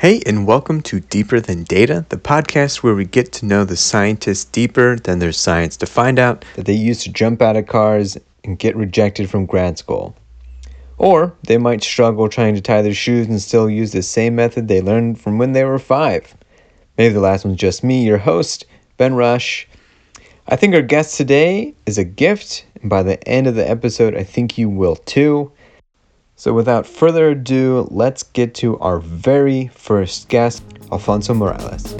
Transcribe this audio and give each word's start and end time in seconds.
Hey, 0.00 0.22
and 0.26 0.46
welcome 0.46 0.80
to 0.82 1.00
Deeper 1.00 1.40
Than 1.40 1.64
Data, 1.64 2.06
the 2.08 2.18
podcast 2.18 2.84
where 2.84 2.94
we 2.94 3.04
get 3.04 3.32
to 3.32 3.46
know 3.46 3.64
the 3.64 3.76
scientists 3.76 4.44
deeper 4.44 4.94
than 4.94 5.18
their 5.18 5.32
science 5.32 5.76
to 5.78 5.86
find 5.86 6.20
out 6.20 6.44
that 6.54 6.66
they 6.66 6.74
used 6.74 7.02
to 7.02 7.12
jump 7.12 7.42
out 7.42 7.56
of 7.56 7.66
cars 7.66 8.16
and 8.44 8.60
get 8.60 8.76
rejected 8.76 9.28
from 9.28 9.44
grad 9.44 9.76
school. 9.76 10.14
Or 10.98 11.34
they 11.42 11.58
might 11.58 11.82
struggle 11.82 12.28
trying 12.28 12.54
to 12.54 12.60
tie 12.60 12.80
their 12.80 12.94
shoes 12.94 13.26
and 13.26 13.42
still 13.42 13.68
use 13.68 13.90
the 13.90 14.02
same 14.02 14.36
method 14.36 14.68
they 14.68 14.80
learned 14.80 15.20
from 15.20 15.36
when 15.36 15.50
they 15.50 15.64
were 15.64 15.80
five. 15.80 16.32
Maybe 16.96 17.12
the 17.12 17.18
last 17.18 17.44
one's 17.44 17.56
just 17.58 17.82
me, 17.82 18.04
your 18.04 18.18
host, 18.18 18.66
Ben 18.98 19.14
Rush. 19.16 19.66
I 20.46 20.54
think 20.54 20.76
our 20.76 20.82
guest 20.82 21.16
today 21.16 21.74
is 21.86 21.98
a 21.98 22.04
gift, 22.04 22.64
and 22.82 22.88
by 22.88 23.02
the 23.02 23.20
end 23.28 23.48
of 23.48 23.56
the 23.56 23.68
episode, 23.68 24.14
I 24.14 24.22
think 24.22 24.56
you 24.56 24.68
will 24.68 24.94
too. 24.94 25.50
So, 26.38 26.52
without 26.52 26.86
further 26.86 27.30
ado, 27.30 27.88
let's 27.90 28.22
get 28.22 28.54
to 28.62 28.78
our 28.78 29.00
very 29.00 29.66
first 29.74 30.28
guest, 30.28 30.62
Alfonso 30.92 31.34
Morales. 31.34 31.96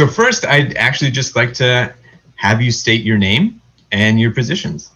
So 0.00 0.06
first, 0.06 0.46
I'd 0.46 0.78
actually 0.78 1.10
just 1.10 1.36
like 1.36 1.52
to 1.52 1.94
have 2.36 2.62
you 2.62 2.70
state 2.70 3.02
your 3.02 3.18
name 3.18 3.60
and 3.92 4.18
your 4.18 4.30
positions. 4.30 4.92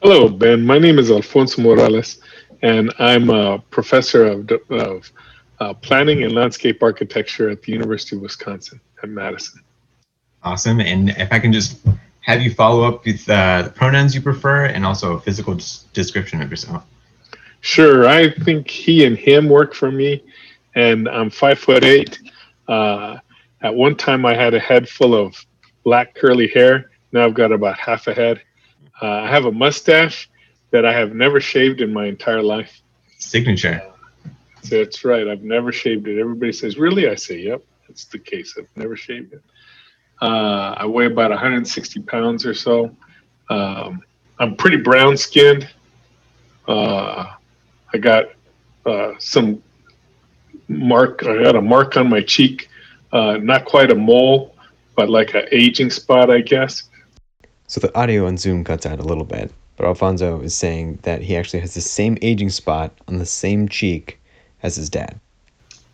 Hello, 0.00 0.28
Ben. 0.28 0.64
My 0.64 0.78
name 0.78 1.00
is 1.00 1.10
Alfonso 1.10 1.60
Morales, 1.60 2.20
and 2.62 2.94
I'm 3.00 3.30
a 3.30 3.58
professor 3.58 4.26
of, 4.26 4.48
of 4.70 5.10
uh, 5.58 5.74
planning 5.74 6.22
and 6.22 6.34
landscape 6.34 6.84
architecture 6.84 7.50
at 7.50 7.62
the 7.62 7.72
University 7.72 8.14
of 8.14 8.22
Wisconsin 8.22 8.80
at 9.02 9.08
Madison. 9.08 9.60
Awesome. 10.44 10.78
And 10.78 11.10
if 11.10 11.32
I 11.32 11.40
can 11.40 11.52
just 11.52 11.84
have 12.20 12.40
you 12.40 12.54
follow 12.54 12.84
up 12.84 13.04
with 13.04 13.28
uh, 13.28 13.62
the 13.62 13.70
pronouns 13.70 14.14
you 14.14 14.20
prefer 14.20 14.66
and 14.66 14.86
also 14.86 15.16
a 15.16 15.20
physical 15.20 15.58
description 15.94 16.40
of 16.42 16.48
yourself. 16.48 16.84
Sure. 17.60 18.06
I 18.06 18.30
think 18.30 18.70
he 18.70 19.04
and 19.04 19.18
him 19.18 19.48
work 19.48 19.74
for 19.74 19.90
me, 19.90 20.22
and 20.76 21.08
I'm 21.08 21.28
five 21.28 21.58
foot 21.58 21.82
eight. 21.82 22.20
Uh, 22.68 23.18
at 23.62 23.74
one 23.74 23.96
time, 23.96 24.26
I 24.26 24.34
had 24.34 24.54
a 24.54 24.60
head 24.60 24.88
full 24.88 25.14
of 25.14 25.34
black 25.84 26.14
curly 26.14 26.48
hair. 26.48 26.90
Now 27.12 27.24
I've 27.24 27.34
got 27.34 27.52
about 27.52 27.78
half 27.78 28.06
a 28.06 28.14
head. 28.14 28.42
Uh, 29.00 29.06
I 29.06 29.28
have 29.28 29.44
a 29.44 29.52
mustache 29.52 30.28
that 30.70 30.84
I 30.84 30.92
have 30.92 31.14
never 31.14 31.40
shaved 31.40 31.80
in 31.80 31.92
my 31.92 32.06
entire 32.06 32.42
life. 32.42 32.82
Signature. 33.18 33.82
That's 34.68 35.04
right. 35.04 35.28
I've 35.28 35.42
never 35.42 35.72
shaved 35.72 36.08
it. 36.08 36.18
Everybody 36.18 36.52
says, 36.52 36.76
"Really?" 36.76 37.08
I 37.08 37.14
say, 37.14 37.38
"Yep, 37.38 37.62
that's 37.86 38.04
the 38.06 38.18
case. 38.18 38.56
I've 38.58 38.68
never 38.74 38.96
shaved 38.96 39.32
it." 39.32 39.42
Uh, 40.20 40.74
I 40.76 40.86
weigh 40.86 41.06
about 41.06 41.30
160 41.30 42.00
pounds 42.00 42.44
or 42.44 42.54
so. 42.54 42.94
Um, 43.48 44.02
I'm 44.38 44.56
pretty 44.56 44.78
brown 44.78 45.16
skinned. 45.16 45.68
Uh, 46.66 47.26
I 47.92 47.98
got 47.98 48.26
uh, 48.84 49.12
some 49.18 49.62
mark. 50.68 51.24
I 51.24 51.42
got 51.42 51.54
a 51.54 51.62
mark 51.62 51.96
on 51.96 52.10
my 52.10 52.20
cheek 52.20 52.68
uh, 53.12 53.38
not 53.38 53.64
quite 53.64 53.90
a 53.90 53.94
mole, 53.94 54.54
but 54.94 55.08
like 55.08 55.34
an 55.34 55.46
aging 55.52 55.90
spot, 55.90 56.30
I 56.30 56.40
guess. 56.40 56.84
So 57.66 57.80
the 57.80 57.96
audio 57.98 58.26
on 58.26 58.36
Zoom 58.36 58.64
cuts 58.64 58.86
out 58.86 59.00
a 59.00 59.02
little 59.02 59.24
bit, 59.24 59.52
but 59.76 59.86
Alfonso 59.86 60.40
is 60.40 60.54
saying 60.54 61.00
that 61.02 61.22
he 61.22 61.36
actually 61.36 61.60
has 61.60 61.74
the 61.74 61.80
same 61.80 62.16
aging 62.22 62.50
spot 62.50 62.92
on 63.08 63.18
the 63.18 63.26
same 63.26 63.68
cheek 63.68 64.20
as 64.62 64.76
his 64.76 64.88
dad. 64.88 65.18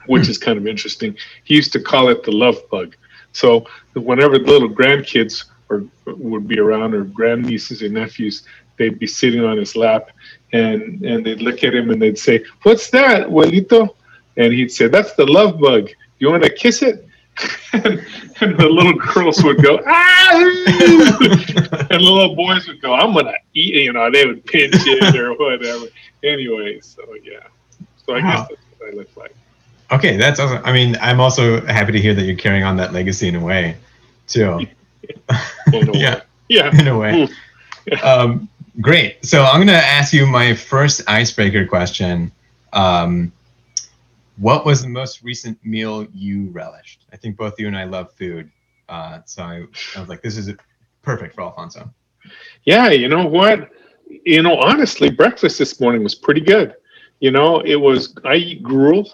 Which 0.07 0.29
is 0.29 0.37
kind 0.37 0.59
of 0.59 0.67
interesting. 0.67 1.17
He 1.45 1.55
used 1.55 1.73
to 1.73 1.81
call 1.81 2.09
it 2.09 2.25
the 2.25 2.33
love 2.33 2.57
bug. 2.71 2.97
So 3.33 3.67
whenever 3.95 4.39
the 4.39 4.45
little 4.45 4.69
grandkids 4.69 5.45
or 5.69 5.85
would 6.07 6.47
be 6.47 6.59
around 6.59 6.95
or 6.95 7.05
grandnieces 7.05 7.83
and 7.83 7.95
nephews, 7.95 8.43
they'd 8.77 8.99
be 8.99 9.07
sitting 9.07 9.45
on 9.45 9.57
his 9.57 9.77
lap 9.77 10.11
and 10.53 11.03
and 11.03 11.25
they'd 11.25 11.41
look 11.41 11.65
at 11.65 11.75
him 11.75 11.91
and 11.91 12.01
they'd 12.01 12.19
say, 12.19 12.45
What's 12.63 12.91
that, 12.91 13.29
Abuelito? 13.29 13.95
And 14.37 14.53
he'd 14.53 14.73
say, 14.73 14.89
That's 14.89 15.15
the 15.15 15.27
love 15.27 15.59
bug. 15.61 15.89
You 16.23 16.31
want 16.31 16.45
to 16.45 16.51
kiss 16.51 16.83
it? 16.83 17.05
and, 17.73 17.85
and, 18.41 18.57
the 18.57 18.69
little 18.69 18.93
girls 18.93 19.43
would 19.43 19.61
go, 19.61 19.81
ah! 19.85 20.31
and 20.31 21.91
the 21.91 21.99
little 21.99 22.37
boys 22.37 22.69
would 22.69 22.81
go, 22.81 22.95
I'm 22.95 23.13
going 23.13 23.25
to 23.25 23.35
eat 23.55 23.75
it. 23.75 23.83
You 23.83 23.93
know, 23.93 24.09
they 24.09 24.25
would 24.25 24.47
pinch 24.47 24.77
it 24.77 25.17
or 25.17 25.35
whatever. 25.37 25.87
Anyway, 26.23 26.79
so 26.79 27.03
yeah. 27.25 27.41
So 28.07 28.15
I 28.15 28.23
wow. 28.23 28.37
guess 28.37 28.49
that's 28.51 28.61
what 28.79 28.91
I 28.91 28.93
look 28.93 29.17
like. 29.17 29.35
Okay, 29.91 30.17
that's 30.17 30.39
awesome. 30.39 30.63
I 30.65 30.73
mean, 30.73 30.97
I'm 31.01 31.19
also 31.19 31.61
happy 31.67 31.91
to 31.91 32.01
hear 32.01 32.15
that 32.15 32.23
you're 32.23 32.37
carrying 32.37 32.63
on 32.63 32.77
that 32.77 32.93
legacy 32.93 33.27
in 33.27 33.35
a 33.35 33.45
way, 33.45 33.77
too. 34.29 34.61
in 35.73 35.89
a 35.89 35.99
yeah. 35.99 36.15
Way. 36.15 36.23
Yeah. 36.49 36.81
In 36.81 36.87
a 36.87 36.97
way. 36.97 37.29
Yeah. 37.87 38.01
Um, 38.01 38.49
great. 38.81 39.27
So 39.27 39.43
I'm 39.43 39.57
going 39.57 39.67
to 39.67 39.75
ask 39.75 40.13
you 40.13 40.25
my 40.25 40.55
first 40.55 41.03
icebreaker 41.09 41.67
question. 41.67 42.31
Um, 42.73 43.33
what 44.37 44.65
was 44.65 44.83
the 44.83 44.89
most 44.89 45.23
recent 45.23 45.59
meal 45.65 46.07
you 46.13 46.49
relished? 46.51 47.07
I 47.13 47.17
think 47.17 47.37
both 47.37 47.59
you 47.59 47.67
and 47.67 47.77
I 47.77 47.85
love 47.85 48.13
food. 48.13 48.51
Uh, 48.89 49.21
so 49.25 49.43
I, 49.43 49.65
I 49.97 50.01
was 50.01 50.09
like, 50.09 50.23
this 50.23 50.37
is 50.37 50.53
perfect 51.03 51.35
for 51.35 51.43
Alfonso. 51.43 51.93
Yeah, 52.65 52.91
you 52.91 53.09
know 53.09 53.27
what? 53.27 53.71
You 54.25 54.43
know, 54.43 54.59
honestly, 54.59 55.11
breakfast 55.11 55.59
this 55.59 55.81
morning 55.81 56.03
was 56.03 56.15
pretty 56.15 56.41
good. 56.41 56.75
You 57.21 57.31
know, 57.31 57.61
it 57.61 57.77
was 57.77 58.15
I 58.25 58.37
eat 58.37 58.63
gruel 58.63 59.11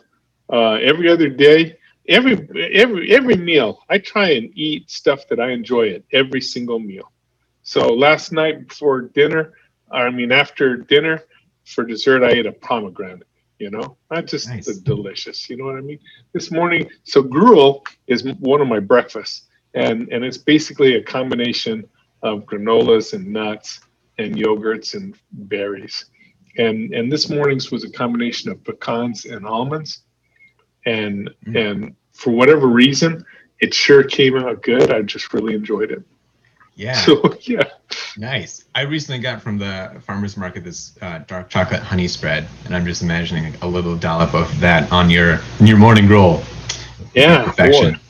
uh, 0.53 0.75
every 0.75 1.09
other 1.09 1.29
day. 1.29 1.77
Every 2.09 2.49
every 2.73 3.15
every 3.15 3.37
meal, 3.37 3.85
I 3.91 3.99
try 3.99 4.31
and 4.31 4.51
eat 4.55 4.91
stuff 4.91 5.29
that 5.29 5.39
I 5.39 5.51
enjoy 5.51 5.91
at 5.91 6.03
every 6.13 6.41
single 6.41 6.79
meal. 6.79 7.13
So 7.63 7.93
last 7.93 8.33
night 8.33 8.69
before 8.69 9.03
dinner, 9.03 9.53
I 9.91 10.09
mean 10.09 10.33
after 10.33 10.77
dinner, 10.77 11.23
for 11.67 11.85
dessert, 11.85 12.23
I 12.23 12.31
ate 12.31 12.47
a 12.47 12.53
pomegranate 12.53 13.27
you 13.59 13.71
know, 13.71 13.97
not 14.11 14.27
just 14.27 14.49
nice. 14.49 14.67
the 14.67 14.75
delicious, 14.75 15.51
you 15.51 15.57
know 15.57 15.65
what 15.65 15.77
I 15.77 15.81
mean? 15.81 15.99
This 16.33 16.51
morning, 16.51 16.89
so 17.05 17.23
gruel 17.23 17.85
is 18.07 18.25
one 18.41 18.61
of 18.61 18.69
my 18.69 18.81
breakfasts, 18.81 19.47
and 19.75 20.09
and 20.13 20.25
it's 20.25 20.39
basically 20.39 20.95
a 20.95 21.03
combination 21.03 21.89
of 22.23 22.45
granolas 22.45 23.15
and 23.15 23.27
nuts 23.27 23.81
and 24.19 24.35
yogurts 24.37 24.95
and 24.95 25.17
berries, 25.33 26.07
and 26.57 26.95
and 26.95 27.11
this 27.11 27.29
morning's 27.29 27.71
was 27.71 27.85
a 27.85 27.91
combination 27.91 28.51
of 28.51 28.63
pecans 28.65 29.25
and 29.25 29.47
almonds, 29.47 30.03
and 30.87 31.31
mm. 31.47 31.71
and 31.71 31.97
for 32.13 32.31
whatever 32.31 32.67
reason, 32.67 33.25
it 33.61 33.75
sure 33.75 34.05
came 34.05 34.37
out 34.37 34.63
good. 34.63 34.93
I 34.93 35.03
just 35.03 35.33
really 35.33 35.55
enjoyed 35.55 35.91
it. 35.91 36.03
Yeah. 36.75 36.95
So 36.95 37.37
yeah. 37.43 37.65
Nice. 38.19 38.65
I 38.75 38.83
recently 38.83 39.21
got 39.21 39.41
from 39.41 39.59
the 39.59 39.93
farmers 40.05 40.37
market 40.37 40.65
this 40.65 40.99
uh, 41.01 41.21
dark 41.29 41.49
chocolate 41.49 41.83
honey 41.83 42.09
spread, 42.09 42.49
and 42.65 42.75
I'm 42.75 42.85
just 42.85 43.01
imagining 43.01 43.55
a 43.63 43.69
little 43.69 43.97
dollop 43.97 44.35
of 44.35 44.59
that 44.59 44.91
on 44.91 45.09
your 45.09 45.39
your 45.61 45.77
morning 45.77 46.09
roll. 46.09 46.43
Yeah. 47.15 47.45
Perfection. 47.45 47.93
Boy. 47.93 48.01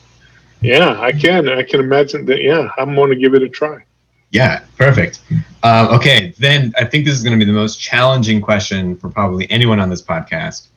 Yeah, 0.61 0.99
I 0.99 1.11
can. 1.11 1.47
I 1.47 1.61
can 1.61 1.79
imagine 1.79 2.25
that. 2.25 2.41
Yeah, 2.41 2.71
I'm 2.79 2.95
going 2.95 3.11
to 3.11 3.15
give 3.15 3.35
it 3.35 3.43
a 3.43 3.49
try. 3.49 3.83
Yeah, 4.31 4.63
perfect. 4.77 5.21
Uh, 5.61 5.95
okay, 5.99 6.33
then 6.39 6.73
I 6.77 6.85
think 6.85 7.05
this 7.05 7.13
is 7.13 7.23
going 7.23 7.37
to 7.39 7.43
be 7.43 7.49
the 7.49 7.57
most 7.57 7.79
challenging 7.79 8.41
question 8.41 8.97
for 8.97 9.09
probably 9.09 9.49
anyone 9.51 9.79
on 9.79 9.89
this 9.89 10.01
podcast, 10.01 10.67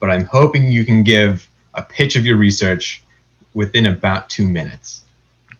but 0.00 0.10
I'm 0.10 0.24
hoping 0.24 0.70
you 0.72 0.86
can 0.86 1.02
give 1.02 1.48
a 1.74 1.82
pitch 1.82 2.16
of 2.16 2.24
your 2.24 2.38
research 2.38 3.02
within 3.52 3.86
about 3.86 4.30
two 4.30 4.48
minutes. 4.48 5.04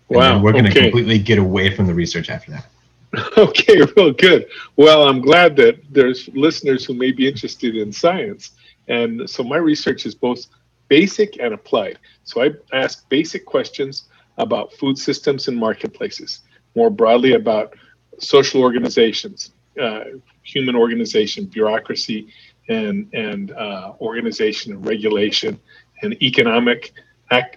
Wow. 0.09 0.41
we're 0.41 0.53
going 0.53 0.65
to 0.65 0.71
okay. 0.71 0.83
completely 0.83 1.19
get 1.19 1.39
away 1.39 1.75
from 1.75 1.87
the 1.87 1.95
research 1.95 2.31
after 2.31 2.51
that. 2.51 2.67
Okay, 3.37 3.81
real 3.97 4.13
good. 4.13 4.47
Well, 4.77 5.09
I'm 5.09 5.21
glad 5.21 5.57
that 5.57 5.81
there's 5.91 6.29
listeners 6.29 6.85
who 6.85 6.95
may 6.95 7.11
be 7.11 7.27
interested 7.27 7.77
in 7.77 7.93
science. 7.93 8.53
And 8.89 9.29
so 9.29 9.43
my 9.43 9.57
research 9.57 10.07
is 10.07 10.15
both 10.15 10.47
basic 10.89 11.39
and 11.41 11.55
applied. 11.55 11.99
So 12.25 12.43
I 12.43 12.51
ask 12.73 13.09
basic 13.09 13.47
questions 13.47 14.05
about 14.39 14.73
food 14.75 14.99
systems 14.99 15.49
and 15.49 15.57
marketplaces, 15.57 16.41
more 16.75 16.91
broadly 16.91 17.35
about 17.35 17.75
social 18.19 18.63
organizations, 18.63 19.53
uh, 19.81 20.05
human 20.43 20.77
organization, 20.77 21.47
bureaucracy, 21.47 22.29
and, 22.69 23.09
and 23.13 23.53
uh, 23.53 23.93
organization 24.01 24.73
and 24.73 24.87
regulation, 24.87 25.59
and 26.03 26.21
economic 26.23 26.93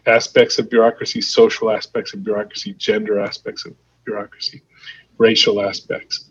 aspects 0.06 0.60
of 0.60 0.70
bureaucracy, 0.70 1.22
social 1.22 1.72
aspects 1.72 2.14
of 2.14 2.24
bureaucracy, 2.24 2.74
gender 2.74 3.20
aspects 3.20 3.66
of 3.66 3.74
bureaucracy, 4.06 4.62
racial 5.18 5.62
aspects 5.62 6.30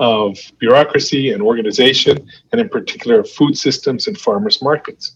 of 0.00 0.38
bureaucracy 0.58 1.32
and 1.32 1.42
organization, 1.42 2.26
and 2.50 2.60
in 2.60 2.68
particular 2.68 3.20
of 3.20 3.30
food 3.30 3.56
systems 3.56 4.08
and 4.08 4.18
farmers 4.18 4.60
markets. 4.62 5.12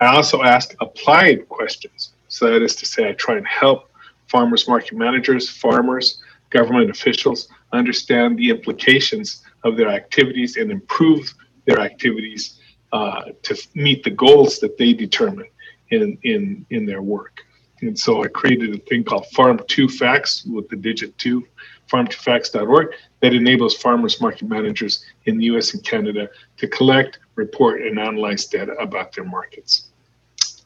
I 0.00 0.14
also 0.16 0.42
ask 0.42 0.74
applied 0.80 1.48
questions. 1.48 2.12
So 2.28 2.50
that 2.50 2.62
is 2.62 2.76
to 2.76 2.86
say, 2.86 3.08
I 3.08 3.12
try 3.12 3.36
and 3.36 3.46
help 3.46 3.90
farmers 4.26 4.68
market 4.68 4.96
managers, 4.96 5.48
farmers, 5.48 6.20
government 6.50 6.90
officials 6.90 7.48
understand 7.72 8.38
the 8.38 8.50
implications 8.50 9.42
of 9.64 9.76
their 9.76 9.88
activities 9.88 10.56
and 10.56 10.70
improve 10.70 11.34
their 11.66 11.80
activities 11.80 12.58
uh, 12.92 13.22
to 13.42 13.68
meet 13.74 14.02
the 14.02 14.10
goals 14.10 14.58
that 14.60 14.78
they 14.78 14.92
determine 14.92 15.48
in, 15.90 16.18
in, 16.22 16.64
in 16.70 16.86
their 16.86 17.02
work. 17.02 17.44
And 17.80 17.98
so 17.98 18.24
I 18.24 18.28
created 18.28 18.74
a 18.74 18.78
thing 18.78 19.04
called 19.04 19.26
Farm 19.28 19.60
2 19.68 19.88
Facts 19.88 20.44
with 20.44 20.68
the 20.68 20.76
digit 20.76 21.16
2, 21.18 21.46
farm2facts.org, 21.88 22.88
that 23.20 23.34
enables 23.34 23.76
farmers 23.76 24.20
market 24.20 24.48
managers 24.48 25.04
in 25.26 25.38
the 25.38 25.44
US 25.46 25.74
and 25.74 25.84
Canada 25.84 26.28
to 26.56 26.68
collect, 26.68 27.18
report, 27.34 27.82
and 27.82 27.98
analyze 27.98 28.46
data 28.46 28.72
about 28.74 29.12
their 29.12 29.24
markets. 29.24 29.88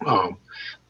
Um, 0.07 0.37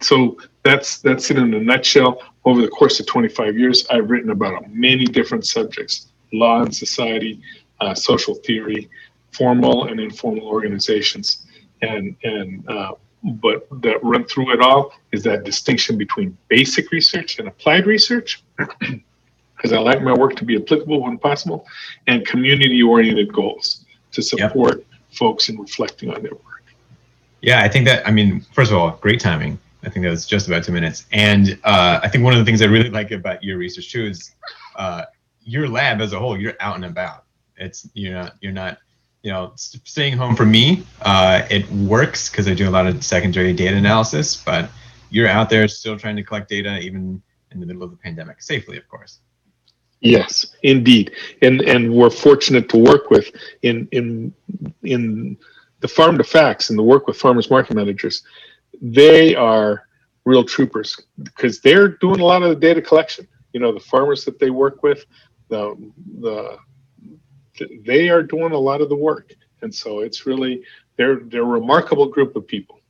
so 0.01 0.39
that's 0.63 0.99
that's 0.99 1.31
it 1.31 1.39
in 1.39 1.55
a 1.55 1.61
nutshell. 1.61 2.23
Over 2.45 2.61
the 2.61 2.69
course 2.69 2.99
of 2.99 3.07
25 3.07 3.57
years, 3.57 3.87
I've 3.89 4.11
written 4.11 4.31
about 4.31 4.73
many 4.73 5.05
different 5.05 5.47
subjects: 5.47 6.09
law 6.33 6.63
and 6.63 6.75
society, 6.75 7.41
uh, 7.81 7.95
social 7.95 8.35
theory, 8.35 8.89
formal 9.33 9.85
and 9.85 10.01
informal 10.01 10.47
organizations, 10.47 11.47
and 11.83 12.17
and 12.25 12.69
uh, 12.69 12.93
but 13.23 13.69
that 13.83 14.03
run 14.03 14.25
through 14.25 14.53
it 14.53 14.61
all 14.61 14.93
is 15.13 15.23
that 15.23 15.45
distinction 15.45 15.97
between 15.97 16.37
basic 16.49 16.91
research 16.91 17.39
and 17.39 17.49
applied 17.49 17.87
research. 17.87 18.43
Because 19.63 19.73
I 19.73 19.81
like 19.81 20.03
my 20.03 20.13
work 20.13 20.35
to 20.37 20.45
be 20.45 20.57
applicable 20.57 21.03
when 21.03 21.19
possible, 21.19 21.65
and 22.09 22.27
community-oriented 22.27 23.33
goals 23.33 23.85
to 24.11 24.21
support 24.21 24.79
yep. 24.79 24.87
folks 25.13 25.49
in 25.49 25.57
reflecting 25.57 26.11
on 26.11 26.21
their 26.23 26.33
work. 26.33 26.65
Yeah, 27.43 27.63
I 27.63 27.69
think 27.69 27.85
that. 27.87 28.05
I 28.07 28.11
mean, 28.11 28.41
first 28.53 28.73
of 28.73 28.77
all, 28.77 28.99
great 29.01 29.21
timing 29.21 29.59
I 29.85 29.91
think 29.91 30.05
that 30.05 30.11
was 30.11 30.27
just 30.27 30.47
about 30.47 30.65
two 30.65 30.73
minutes. 30.73 31.07
And 31.13 31.59
uh, 31.65 32.01
I 32.03 32.09
think 32.09 32.25
one 32.25 32.33
of 32.33 32.39
the 32.39 32.45
things 32.45 32.63
I 32.63 32.67
really 32.67 32.91
like 32.91 33.11
about 33.11 33.43
your 33.43 33.59
research 33.59 33.91
too 33.91 34.07
is 34.07 34.35
uh, 34.77 35.05
your 35.43 35.69
lab 35.69 36.01
as 36.01 36.13
a 36.13 36.19
whole. 36.19 36.39
You're 36.39 36.55
out 36.61 36.77
and 36.77 36.85
about. 36.85 37.25
It's 37.57 37.89
you're 37.95 38.15
not 38.15 38.37
you're 38.41 38.53
not 38.53 38.79
you 39.23 39.33
know 39.33 39.53
staying 39.57 40.17
home 40.17 40.37
for 40.37 40.47
me. 40.47 40.85
Uh, 41.03 41.47
it 41.51 41.69
works 41.71 42.29
because 42.29 42.47
I 42.47 42.55
do 42.55 42.69
a 42.69 42.71
lot 42.71 42.87
of 42.87 43.05
secondary 43.05 43.53
data 43.53 43.77
analysis, 43.77 44.37
but 44.37 44.71
you're 45.11 45.29
out 45.29 45.51
there 45.51 45.67
still 45.69 45.99
trying 45.99 46.17
to 46.17 46.23
collect 46.23 46.49
data 46.49 46.79
even 46.79 47.21
in 47.51 47.61
the 47.61 47.67
middle 47.67 47.83
of 47.83 47.91
the 47.91 47.97
pandemic 47.97 48.41
safely, 48.41 48.79
of 48.79 48.89
course. 48.89 49.21
Yes, 50.03 50.55
indeed, 50.63 51.13
and 51.43 51.61
and 51.63 51.95
we're 51.95 52.11
fortunate 52.11 52.69
to 52.71 52.77
work 52.77 53.11
with 53.11 53.31
in 53.63 53.89
in 53.93 54.35
in 54.83 55.37
the 55.81 55.89
farm 55.89 56.19
to 56.19 56.25
facts 56.25 56.71
and 56.71 56.79
the 56.79 56.83
work 56.83 57.07
with 57.07 57.17
farmers 57.17 57.51
market 57.51 57.75
managers 57.75 58.23
they 58.83 59.35
are 59.35 59.87
real 60.25 60.45
troopers 60.45 61.01
because 61.23 61.61
they're 61.61 61.89
doing 61.89 62.21
a 62.21 62.25
lot 62.25 62.43
of 62.43 62.51
the 62.51 62.57
data 62.57 62.83
collection. 62.83 63.27
You 63.53 63.61
know, 63.61 63.73
the 63.73 63.81
farmers 63.81 64.25
that 64.25 64.39
they 64.39 64.51
work 64.51 64.83
with, 64.83 65.05
the 65.49 65.77
the 66.21 66.59
they 67.85 68.09
are 68.09 68.23
doing 68.23 68.53
a 68.53 68.59
lot 68.59 68.81
of 68.81 68.89
the 68.89 68.97
work, 68.97 69.35
and 69.63 69.73
so 69.73 70.01
it's 70.01 70.27
really 70.27 70.63
they're 70.97 71.21
they're 71.21 71.43
a 71.43 71.47
remarkable 71.47 72.07
group 72.07 72.35
of 72.35 72.47
people. 72.47 72.81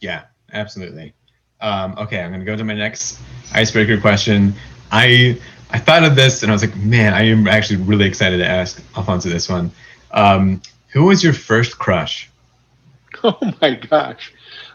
Yeah, 0.00 0.24
absolutely. 0.52 1.14
Um, 1.60 1.94
okay, 1.98 2.20
I'm 2.20 2.30
gonna 2.30 2.44
go 2.44 2.56
to 2.56 2.64
my 2.64 2.74
next 2.74 3.18
icebreaker 3.52 4.00
question. 4.00 4.54
I 4.92 5.40
I 5.74 5.78
thought 5.78 6.04
of 6.04 6.14
this 6.14 6.44
and 6.44 6.52
I 6.52 6.54
was 6.54 6.62
like, 6.62 6.76
man, 6.76 7.12
I 7.14 7.22
am 7.22 7.48
actually 7.48 7.82
really 7.82 8.06
excited 8.06 8.38
to 8.38 8.46
ask 8.46 8.80
Alfonso 8.96 9.28
this 9.28 9.48
one. 9.48 9.72
Um, 10.12 10.62
who 10.92 11.06
was 11.06 11.24
your 11.24 11.32
first 11.32 11.78
crush? 11.78 12.30
Oh 13.24 13.52
my 13.62 13.74
gosh. 13.74 14.32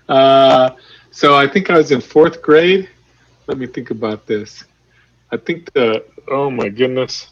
Uh, 0.07 0.71
so 1.11 1.35
I 1.35 1.47
think 1.47 1.69
I 1.69 1.77
was 1.77 1.91
in 1.91 2.01
fourth 2.01 2.41
grade. 2.41 2.89
Let 3.47 3.57
me 3.57 3.67
think 3.67 3.91
about 3.91 4.25
this. 4.25 4.63
I 5.31 5.37
think 5.37 5.71
the 5.73 6.03
oh 6.29 6.49
my 6.49 6.69
goodness. 6.69 7.27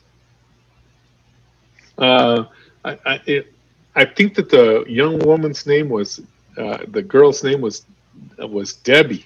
Uh, 1.97 2.45
I 2.85 2.99
I, 3.05 3.21
it, 3.25 3.53
I 3.95 4.05
think 4.05 4.35
that 4.35 4.49
the 4.49 4.83
young 4.87 5.17
woman's 5.19 5.65
name 5.65 5.89
was 5.89 6.19
uh, 6.57 6.79
the 6.89 7.01
girl's 7.01 7.43
name 7.43 7.61
was 7.61 7.85
was 8.37 8.73
Debbie. 8.73 9.25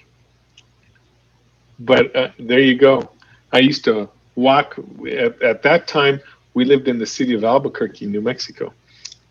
But 1.78 2.14
uh, 2.16 2.30
there 2.38 2.60
you 2.60 2.76
go. 2.78 3.10
I 3.52 3.58
used 3.58 3.84
to 3.84 4.08
walk 4.34 4.78
at, 5.10 5.40
at 5.42 5.62
that 5.62 5.86
time. 5.86 6.20
We 6.54 6.64
lived 6.64 6.88
in 6.88 6.98
the 6.98 7.06
city 7.06 7.34
of 7.34 7.44
Albuquerque, 7.44 8.06
New 8.06 8.20
Mexico, 8.20 8.72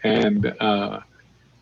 and 0.04 0.48
uh, 0.60 1.02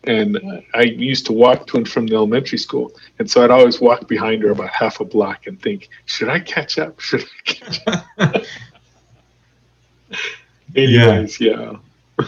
and 0.04 0.64
I 0.72 0.82
used 0.82 1.26
to 1.26 1.32
walk 1.32 1.66
to 1.68 1.76
and 1.76 1.88
from 1.88 2.06
the 2.06 2.14
elementary 2.14 2.58
school, 2.58 2.92
and 3.18 3.30
so 3.30 3.44
I'd 3.44 3.50
always 3.50 3.80
walk 3.80 4.08
behind 4.08 4.42
her 4.42 4.50
about 4.50 4.70
half 4.70 5.00
a 5.00 5.04
block 5.04 5.46
and 5.46 5.60
think, 5.60 5.90
"Should 6.06 6.28
I 6.28 6.40
catch 6.40 6.78
up? 6.78 6.98
Should 7.00 7.22
I 7.22 7.26
catch 7.44 7.80
up?" 7.86 8.06
Anyways, 10.76 11.40
yeah. 11.40 11.74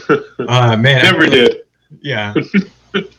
yeah. 0.09 0.17
uh, 0.41 0.77
man, 0.77 1.03
never 1.03 1.27
did. 1.27 1.63
Yeah. 2.01 2.35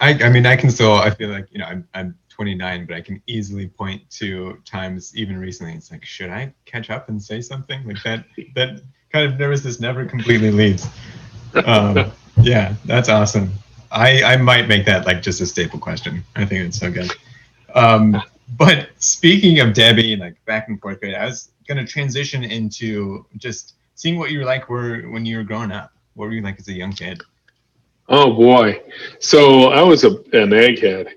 I, 0.01 0.13
I 0.23 0.29
mean, 0.29 0.45
I 0.45 0.55
can 0.55 0.69
still. 0.69 0.93
I 0.93 1.09
feel 1.09 1.29
like 1.29 1.47
you 1.51 1.59
know, 1.59 1.65
I'm 1.65 1.87
I'm 1.93 2.15
29, 2.33 2.85
but 2.85 2.95
I 2.95 3.01
can 3.01 3.21
easily 3.27 3.67
point 3.67 4.09
to 4.11 4.57
times 4.65 5.15
even 5.15 5.37
recently. 5.37 5.73
It's 5.73 5.91
like, 5.91 6.03
should 6.03 6.29
I 6.29 6.53
catch 6.65 6.89
up 6.89 7.09
and 7.09 7.21
say 7.21 7.41
something 7.41 7.85
like 7.87 8.01
that? 8.03 8.25
That 8.55 8.81
kind 9.11 9.31
of 9.31 9.39
nervousness 9.39 9.79
never 9.79 10.05
completely 10.05 10.51
leaves. 10.51 10.87
Um, 11.65 12.11
yeah, 12.41 12.75
that's 12.85 13.09
awesome. 13.09 13.51
I, 13.91 14.23
I 14.23 14.37
might 14.37 14.67
make 14.67 14.85
that 14.87 15.05
like 15.05 15.21
just 15.21 15.39
a 15.41 15.45
staple 15.45 15.79
question. 15.79 16.23
I 16.35 16.45
think 16.45 16.65
it's 16.65 16.79
so 16.79 16.91
good. 16.91 17.11
Um, 17.75 18.21
but 18.57 18.89
speaking 18.97 19.59
of 19.59 19.73
Debbie, 19.73 20.15
like 20.15 20.43
back 20.45 20.67
and 20.67 20.81
forth, 20.81 20.99
I 21.03 21.25
was 21.25 21.51
gonna 21.67 21.85
transition 21.85 22.43
into 22.43 23.25
just 23.37 23.75
seeing 23.95 24.17
what 24.17 24.31
you 24.31 24.39
were 24.39 24.45
like 24.45 24.69
were 24.69 25.01
when 25.09 25.25
you 25.25 25.37
were 25.37 25.43
growing 25.43 25.71
up. 25.71 25.91
What 26.15 26.25
were 26.25 26.33
you 26.33 26.41
like 26.41 26.59
as 26.59 26.67
a 26.67 26.73
young 26.73 26.91
kid? 26.91 27.21
Oh 28.09 28.33
boy, 28.33 28.81
so 29.19 29.69
I 29.69 29.81
was 29.81 30.03
a, 30.03 30.09
an 30.09 30.49
egghead. 30.49 31.07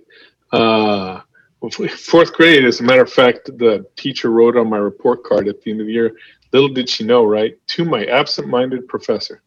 Uh, 0.52 1.20
fourth 1.96 2.32
grade, 2.32 2.64
as 2.64 2.80
a 2.80 2.82
matter 2.82 3.02
of 3.02 3.12
fact, 3.12 3.46
the 3.58 3.86
teacher 3.96 4.30
wrote 4.30 4.56
on 4.56 4.68
my 4.68 4.76
report 4.76 5.24
card 5.24 5.48
at 5.48 5.60
the 5.62 5.70
end 5.70 5.80
of 5.80 5.86
the 5.86 5.92
year. 5.92 6.16
Little 6.52 6.68
did 6.68 6.88
she 6.88 7.04
know, 7.04 7.24
right? 7.24 7.58
To 7.68 7.84
my 7.84 8.04
absent-minded 8.04 8.88
professor 8.88 9.42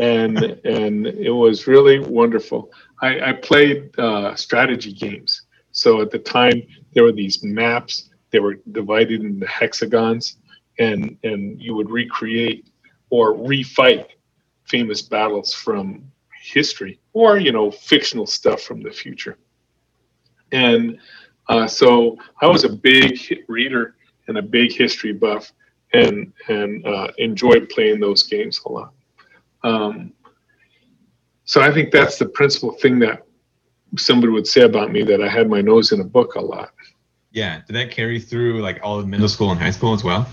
and 0.00 0.38
and 0.64 1.06
it 1.06 1.30
was 1.30 1.68
really 1.68 2.00
wonderful. 2.00 2.72
I, 3.00 3.30
I 3.30 3.32
played 3.34 3.96
uh, 3.98 4.34
strategy 4.34 4.92
games. 4.92 5.42
So 5.72 6.00
at 6.00 6.10
the 6.10 6.18
time, 6.18 6.62
there 6.94 7.04
were 7.04 7.12
these 7.12 7.44
maps. 7.44 8.10
They 8.30 8.40
were 8.40 8.56
divided 8.72 9.20
into 9.20 9.46
hexagons, 9.46 10.38
and 10.78 11.16
and 11.22 11.62
you 11.62 11.76
would 11.76 11.90
recreate 11.90 12.68
or 13.10 13.34
refight 13.34 14.06
famous 14.64 15.02
battles 15.02 15.52
from 15.52 16.10
history, 16.42 16.98
or 17.12 17.38
you 17.38 17.52
know 17.52 17.70
fictional 17.70 18.26
stuff 18.26 18.62
from 18.62 18.82
the 18.82 18.90
future. 18.90 19.38
And 20.52 20.98
uh, 21.48 21.66
so 21.66 22.16
I 22.40 22.46
was 22.46 22.64
a 22.64 22.68
big 22.68 23.44
reader 23.48 23.96
and 24.28 24.38
a 24.38 24.42
big 24.42 24.72
history 24.72 25.12
buff, 25.12 25.52
and 25.92 26.32
and 26.48 26.86
uh, 26.86 27.08
enjoyed 27.18 27.68
playing 27.68 28.00
those 28.00 28.22
games 28.22 28.60
a 28.66 28.68
lot. 28.68 28.92
Um, 29.62 30.12
so 31.44 31.60
I 31.60 31.72
think 31.72 31.90
that's 31.90 32.18
the 32.18 32.26
principal 32.26 32.72
thing 32.72 32.98
that 33.00 33.26
somebody 33.96 34.32
would 34.32 34.46
say 34.46 34.62
about 34.62 34.92
me 34.92 35.02
that 35.02 35.20
I 35.20 35.28
had 35.28 35.48
my 35.48 35.60
nose 35.60 35.92
in 35.92 36.00
a 36.00 36.04
book 36.04 36.36
a 36.36 36.40
lot. 36.40 36.72
Yeah. 37.32 37.62
Did 37.66 37.74
that 37.74 37.90
carry 37.90 38.20
through 38.20 38.60
like 38.60 38.80
all 38.82 38.98
of 38.98 39.08
middle 39.08 39.28
school 39.28 39.50
and 39.50 39.58
high 39.58 39.70
school 39.70 39.92
as 39.92 40.04
well? 40.04 40.28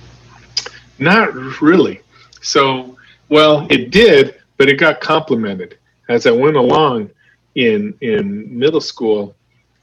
Not 1.00 1.34
really. 1.62 2.02
So, 2.42 2.98
well, 3.30 3.68
it 3.70 3.92
did, 3.92 4.36
but 4.58 4.70
it 4.70 4.76
got 4.76 5.02
complemented 5.02 5.78
as 6.10 6.26
I 6.26 6.32
went 6.32 6.56
along 6.56 7.10
in 7.56 7.94
in 8.02 8.58
middle 8.58 8.82
school. 8.82 9.36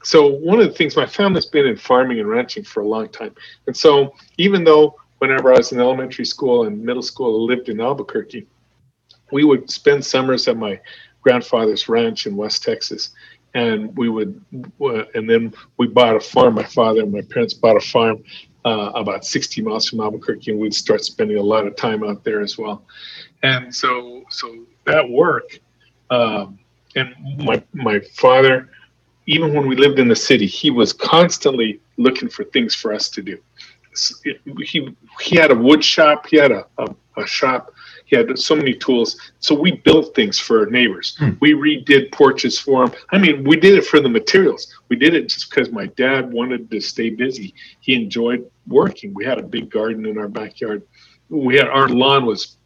So 0.05 0.27
one 0.27 0.59
of 0.59 0.67
the 0.67 0.73
things 0.73 0.95
my 0.95 1.07
family's 1.07 1.47
been 1.47 1.65
in 1.65 1.77
farming 1.77 2.19
and 2.19 2.29
ranching 2.29 2.63
for 2.63 2.81
a 2.81 2.87
long 2.87 3.09
time, 3.09 3.33
and 3.67 3.75
so 3.75 4.13
even 4.37 4.63
though 4.63 4.95
whenever 5.17 5.51
I 5.51 5.57
was 5.57 5.71
in 5.71 5.79
elementary 5.79 6.25
school 6.25 6.67
and 6.67 6.83
middle 6.83 7.01
school, 7.01 7.49
I 7.49 7.53
lived 7.53 7.69
in 7.69 7.81
Albuquerque, 7.81 8.45
we 9.31 9.43
would 9.43 9.69
spend 9.71 10.05
summers 10.05 10.47
at 10.47 10.57
my 10.57 10.79
grandfather's 11.21 11.89
ranch 11.89 12.27
in 12.27 12.35
West 12.35 12.61
Texas, 12.61 13.09
and 13.55 13.95
we 13.97 14.09
would, 14.09 14.39
uh, 14.79 15.05
and 15.15 15.27
then 15.27 15.53
we 15.77 15.87
bought 15.87 16.15
a 16.15 16.19
farm. 16.19 16.53
My 16.53 16.63
father 16.63 17.01
and 17.01 17.11
my 17.11 17.21
parents 17.21 17.55
bought 17.55 17.77
a 17.77 17.79
farm 17.79 18.23
uh, 18.63 18.91
about 18.93 19.25
60 19.25 19.61
miles 19.63 19.89
from 19.89 20.01
Albuquerque, 20.01 20.51
and 20.51 20.59
we'd 20.59 20.75
start 20.75 21.03
spending 21.03 21.37
a 21.37 21.41
lot 21.41 21.65
of 21.65 21.75
time 21.75 22.03
out 22.03 22.23
there 22.23 22.41
as 22.41 22.57
well. 22.57 22.85
And 23.41 23.73
so, 23.73 24.23
so 24.29 24.65
that 24.85 25.09
work, 25.09 25.59
um, 26.11 26.59
and 26.95 27.15
my 27.39 27.63
my 27.73 27.99
father, 27.99 28.69
even 29.27 29.53
when 29.53 29.67
we 29.67 29.75
lived 29.75 29.99
in 29.99 30.07
the 30.07 30.15
city, 30.15 30.45
he 30.45 30.69
was 30.71 30.93
constantly 30.93 31.79
looking 31.97 32.29
for 32.29 32.43
things 32.45 32.75
for 32.75 32.93
us 32.93 33.09
to 33.09 33.21
do. 33.21 33.37
He 34.63 34.89
he 35.21 35.37
had 35.37 35.51
a 35.51 35.55
wood 35.55 35.83
shop. 35.83 36.27
He 36.27 36.37
had 36.37 36.51
a, 36.51 36.65
a, 36.77 36.87
a 37.17 37.25
shop 37.25 37.73
he 38.05 38.15
had 38.15 38.37
so 38.37 38.55
many 38.55 38.73
tools. 38.73 39.19
So 39.39 39.55
we 39.55 39.71
built 39.71 40.15
things 40.15 40.39
for 40.39 40.59
our 40.59 40.65
neighbors. 40.67 41.15
Hmm. 41.17 41.31
We 41.39 41.53
redid 41.53 42.11
porches 42.11 42.59
for 42.59 42.85
them. 42.87 42.95
I 43.11 43.17
mean, 43.17 43.43
we 43.43 43.57
did 43.57 43.73
it 43.75 43.85
for 43.85 43.99
the 43.99 44.09
materials. 44.09 44.73
we 44.89 44.95
did 44.95 45.15
it 45.15 45.27
just 45.27 45.49
because 45.49 45.71
my 45.71 45.87
dad 45.87 46.31
wanted 46.31 46.69
to 46.71 46.79
stay 46.79 47.09
busy. 47.09 47.53
He 47.79 47.95
enjoyed 47.95 48.49
working. 48.67 49.13
We 49.13 49.25
had 49.25 49.39
a 49.39 49.43
big 49.43 49.69
garden 49.69 50.05
in 50.05 50.17
our 50.17 50.27
backyard. 50.27 50.83
We 51.29 51.55
had 51.55 51.67
our 51.67 51.89
lawn 51.89 52.25
was 52.25 52.57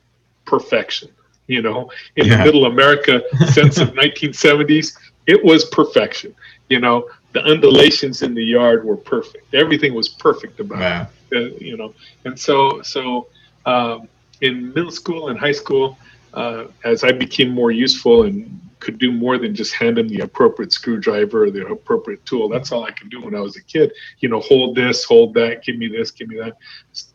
perfection. 0.46 1.10
You 1.48 1.64
know, 1.64 1.90
in 2.16 2.28
Yeah. 2.28 2.38
the 2.38 2.44
middle 2.44 2.66
America 2.66 3.24
sense 3.48 3.80
of 3.80 3.94
1970s, 3.94 4.96
it 5.30 5.44
was 5.44 5.66
perfection. 5.66 6.36
You 6.70 6.80
know, 6.80 7.10
the 7.34 7.42
undulations 7.44 8.22
in 8.22 8.34
the 8.34 8.44
yard 8.44 8.84
were 8.84 8.98
perfect. 8.98 9.54
Everything 9.54 9.94
was 9.94 10.10
perfect 10.10 10.60
about 10.60 11.08
it 11.08 11.08
uh, 11.36 11.56
you 11.60 11.78
know. 11.78 11.94
And 12.26 12.40
so 12.40 12.82
so 12.82 13.28
um, 13.66 14.08
in 14.42 14.74
middle 14.74 14.92
school 14.92 15.30
and 15.30 15.40
high 15.40 15.52
school 15.52 15.98
uh, 16.34 16.66
as 16.84 17.04
i 17.04 17.12
became 17.12 17.50
more 17.50 17.72
useful 17.72 18.24
and 18.24 18.60
could 18.80 18.98
do 18.98 19.12
more 19.12 19.38
than 19.38 19.54
just 19.54 19.74
hand 19.74 19.98
them 19.98 20.08
the 20.08 20.22
appropriate 20.22 20.72
screwdriver 20.72 21.44
or 21.44 21.52
the 21.52 21.68
appropriate 21.68 22.24
tool 22.26 22.48
that's 22.48 22.72
all 22.72 22.86
i 22.86 22.92
could 22.92 23.10
do 23.10 23.20
when 23.22 23.36
i 23.36 23.40
was 23.42 23.58
a 23.58 23.64
kid. 23.64 23.92
You 24.20 24.30
know 24.30 24.40
hold 24.40 24.76
this 24.76 25.04
hold 25.04 25.34
that 25.34 25.64
give 25.64 25.78
me 25.78 25.88
this 25.88 26.12
give 26.12 26.30
me 26.30 26.38
that, 26.38 26.56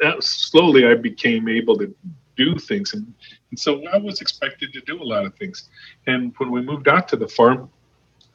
that 0.01 0.23
slowly 0.23 0.87
i 0.87 0.95
became 0.95 1.49
able 1.49 1.77
to 1.79 1.95
do 2.37 2.59
things 2.59 2.93
and, 2.95 3.07
and 3.51 3.59
so 3.59 3.83
i 3.89 3.97
was 3.97 4.21
expected 4.21 4.73
to 4.73 4.81
do 4.83 5.03
a 5.03 5.07
lot 5.15 5.25
of 5.25 5.35
things. 5.37 5.71
And 6.07 6.35
when 6.39 6.51
we 6.51 6.61
moved 6.61 6.89
out 6.89 7.09
to 7.09 7.17
the 7.17 7.29
farm 7.29 7.71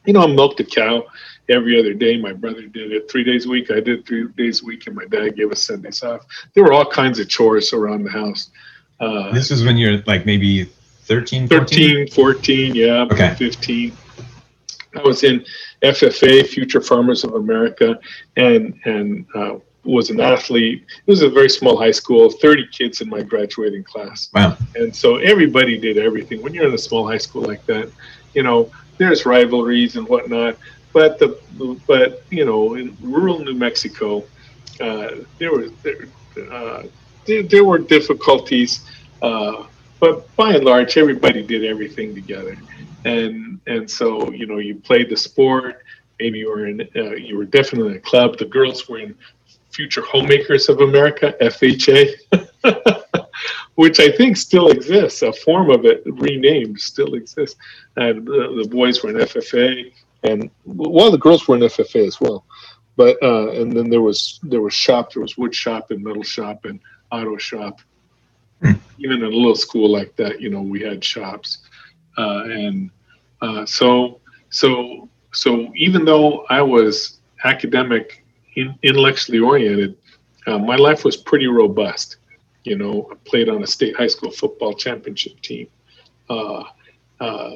you 0.05 0.13
know, 0.13 0.21
I 0.21 0.27
milked 0.27 0.59
a 0.59 0.63
cow 0.63 1.05
every 1.49 1.79
other 1.79 1.93
day. 1.93 2.17
My 2.19 2.33
brother 2.33 2.63
did 2.63 2.91
it 2.91 3.09
three 3.11 3.23
days 3.23 3.45
a 3.45 3.49
week. 3.49 3.71
I 3.71 3.79
did 3.79 4.05
three 4.05 4.27
days 4.37 4.61
a 4.61 4.65
week, 4.65 4.87
and 4.87 4.95
my 4.95 5.05
dad 5.05 5.35
gave 5.35 5.51
us 5.51 5.63
Sundays 5.63 6.03
off. 6.03 6.25
There 6.53 6.63
were 6.63 6.73
all 6.73 6.85
kinds 6.85 7.19
of 7.19 7.27
chores 7.27 7.73
around 7.73 8.03
the 8.03 8.11
house. 8.11 8.51
Uh, 8.99 9.31
This 9.31 9.51
is 9.51 9.63
when 9.63 9.77
you're 9.77 9.97
like 10.07 10.25
maybe 10.25 10.65
13, 10.65 11.47
14? 11.47 12.07
13, 12.07 12.07
14, 12.09 12.75
yeah, 12.75 13.07
Okay. 13.11 13.33
15. 13.35 13.91
I 14.95 15.01
was 15.03 15.23
in 15.23 15.45
FFA, 15.83 16.45
Future 16.47 16.81
Farmers 16.81 17.23
of 17.23 17.33
America, 17.35 17.99
and 18.37 18.73
and 18.85 19.25
uh, 19.35 19.55
was 19.83 20.09
an 20.09 20.19
athlete. 20.19 20.85
It 21.05 21.09
was 21.09 21.21
a 21.21 21.29
very 21.29 21.49
small 21.49 21.77
high 21.77 21.91
school, 21.91 22.29
30 22.29 22.67
kids 22.67 23.01
in 23.01 23.09
my 23.09 23.21
graduating 23.21 23.83
class. 23.83 24.29
Wow. 24.33 24.57
And 24.75 24.95
so 24.95 25.17
everybody 25.17 25.77
did 25.77 25.97
everything. 25.97 26.41
When 26.41 26.53
you're 26.53 26.67
in 26.67 26.73
a 26.73 26.77
small 26.77 27.07
high 27.07 27.17
school 27.17 27.43
like 27.43 27.65
that, 27.65 27.89
you 28.33 28.43
know, 28.43 28.71
there's 28.97 29.25
rivalries 29.25 29.95
and 29.95 30.07
whatnot. 30.07 30.57
But 30.91 31.19
the 31.19 31.39
but 31.87 32.23
you 32.29 32.45
know, 32.45 32.75
in 32.75 32.97
rural 33.01 33.39
New 33.39 33.53
Mexico, 33.53 34.25
uh, 34.81 35.09
there 35.37 35.51
were 35.51 35.69
there, 35.83 36.07
uh, 36.51 36.83
there, 37.25 37.43
there 37.43 37.63
were 37.63 37.77
difficulties, 37.77 38.81
uh, 39.21 39.65
but 39.99 40.35
by 40.35 40.55
and 40.55 40.65
large, 40.65 40.97
everybody 40.97 41.43
did 41.43 41.63
everything 41.63 42.15
together. 42.15 42.57
And 43.05 43.59
and 43.67 43.89
so 43.89 44.31
you 44.31 44.47
know, 44.47 44.57
you 44.57 44.75
played 44.75 45.09
the 45.09 45.17
sport. 45.17 45.83
Maybe 46.19 46.39
you 46.39 46.49
were 46.49 46.65
in 46.67 46.81
uh, 46.95 47.11
you 47.11 47.37
were 47.37 47.45
definitely 47.45 47.91
in 47.91 47.97
a 47.97 48.01
club. 48.01 48.37
The 48.37 48.45
girls 48.45 48.89
were 48.89 48.99
in 48.99 49.15
Future 49.79 50.01
Homemakers 50.01 50.67
of 50.67 50.81
America 50.81 51.33
(FHA). 51.39 52.11
which 53.75 54.01
I 54.01 54.11
think 54.11 54.35
still 54.35 54.71
exists. 54.71 55.21
A 55.21 55.31
form 55.31 55.69
of 55.69 55.85
it 55.85 56.03
renamed 56.05 56.81
still 56.81 57.13
exists. 57.13 57.57
And 57.95 58.27
the, 58.27 58.61
the 58.61 58.67
boys 58.67 59.01
were 59.01 59.11
in 59.11 59.15
FFA, 59.15 59.89
and 60.23 60.51
well, 60.65 61.11
the 61.11 61.17
girls 61.17 61.47
were 61.47 61.55
in 61.55 61.61
FFA 61.61 62.05
as 62.05 62.19
well. 62.19 62.43
But 62.97 63.23
uh, 63.23 63.51
and 63.51 63.71
then 63.71 63.89
there 63.89 64.01
was 64.01 64.41
there 64.43 64.59
was 64.59 64.73
shop, 64.73 65.13
there 65.13 65.21
was 65.21 65.37
wood 65.37 65.55
shop 65.55 65.91
and 65.91 66.03
metal 66.03 66.23
shop 66.23 66.65
and 66.65 66.81
auto 67.09 67.37
shop. 67.37 67.79
Hmm. 68.61 68.73
Even 68.97 69.19
in 69.19 69.31
a 69.31 69.37
little 69.37 69.55
school 69.55 69.89
like 69.89 70.13
that, 70.17 70.41
you 70.41 70.49
know, 70.49 70.61
we 70.61 70.81
had 70.81 71.01
shops, 71.01 71.59
uh, 72.17 72.43
and 72.47 72.91
uh, 73.41 73.65
so 73.65 74.19
so 74.49 75.07
so 75.31 75.71
even 75.73 76.03
though 76.03 76.45
I 76.49 76.61
was 76.61 77.21
academic, 77.45 78.25
intellectually 78.55 79.39
oriented, 79.39 79.97
uh, 80.47 80.57
my 80.57 80.75
life 80.75 81.03
was 81.03 81.15
pretty 81.17 81.47
robust 81.47 82.17
you 82.63 82.75
know, 82.77 83.07
I 83.11 83.15
played 83.25 83.49
on 83.49 83.63
a 83.63 83.67
state 83.67 83.95
high 83.95 84.07
school 84.07 84.31
football 84.31 84.73
championship 84.73 85.39
team, 85.41 85.67
uh, 86.29 86.63
uh, 87.19 87.51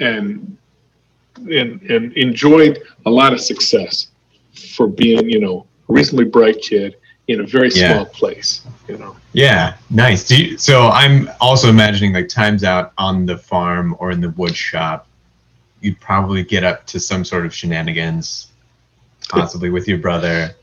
and 0.00 0.56
and 1.36 1.82
and 1.82 2.12
enjoyed 2.14 2.82
a 3.06 3.10
lot 3.10 3.32
of 3.32 3.40
success 3.40 4.08
for 4.74 4.86
being, 4.86 5.28
you 5.28 5.40
know, 5.40 5.66
a 5.88 5.92
reasonably 5.92 6.26
bright 6.26 6.60
kid 6.60 6.96
in 7.28 7.40
a 7.40 7.46
very 7.46 7.70
Yeah. 7.70 7.94
small 7.94 8.06
place. 8.06 8.62
You 8.88 8.98
know, 8.98 9.16
Yeah, 9.32 9.74
nice. 9.90 10.26
Do 10.26 10.42
you, 10.42 10.58
so 10.58 10.88
I'm 10.88 11.30
also 11.40 11.68
imagining 11.68 12.12
like 12.12 12.28
times 12.28 12.64
out 12.64 12.92
on 12.98 13.26
the 13.26 13.38
farm 13.38 13.96
or 13.98 14.10
in 14.10 14.20
the 14.20 14.30
wood 14.30 14.56
shop, 14.56 15.06
you'd 15.80 15.98
probably 16.00 16.42
get 16.44 16.64
up 16.64 16.86
to 16.86 17.00
some 17.00 17.24
sort 17.24 17.46
of 17.46 17.54
shenanigans, 17.54 18.48
possibly 19.28 19.70
with 19.70 19.88
your 19.88 19.98
brother. 19.98 20.54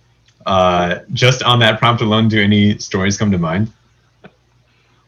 Uh, 0.45 0.99
just 1.13 1.43
on 1.43 1.59
that 1.59 1.79
prompt 1.79 2.01
alone, 2.01 2.27
do 2.27 2.41
any 2.41 2.77
stories 2.77 3.17
come 3.17 3.31
to 3.31 3.37
mind? 3.37 3.71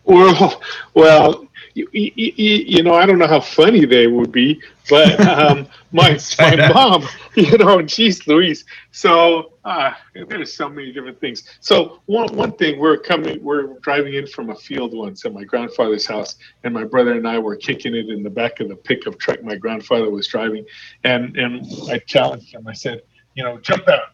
well, 0.04 0.62
well. 0.94 1.48
You, 1.74 1.88
you, 1.94 2.12
you 2.36 2.84
know, 2.84 2.94
I 2.94 3.06
don't 3.06 3.18
know 3.18 3.28
how 3.28 3.40
funny 3.40 3.86
they 3.86 4.06
would 4.08 4.30
be, 4.30 4.62
but 4.90 5.20
um, 5.26 5.70
my 5.94 6.20
my 6.38 6.56
mom, 6.74 7.08
you 7.36 7.58
know, 7.58 7.82
geez, 7.82 8.28
Louise. 8.28 8.66
So 8.92 9.54
uh, 9.64 9.94
there's 10.14 10.54
so 10.54 10.68
many 10.68 10.92
different 10.92 11.20
things. 11.22 11.44
So 11.62 12.02
one 12.08 12.36
one 12.36 12.54
thing, 12.58 12.78
we're 12.78 12.98
coming, 12.98 13.42
we're 13.42 13.80
driving 13.80 14.16
in 14.16 14.28
from 14.28 14.50
a 14.50 14.56
field 14.56 14.94
once 14.94 15.26
at 15.26 15.34
my 15.34 15.46
grandfather's 15.46 16.06
house, 16.06 16.36
and 16.64 16.74
my 16.74 16.84
brother 16.84 17.14
and 17.14 17.28
I 17.28 17.40
were 17.40 17.56
kicking 17.56 17.96
it 17.96 18.10
in 18.10 18.22
the 18.22 18.30
back 18.30 18.60
of 18.60 18.68
the 18.68 18.76
pickup 18.76 19.18
truck 19.18 19.42
my 19.42 19.56
grandfather 19.56 20.10
was 20.10 20.28
driving, 20.28 20.66
and 21.06 21.38
and 21.38 21.66
I 21.90 22.00
challenged 22.00 22.54
him. 22.54 22.68
I 22.68 22.74
said, 22.74 23.02
you 23.36 23.44
know, 23.44 23.58
jump 23.60 23.88
out 23.88 24.10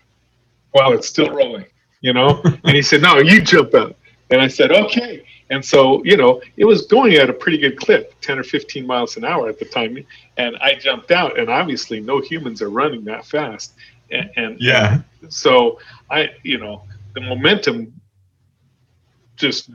while 0.72 0.94
it's 0.94 1.08
still 1.08 1.30
rolling, 1.30 1.66
you 2.02 2.14
know, 2.14 2.42
and 2.44 2.76
he 2.76 2.82
said, 2.82 3.02
no, 3.02 3.18
you 3.18 3.42
jump 3.42 3.74
out, 3.74 3.96
and 4.30 4.42
I 4.42 4.48
said, 4.48 4.72
okay. 4.72 5.26
And 5.50 5.64
so, 5.64 6.04
you 6.04 6.18
know, 6.18 6.42
it 6.58 6.66
was 6.66 6.88
going 6.88 7.14
at 7.14 7.30
a 7.30 7.34
pretty 7.34 7.58
good 7.58 7.78
clip, 7.80 8.14
10 8.20 8.40
or 8.40 8.44
15 8.44 8.86
miles 8.86 9.16
an 9.16 9.24
hour 9.24 9.48
at 9.48 9.60
the 9.60 9.66
time. 9.66 9.98
And 10.36 10.58
I 10.58 10.76
jumped 10.76 11.10
out, 11.12 11.40
and 11.40 11.50
obviously, 11.50 12.02
no 12.02 12.20
humans 12.20 12.62
are 12.62 12.70
running 12.70 13.06
that 13.06 13.26
fast. 13.26 13.74
And, 14.12 14.30
and 14.36 14.60
Yeah. 14.60 15.00
so 15.30 15.80
I, 16.12 16.32
you 16.44 16.58
know, 16.58 16.84
the 17.16 17.22
momentum 17.22 17.94
just, 19.38 19.70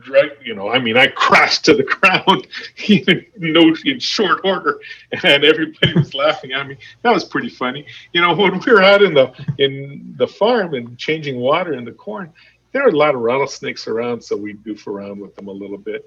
you 0.45 0.54
know, 0.54 0.69
I 0.69 0.78
mean, 0.78 0.97
I 0.97 1.07
crashed 1.07 1.64
to 1.66 1.75
the 1.75 1.83
ground 2.26 2.47
in, 2.87 3.26
no, 3.37 3.75
in 3.85 3.99
short 3.99 4.40
order, 4.45 4.81
and 5.12 5.45
everybody 5.45 5.95
was 5.95 6.14
laughing 6.14 6.52
at 6.52 6.66
me. 6.66 6.76
That 7.02 7.14
was 7.14 7.25
pretty 7.25 7.49
funny. 7.49 7.87
You 8.12 8.21
know, 8.21 8.35
when 8.35 8.59
we 8.59 8.73
were 8.73 8.83
out 8.83 9.02
in 9.02 9.14
the 9.14 9.33
in 9.59 10.14
the 10.19 10.26
farm 10.26 10.75
and 10.75 10.99
changing 10.99 11.37
water 11.37 11.73
in 11.73 11.85
the 11.85 11.92
corn, 11.92 12.33
there 12.73 12.85
are 12.85 12.88
a 12.88 12.97
lot 12.97 13.14
of 13.14 13.21
rattlesnakes 13.21 13.87
around, 13.87 14.23
so 14.23 14.37
we 14.37 14.54
goof 14.54 14.87
around 14.87 15.21
with 15.21 15.35
them 15.37 15.49
a 15.49 15.52
little 15.52 15.78
bit. 15.78 16.07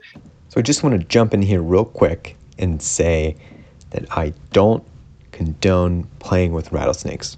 So 0.50 0.60
I 0.60 0.62
just 0.62 0.84
want 0.84 1.00
to 1.00 1.08
jump 1.08 1.34
in 1.34 1.42
here 1.42 1.62
real 1.62 1.86
quick 1.86 2.38
and 2.58 2.82
say 2.82 3.36
that 3.92 4.06
I 4.12 4.34
don't 4.52 4.84
condone 5.32 6.06
playing 6.20 6.54
with 6.54 6.72
rattlesnakes. 6.72 7.38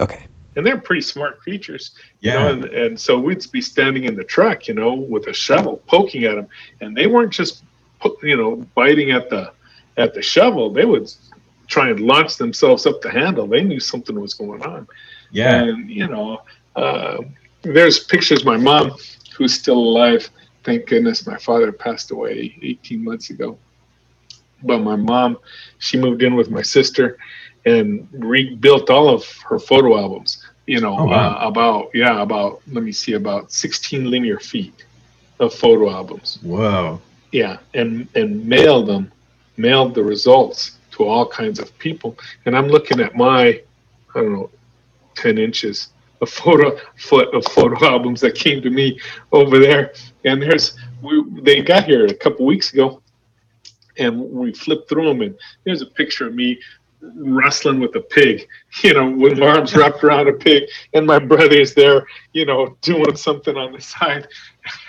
Okay. 0.00 0.26
And 0.56 0.66
they're 0.66 0.78
pretty 0.78 1.00
smart 1.02 1.38
creatures 1.40 1.92
Yeah. 2.20 2.32
you 2.32 2.38
know 2.38 2.52
and, 2.52 2.64
and 2.74 3.00
so 3.00 3.18
we'd 3.18 3.44
be 3.52 3.60
standing 3.60 4.04
in 4.04 4.14
the 4.14 4.24
truck 4.24 4.68
you 4.68 4.74
know 4.74 4.94
with 4.94 5.26
a 5.28 5.32
shovel 5.32 5.82
poking 5.86 6.24
at 6.24 6.36
them 6.36 6.48
and 6.80 6.96
they 6.96 7.06
weren't 7.06 7.32
just 7.32 7.64
you 8.22 8.36
know 8.36 8.56
biting 8.74 9.10
at 9.12 9.30
the 9.30 9.52
at 9.96 10.14
the 10.14 10.22
shovel. 10.22 10.72
They 10.72 10.84
would 10.86 11.12
try 11.68 11.90
and 11.90 12.00
launch 12.00 12.36
themselves 12.38 12.86
up 12.86 13.02
the 13.02 13.10
handle. 13.10 13.46
They 13.46 13.62
knew 13.62 13.78
something 13.78 14.18
was 14.18 14.34
going 14.34 14.62
on. 14.62 14.88
Yeah. 15.30 15.62
and 15.64 15.88
you 15.90 16.08
know 16.08 16.42
uh, 16.76 17.18
there's 17.62 18.00
pictures 18.04 18.44
my 18.44 18.56
mom 18.56 18.92
who's 19.36 19.54
still 19.54 19.78
alive 19.78 20.28
thank 20.64 20.86
goodness 20.86 21.26
my 21.26 21.36
father 21.38 21.72
passed 21.72 22.10
away 22.10 22.56
18 22.62 23.02
months 23.04 23.30
ago. 23.30 23.58
But 24.64 24.78
my 24.78 24.96
mom 24.96 25.38
she 25.78 25.98
moved 25.98 26.22
in 26.22 26.34
with 26.34 26.50
my 26.50 26.62
sister 26.62 27.18
and 27.64 28.08
rebuilt 28.12 28.90
all 28.90 29.08
of 29.08 29.24
her 29.48 29.58
photo 29.58 29.96
albums 29.98 30.41
you 30.66 30.80
know 30.80 30.96
Oh, 30.98 31.04
wow. 31.06 31.36
uh, 31.44 31.48
about 31.48 31.90
yeah 31.94 32.22
about 32.22 32.60
let 32.70 32.84
me 32.84 32.92
see 32.92 33.14
about 33.14 33.52
16 33.52 34.10
linear 34.10 34.38
feet 34.38 34.84
of 35.40 35.52
photo 35.54 35.90
albums 35.90 36.38
Wow. 36.42 37.00
yeah 37.32 37.58
and 37.74 38.06
and 38.14 38.44
mailed 38.46 38.86
them 38.86 39.10
mailed 39.56 39.94
the 39.94 40.02
results 40.04 40.78
to 40.92 41.04
all 41.04 41.26
kinds 41.26 41.58
of 41.58 41.76
people 41.78 42.16
and 42.46 42.56
i'm 42.56 42.68
looking 42.68 43.00
at 43.00 43.16
my 43.16 43.60
i 44.14 44.20
don't 44.20 44.32
know 44.32 44.50
10 45.16 45.38
inches 45.38 45.88
of 46.20 46.30
photo 46.30 46.78
foot 46.96 47.34
of 47.34 47.44
photo 47.46 47.84
albums 47.94 48.20
that 48.20 48.34
came 48.34 48.62
to 48.62 48.70
me 48.70 48.98
over 49.32 49.58
there 49.58 49.92
and 50.24 50.40
there's 50.40 50.76
we 51.02 51.22
they 51.42 51.60
got 51.60 51.84
here 51.84 52.06
a 52.06 52.14
couple 52.14 52.46
weeks 52.46 52.72
ago 52.72 53.02
and 53.98 54.18
we 54.20 54.52
flipped 54.54 54.88
through 54.88 55.06
them 55.08 55.20
and 55.22 55.36
there's 55.64 55.82
a 55.82 55.86
picture 55.86 56.26
of 56.28 56.34
me 56.34 56.58
wrestling 57.02 57.80
with 57.80 57.94
a 57.96 58.00
pig 58.00 58.46
you 58.82 58.94
know 58.94 59.10
with 59.10 59.38
my 59.38 59.46
arms 59.48 59.74
wrapped 59.74 60.02
around 60.04 60.28
a 60.28 60.32
pig 60.32 60.64
and 60.94 61.06
my 61.06 61.18
brother's 61.18 61.74
there 61.74 62.06
you 62.32 62.46
know 62.46 62.76
doing 62.82 63.16
something 63.16 63.56
on 63.56 63.72
the 63.72 63.80
side 63.80 64.28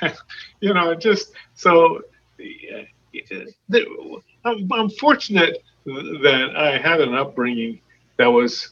you 0.62 0.74
know 0.74 0.94
just 0.96 1.32
so 1.56 2.02
I'm, 4.46 4.72
I'm 4.72 4.90
fortunate 4.90 5.58
that 5.86 6.54
I 6.56 6.78
had 6.78 7.02
an 7.02 7.14
upbringing 7.14 7.80
that 8.18 8.28
was 8.28 8.70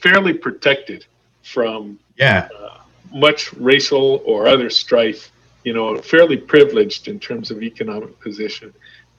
fairly 0.00 0.34
protected 0.34 1.06
from 1.42 1.98
Yeah. 2.16 2.48
much 3.12 3.52
racial 3.54 4.22
or 4.24 4.46
other 4.46 4.70
strife. 4.70 5.30
You 5.64 5.72
know, 5.74 5.96
fairly 5.98 6.36
privileged 6.36 7.08
in 7.08 7.18
terms 7.18 7.50
of 7.50 7.62
economic 7.62 8.18
position, 8.20 8.72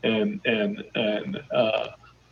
and 0.03 0.39
and 0.45 0.83
and 0.95 1.37
uh, 1.53 1.89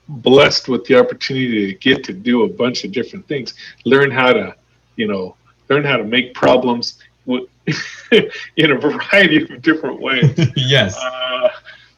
blessed 0.07 0.67
with 0.67 0.85
the 0.85 0.99
opportunity 0.99 1.67
to 1.67 1.73
get 1.79 2.03
to 2.05 2.13
do 2.13 2.43
a 2.43 2.47
bunch 2.49 2.83
of 2.83 2.91
different 2.91 3.27
things. 3.27 3.53
Learn 3.85 4.11
how 4.11 4.33
to, 4.33 4.55
you 4.95 5.07
know, 5.07 5.35
learn 5.69 5.83
how 5.83 5.97
to 5.97 6.03
make 6.03 6.33
problems 6.33 6.99
with, 7.25 7.49
in 8.57 8.71
a 8.71 8.75
variety 8.75 9.43
of 9.43 9.61
different 9.61 9.99
ways. 9.99 10.33
yes. 10.55 10.97
Uh, 10.97 11.49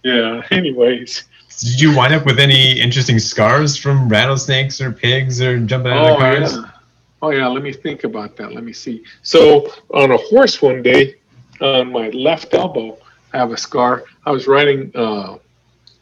yeah. 0.04 0.42
Anyways. 0.52 1.24
Did 1.60 1.82
you 1.82 1.96
wind 1.96 2.14
up 2.14 2.26
with 2.26 2.40
any 2.40 2.80
interesting 2.80 3.18
scars 3.18 3.76
from 3.76 4.08
rattlesnakes 4.08 4.80
or 4.80 4.92
pigs 4.92 5.42
or 5.42 5.60
jumping 5.60 5.92
out 5.92 6.06
of 6.06 6.16
Oh 6.16 6.20
cars? 6.20 6.54
yeah. 6.54 6.72
Oh 7.24 7.30
yeah. 7.32 7.48
Let 7.48 7.64
me 7.64 7.74
think 7.74 8.04
about 8.04 8.38
that. 8.38 8.54
Let 8.54 8.64
me 8.64 8.74
see. 8.74 9.04
So 9.24 9.74
on 9.94 10.12
a 10.12 10.18
horse 10.18 10.62
one 10.62 10.84
day, 10.84 11.16
on 11.60 11.92
my 11.92 12.10
left 12.10 12.54
elbow, 12.54 12.98
I 13.34 13.38
have 13.38 13.52
a 13.52 13.58
scar. 13.58 14.04
I 14.26 14.32
was 14.32 14.48
riding 14.48 14.92
uh, 14.96 15.38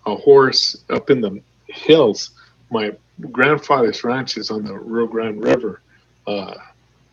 a 0.06 0.16
horse 0.16 0.84
up 0.90 1.10
in 1.10 1.22
the 1.22 1.42
hills. 1.68 2.32
My 2.72 2.92
grandfather's 3.32 4.04
ranch 4.04 4.38
is 4.38 4.52
on 4.52 4.64
the 4.64 4.74
Rio 4.74 5.08
Grande 5.08 5.44
River, 5.44 5.82
uh, 6.28 6.56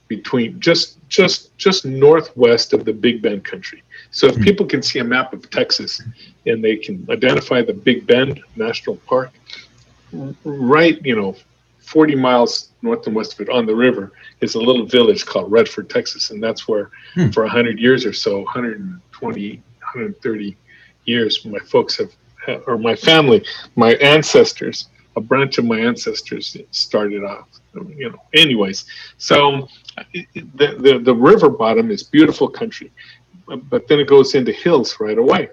between 0.09 0.61
just 0.61 0.99
just 1.09 1.56
just 1.59 1.85
northwest 1.87 2.73
of 2.73 2.85
the 2.85 2.92
Big 2.92 3.23
Bend 3.23 3.44
country. 3.44 3.82
So 4.11 4.26
if 4.26 4.37
Hmm. 4.37 4.42
people 4.42 4.66
can 4.66 4.82
see 4.82 4.99
a 4.99 5.04
map 5.04 5.32
of 5.32 5.49
Texas 5.50 6.00
and 6.47 6.62
they 6.62 6.76
can 6.76 7.06
identify 7.11 7.62
the 7.62 7.73
Big 7.75 8.06
Bend 8.06 8.40
National 8.56 8.97
Park, 9.09 9.32
right, 10.44 10.99
you 11.04 11.16
know, 11.16 11.35
40 11.80 12.14
miles 12.14 12.73
north 12.82 13.06
and 13.06 13.16
west 13.16 13.35
of 13.35 13.40
it 13.40 13.49
on 13.49 13.66
the 13.66 13.75
river 13.75 14.12
is 14.40 14.54
a 14.54 14.61
little 14.61 14.87
village 14.87 15.25
called 15.25 15.50
Redford, 15.50 15.88
Texas, 15.90 16.30
and 16.30 16.42
that's 16.42 16.68
where 16.68 16.90
Hmm. 17.14 17.30
for 17.30 17.42
100 17.44 17.78
years 17.78 18.04
or 18.04 18.12
so, 18.12 18.40
120, 18.42 19.62
130 19.94 20.56
years, 21.04 21.44
my 21.44 21.59
folks 21.61 21.97
have, 21.99 22.11
or 22.67 22.79
my 22.79 22.95
family, 22.97 23.45
my 23.77 23.95
ancestors, 23.95 24.89
a 25.17 25.21
branch 25.21 25.59
of 25.59 25.65
my 25.65 25.79
ancestors 25.79 26.57
started 26.71 27.25
off. 27.25 27.49
You 27.97 28.11
know, 28.11 28.23
anyways, 28.35 28.85
so 29.19 29.69
the, 30.13 30.27
the 30.79 31.01
the 31.03 31.15
river 31.15 31.49
bottom 31.49 31.91
is 31.91 32.03
beautiful 32.03 32.49
country, 32.49 32.91
but- 33.47 33.69
but 33.71 33.89
then 33.89 33.99
it 34.01 34.07
goes 34.09 34.35
into 34.35 34.53
hills 34.53 34.97
right 35.01 35.19
away, 35.19 35.51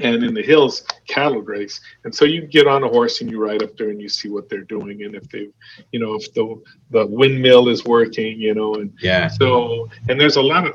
and 0.00 0.24
in 0.24 0.34
the 0.34 0.42
hills 0.42 0.84
cattle 1.06 1.42
graze, 1.42 1.80
and 2.04 2.14
so 2.14 2.24
you 2.24 2.46
get 2.46 2.66
on 2.66 2.82
a 2.82 2.88
horse 2.88 3.20
and 3.20 3.30
you 3.30 3.38
ride 3.42 3.62
up 3.62 3.76
there 3.76 3.90
and 3.90 4.00
you 4.00 4.08
see 4.08 4.28
what 4.28 4.48
they're 4.48 4.64
doing, 4.76 5.02
and 5.04 5.14
if 5.14 5.28
they, 5.28 5.48
you 5.92 6.00
know, 6.00 6.14
if 6.14 6.32
the 6.34 6.44
the 6.90 7.06
windmill 7.06 7.68
is 7.68 7.84
working, 7.84 8.40
you 8.40 8.54
know, 8.54 8.74
and 8.74 8.92
Yeah. 9.00 9.28
so, 9.28 9.88
and 10.08 10.20
there's 10.20 10.36
a 10.36 10.42
lot 10.42 10.66
of 10.66 10.74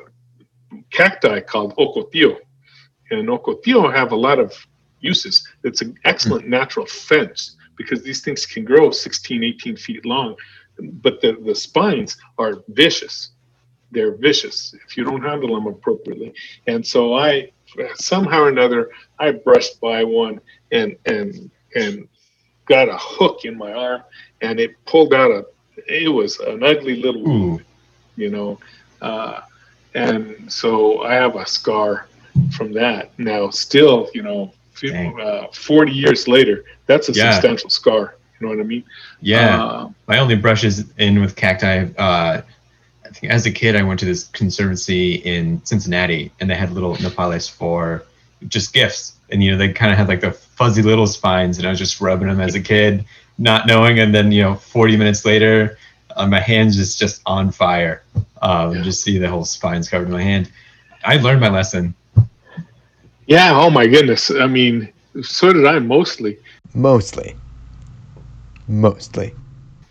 cacti 0.92 1.40
called 1.42 1.76
ocotillo, 1.78 2.38
and 3.12 3.28
ocotillo 3.28 3.94
have 3.94 4.12
a 4.14 4.16
lot 4.16 4.40
of 4.40 4.54
uses. 5.00 5.48
It's 5.64 5.82
an 5.82 5.98
excellent 6.06 6.48
natural 6.48 6.86
fence 6.86 7.56
because 7.76 8.02
these 8.02 8.22
things 8.22 8.46
can 8.46 8.64
grow 8.64 8.92
16, 8.92 9.44
18 9.44 9.76
feet 9.78 10.06
long, 10.06 10.36
but 10.80 11.22
the, 11.22 11.38
the 11.46 11.56
spines 11.56 12.18
are 12.38 12.64
vicious. 12.70 13.32
They're 13.92 14.16
vicious 14.16 14.76
if 14.86 14.98
you 14.98 15.04
don't 15.04 15.22
handle 15.22 15.56
them 15.56 15.68
appropriately. 15.68 16.34
And 16.66 16.86
so 16.86 17.14
I, 17.14 17.52
somehow 17.96 18.42
or 18.42 18.50
another, 18.50 18.92
I 19.20 19.32
brushed 19.32 19.80
by 19.80 20.04
one 20.04 20.42
and 20.72 20.98
and 21.06 21.50
and 21.76 22.10
got 22.66 22.90
a 22.90 22.98
hook 22.98 23.46
in 23.46 23.58
my 23.58 23.72
arm, 23.72 24.04
and 24.42 24.60
it 24.60 24.72
pulled 24.86 25.14
out 25.14 25.32
a. 25.32 25.46
It 25.88 26.10
was 26.10 26.40
an 26.40 26.64
ugly 26.64 26.96
little 26.96 27.24
wound 27.24 27.64
you 28.18 28.30
know. 28.30 28.60
Uh, 29.02 29.42
and 29.94 30.52
so 30.52 31.04
I 31.04 31.14
have 31.14 31.36
a 31.38 31.46
scar 31.46 32.08
from 32.52 32.74
that. 32.74 33.18
Now, 33.18 33.50
still, 33.50 34.10
you 34.14 34.24
know. 34.24 34.54
Uh, 34.84 35.48
40 35.54 35.92
years 35.92 36.28
later, 36.28 36.64
that's 36.86 37.10
a 37.10 37.14
Yeah. 37.14 37.32
substantial 37.32 37.70
scar. 37.70 38.16
You 38.40 38.48
know 38.48 38.54
what 38.56 38.62
I 38.62 38.68
mean? 38.68 38.84
Yeah. 39.22 39.64
Uh, 39.64 39.90
My 40.08 40.20
only 40.20 40.36
brushes 40.36 40.86
in 40.98 41.20
with 41.22 41.36
cacti. 41.36 41.86
Uh, 41.98 42.42
I 43.06 43.10
think 43.14 43.32
as 43.34 43.46
a 43.46 43.52
kid, 43.52 43.76
I 43.76 43.82
went 43.84 44.00
to 44.02 44.06
this 44.06 44.26
conservancy 44.26 45.16
in 45.16 45.62
Cincinnati, 45.66 46.32
and 46.40 46.50
they 46.50 46.56
had 46.56 46.72
little 46.72 46.96
nopales 46.98 47.50
for 47.50 48.04
just 48.48 48.74
gifts. 48.74 49.14
And 49.32 49.44
you 49.44 49.52
know, 49.52 49.58
they 49.58 49.70
kind 49.74 49.92
of 49.92 49.98
had 49.98 50.08
like 50.08 50.22
the 50.22 50.32
fuzzy 50.32 50.82
little 50.84 51.08
spines, 51.08 51.58
and 51.58 51.66
I 51.66 51.70
was 51.72 51.80
just 51.80 52.00
rubbing 52.00 52.28
them 52.28 52.40
as 52.40 52.54
a 52.56 52.62
kid, 52.62 53.04
not 53.38 53.66
knowing. 53.66 54.00
And 54.00 54.14
then 54.14 54.32
you 54.32 54.44
know, 54.44 54.56
40 54.56 54.98
minutes 54.98 55.26
later, 55.26 55.78
uh, 56.16 56.28
my 56.28 56.40
hands 56.40 56.76
just 56.76 57.00
just 57.00 57.22
on 57.26 57.52
fire. 57.52 58.04
Um, 58.42 58.76
Yeah. 58.76 58.82
Just 58.84 59.02
see 59.04 59.18
the 59.18 59.30
whole 59.30 59.46
spines 59.46 59.90
covered 59.90 60.08
in 60.08 60.14
my 60.14 60.22
hand. 60.22 60.52
I 61.04 61.18
learned 61.18 61.42
my 61.42 61.50
lesson. 61.50 61.96
Yeah. 63.28 63.52
Oh 63.54 63.70
my 63.70 63.88
goodness. 63.88 64.32
I 64.32 64.48
mean, 64.48 64.92
so 65.22 65.54
did 65.54 65.66
I 65.66 65.80
mostly. 65.80 66.38
Mostly. 66.74 67.36
Mostly. 68.68 69.34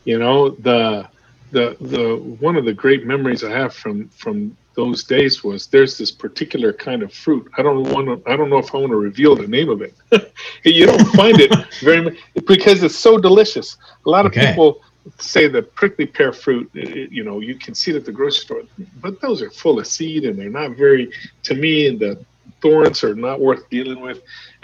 You 0.05 0.19
know, 0.19 0.51
the 0.51 1.09
the 1.53 1.77
the 1.81 2.17
one 2.41 2.57
of 2.57 2.65
the 2.65 2.73
great 2.75 3.07
memories 3.07 3.45
I 3.45 3.51
have 3.51 3.75
from 3.75 4.09
from 4.11 4.57
those 4.75 5.05
days 5.05 5.43
was 5.43 5.67
there's 5.69 5.97
this 5.97 6.11
particular 6.11 6.73
kind 6.73 7.03
of 7.03 7.13
fruit. 7.13 7.51
I 7.57 7.63
don't 7.63 7.85
want 7.93 8.07
to. 8.25 8.31
I 8.31 8.37
don't 8.37 8.51
know 8.51 8.59
if 8.59 8.75
I 8.75 8.79
want 8.79 8.91
to 8.91 8.97
reveal 8.97 9.35
the 9.37 9.47
name 9.49 9.69
of 9.71 9.81
it. 9.83 9.95
you 10.65 10.87
don't 10.87 11.07
find 11.15 11.41
it 11.41 11.51
very 11.81 12.03
much 12.03 12.15
because 12.47 12.83
it's 12.83 12.97
so 12.99 13.19
delicious. 13.19 13.77
A 14.05 14.11
lot 14.11 14.27
of 14.27 14.33
Okay. 14.33 14.49
people 14.49 14.83
say 15.19 15.49
the 15.49 15.63
prickly 15.63 16.07
pear 16.07 16.33
fruit. 16.33 16.69
You 16.75 17.25
know, 17.25 17.41
you 17.41 17.55
can 17.55 17.75
see 17.75 17.93
it 17.93 17.97
at 17.97 18.05
the 18.05 18.13
grocery 18.13 18.41
store, 18.43 18.63
but 19.01 19.21
those 19.21 19.41
are 19.41 19.51
full 19.51 19.79
of 19.79 19.87
seed 19.87 20.25
and 20.25 20.39
they're 20.39 20.51
not 20.51 20.73
very. 20.77 21.11
To 21.45 21.55
me, 21.55 21.97
the 21.97 22.23
thorns 22.63 23.05
are 23.05 23.15
not 23.15 23.41
worth 23.41 23.69
dealing 23.71 24.01
with. 24.01 24.23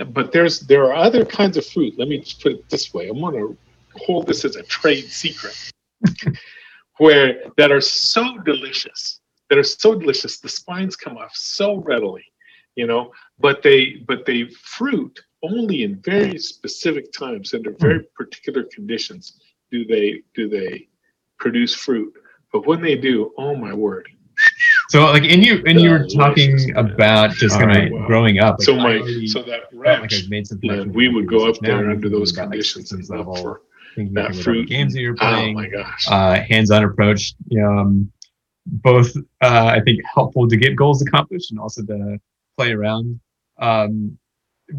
But 0.09 0.33
there's 0.33 0.61
there 0.61 0.85
are 0.85 0.95
other 0.95 1.25
kinds 1.25 1.57
of 1.57 1.67
fruit. 1.67 1.99
Let 1.99 2.09
me 2.09 2.19
just 2.19 2.43
put 2.43 2.53
it 2.53 2.69
this 2.69 2.93
way. 2.93 3.09
I'm 3.09 3.21
going 3.21 3.35
to 3.35 3.57
hold 3.99 4.27
this 4.27 4.45
as 4.45 4.57
a 4.57 4.63
trade 4.63 5.05
secret 5.05 5.73
where 6.99 7.43
that 7.57 7.73
are 7.73 7.81
so 7.81 8.39
delicious 8.39 9.21
that 9.49 9.59
are 9.59 9.63
so 9.63 9.95
delicious 9.95 10.39
the 10.39 10.49
spines 10.49 10.97
come 10.97 11.17
off 11.17 11.33
so 11.35 11.77
readily 11.77 12.25
you 12.75 12.87
know 12.87 13.13
but 13.39 13.63
they 13.63 14.03
but 14.07 14.25
they 14.25 14.45
fruit 14.47 15.21
only 15.43 15.83
in 15.83 16.01
very 16.01 16.39
specific 16.39 17.13
times 17.13 17.55
under 17.55 17.73
very 17.73 17.99
hmm. 17.99 18.05
particular 18.17 18.65
conditions 18.65 19.41
do 19.71 19.85
they 19.85 20.23
do 20.35 20.49
they 20.49 20.89
produce 21.39 21.75
fruit 21.75 22.15
but 22.53 22.67
when 22.67 22.81
they 22.81 22.97
do 22.97 23.33
oh 23.37 23.55
my 23.55 23.75
word 23.75 24.09
So 24.93 25.05
like, 25.05 25.25
and 25.25 25.43
you 25.43 25.63
and 25.65 25.81
you 25.81 25.89
were 25.89 26.07
talking 26.07 26.77
about 26.77 27.31
just 27.31 27.59
kind 27.59 27.71
Alright, 27.71 27.87
of 27.87 27.93
wow. 28.01 28.07
growing 28.07 28.41
up. 28.41 28.59
like, 28.59 28.67
so 28.67 28.75
I 28.75 28.77
my 28.77 28.99
already 28.99 29.27
so 29.27 29.43
that 29.43 29.71
felt 29.71 30.03
like 30.03 30.13
made 30.29 30.47
some 30.47 30.61
land, 30.63 30.95
we 30.95 31.09
would 31.09 31.27
go 31.27 31.49
up 31.49 31.57
Now 31.63 31.79
there 31.79 31.91
under 31.91 32.11
those 32.11 32.31
conditions 32.31 32.93
and 32.93 33.09
level, 33.09 33.35
for 33.37 33.63
that 33.97 34.35
fruit. 34.37 34.69
games 34.69 34.93
that 34.93 35.01
you're 35.01 35.15
oh 35.15 35.31
playing. 35.31 35.55
my 35.55 35.67
gosh 35.69 36.07
uh, 36.09 36.43
hands-on 36.43 36.85
approach. 36.85 37.33
Um, 37.59 38.13
both 38.67 39.17
uh, 39.41 39.65
I 39.77 39.81
think 39.81 40.03
helpful 40.05 40.47
to 40.47 40.57
get 40.59 40.77
goals 40.77 41.01
accomplished 41.01 41.53
and 41.53 41.59
also 41.59 41.83
to 41.87 42.19
play 42.59 42.73
around. 42.73 43.19
Um, 43.59 44.19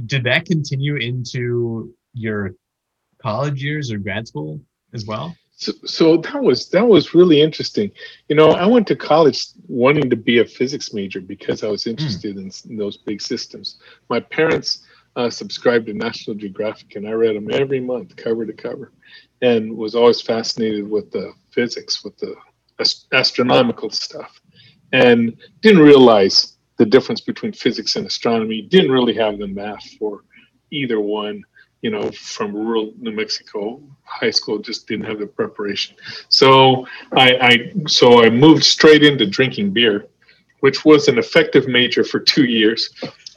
did 0.05 0.25
that 0.25 0.45
continue 0.45 0.97
into 0.97 1.91
your 2.13 2.53
college 3.19 3.63
years 3.63 3.91
or 3.91 3.97
grad 3.97 4.27
school 4.27 4.61
as 4.93 5.07
well? 5.07 5.35
So, 5.63 5.71
so 5.85 6.17
that 6.17 6.41
was 6.41 6.69
that 6.69 6.85
was 6.85 7.13
really 7.13 7.41
interesting. 7.41 7.89
You 8.27 8.35
know, 8.35 8.49
I 8.51 8.65
went 8.65 8.85
to 8.87 8.95
college 8.95 9.47
wanting 9.67 10.09
to 10.09 10.15
be 10.15 10.39
a 10.39 10.45
physics 10.45 10.93
major 10.93 11.21
because 11.21 11.63
I 11.63 11.67
was 11.67 11.87
interested 11.87 12.37
in, 12.37 12.51
in 12.69 12.75
those 12.77 12.97
big 12.97 13.21
systems. 13.21 13.77
My 14.09 14.19
parents 14.19 14.85
uh, 15.15 15.29
subscribed 15.29 15.85
to 15.85 15.93
National 15.93 16.35
Geographic, 16.35 16.95
and 16.95 17.07
I 17.07 17.11
read 17.11 17.35
them 17.35 17.49
every 17.51 17.79
month, 17.79 18.15
cover 18.15 18.45
to 18.45 18.53
cover, 18.53 18.91
and 19.41 19.77
was 19.77 19.95
always 19.95 20.21
fascinated 20.21 20.89
with 20.89 21.11
the 21.11 21.31
physics, 21.51 22.03
with 22.03 22.17
the 22.17 22.35
ast- 22.79 23.07
astronomical 23.13 23.89
stuff, 23.89 24.41
and 24.91 25.37
didn't 25.61 25.81
realize 25.81 26.57
the 26.77 26.85
difference 26.85 27.21
between 27.21 27.53
physics 27.53 27.95
and 27.95 28.05
astronomy. 28.05 28.63
Didn't 28.63 28.91
really 28.91 29.13
have 29.13 29.37
the 29.37 29.47
math 29.47 29.85
for 29.97 30.23
either 30.71 30.99
one 30.99 31.43
you 31.83 31.91
know, 31.91 32.09
from 32.11 32.55
rural 32.55 32.93
New 32.97 33.11
Mexico. 33.11 33.79
High 34.05 34.31
school 34.31 34.57
just 34.57 34.87
didn't 34.87 35.05
have 35.05 35.19
the 35.19 35.27
preparation. 35.27 35.95
So 36.29 36.87
I, 37.11 37.27
I 37.49 37.73
so 37.87 38.23
I 38.23 38.29
moved 38.29 38.63
straight 38.63 39.03
into 39.03 39.27
drinking 39.27 39.71
beer, 39.73 40.07
which 40.61 40.85
was 40.85 41.09
an 41.09 41.17
effective 41.19 41.67
major 41.67 42.03
for 42.05 42.19
two 42.19 42.45
years. 42.45 42.89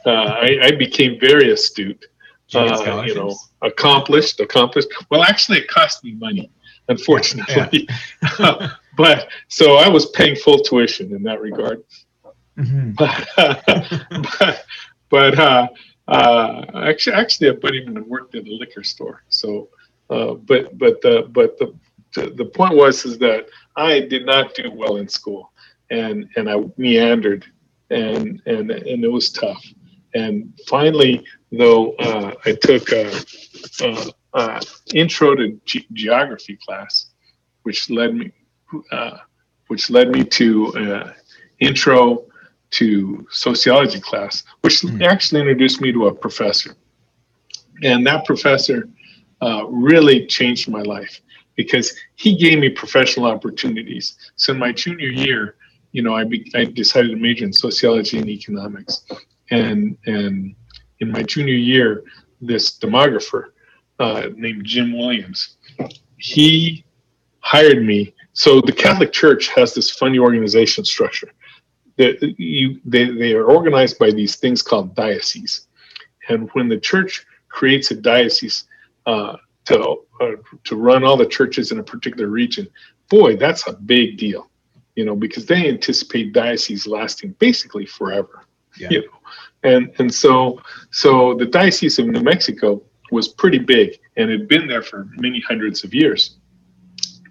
Uh, 0.05 0.11
I, 0.45 0.59
I 0.63 0.71
became 0.71 1.19
very 1.19 1.51
astute, 1.51 2.05
you 2.47 2.59
uh, 2.61 3.03
you 3.05 3.15
know, 3.15 3.35
accomplished, 3.61 4.39
accomplished. 4.39 4.87
Well, 5.11 5.23
actually, 5.23 5.59
it 5.59 5.67
cost 5.67 6.05
me 6.05 6.13
money, 6.13 6.49
unfortunately. 6.87 7.87
but 8.97 9.27
so 9.49 9.75
I 9.75 9.89
was 9.89 10.05
paying 10.11 10.37
full 10.37 10.59
tuition 10.59 11.13
in 11.13 11.21
that 11.23 11.41
regard 11.41 11.83
Mhm. 12.57 12.95
but 14.39 14.65
but 15.09 15.39
uh, 15.39 15.67
uh, 16.07 16.65
actually, 16.75 17.15
actually, 17.15 17.49
a 17.49 17.53
buddy 17.53 17.83
of 17.83 17.89
mine 17.89 18.07
worked 18.07 18.35
in 18.35 18.47
a 18.47 18.51
liquor 18.51 18.83
store. 18.83 19.23
So, 19.29 19.69
uh, 20.09 20.33
but 20.35 20.77
but 20.77 21.01
the 21.01 21.27
but 21.31 21.57
the 21.57 21.73
the 22.35 22.45
point 22.45 22.75
was 22.75 23.05
is 23.05 23.17
that 23.19 23.47
I 23.75 23.99
did 23.99 24.25
not 24.25 24.53
do 24.55 24.71
well 24.71 24.97
in 24.97 25.07
school, 25.07 25.51
and 25.89 26.27
and 26.35 26.49
I 26.49 26.57
meandered, 26.77 27.45
and 27.89 28.41
and 28.45 28.71
and 28.71 29.03
it 29.03 29.11
was 29.11 29.31
tough. 29.31 29.63
And 30.13 30.53
finally, 30.67 31.23
though, 31.51 31.91
uh, 31.95 32.33
I 32.45 32.53
took 32.53 32.91
a, 32.91 33.11
a, 33.81 34.11
a 34.33 34.61
intro 34.93 35.35
to 35.35 35.59
ge- 35.65 35.85
geography 35.93 36.57
class, 36.65 37.11
which 37.63 37.89
led 37.89 38.15
me, 38.15 38.31
uh, 38.91 39.17
which 39.67 39.89
led 39.89 40.09
me 40.09 40.23
to 40.23 40.73
uh, 40.77 41.13
intro 41.59 42.26
to 42.71 43.25
sociology 43.31 43.99
class, 43.99 44.43
which 44.61 44.81
Hmm. 44.81 45.01
actually 45.01 45.41
introduced 45.41 45.81
me 45.81 45.91
to 45.91 46.07
a 46.07 46.13
professor. 46.13 46.75
And 47.83 48.05
that 48.07 48.25
professor 48.25 48.89
uh, 49.41 49.65
really 49.69 50.25
changed 50.25 50.67
my 50.69 50.81
life 50.81 51.21
because 51.55 51.95
he 52.15 52.35
gave 52.35 52.59
me 52.59 52.69
professional 52.69 53.27
opportunities. 53.27 54.15
So 54.35 54.53
in 54.53 54.59
my 54.59 54.71
junior 54.71 55.09
year, 55.09 55.55
you 55.91 56.01
know, 56.01 56.15
I, 56.15 56.23
be, 56.23 56.51
I 56.55 56.65
decided 56.65 57.09
to 57.11 57.15
major 57.15 57.45
in 57.45 57.53
sociology 57.53 58.17
and 58.19 58.29
economics. 58.29 59.05
And, 59.51 59.97
and 60.05 60.55
in 60.99 61.11
my 61.11 61.23
junior 61.23 61.55
year, 61.55 62.03
this 62.41 62.77
demographer 62.77 63.45
uh, 63.99 64.29
named 64.35 64.65
Jim 64.65 64.97
Williams, 64.97 65.57
he 66.17 66.83
hired 67.39 67.83
me. 67.85 68.13
So 68.33 68.61
the 68.61 68.73
Catholic 68.73 69.11
Church 69.11 69.47
has 69.49 69.73
this 69.73 69.89
funny 69.89 70.19
organization 70.19 70.83
structure. 70.85 71.31
That 71.97 72.21
you, 72.37 72.79
they, 72.85 73.05
they 73.09 73.33
are 73.33 73.45
organized 73.45 73.97
by 73.97 74.11
these 74.11 74.35
things 74.35 74.61
called 74.61 74.95
dioceses. 74.95 75.67
And 76.29 76.49
when 76.53 76.69
the 76.69 76.79
church 76.79 77.25
creates 77.49 77.89
a 77.91 77.95
diocese 77.95 78.65
uh, 79.05 79.37
to, 79.65 79.97
uh, 80.21 80.31
to 80.65 80.75
run 80.75 81.03
all 81.03 81.17
the 81.17 81.25
churches 81.25 81.71
in 81.71 81.79
a 81.79 81.83
particular 81.83 82.27
region, 82.27 82.67
boy, 83.09 83.35
that's 83.37 83.67
a 83.67 83.73
big 83.73 84.17
deal, 84.17 84.49
you 84.95 85.05
know, 85.05 85.15
because 85.15 85.45
they 85.45 85.67
anticipate 85.67 86.33
dioceses 86.33 86.85
lasting 86.85 87.35
basically 87.39 87.85
forever. 87.85 88.45
Yeah. 88.77 88.89
You 88.91 89.01
know? 89.01 89.17
And 89.63 89.91
and 89.97 90.13
so 90.13 90.61
so 90.91 91.33
the 91.33 91.45
diocese 91.45 91.97
of 91.97 92.05
New 92.07 92.21
Mexico 92.21 92.83
was 93.11 93.27
pretty 93.27 93.59
big 93.59 93.97
and 94.17 94.29
had 94.29 94.47
been 94.47 94.67
there 94.67 94.83
for 94.83 95.09
many 95.17 95.41
hundreds 95.47 95.83
of 95.83 95.93
years. 95.93 96.37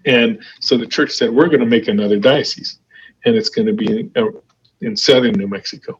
And 0.05 0.43
so 0.59 0.77
the 0.77 0.87
church 0.87 1.11
said, 1.11 1.33
we're 1.33 1.47
going 1.47 1.59
to 1.59 1.65
make 1.65 1.87
another 1.87 2.17
diocese, 2.19 2.79
and 3.25 3.35
it's 3.35 3.49
going 3.49 3.67
to 3.67 3.73
be 3.73 4.09
in, 4.81 4.95
southern 4.95 5.33
New 5.33 5.47
Mexico. 5.47 5.99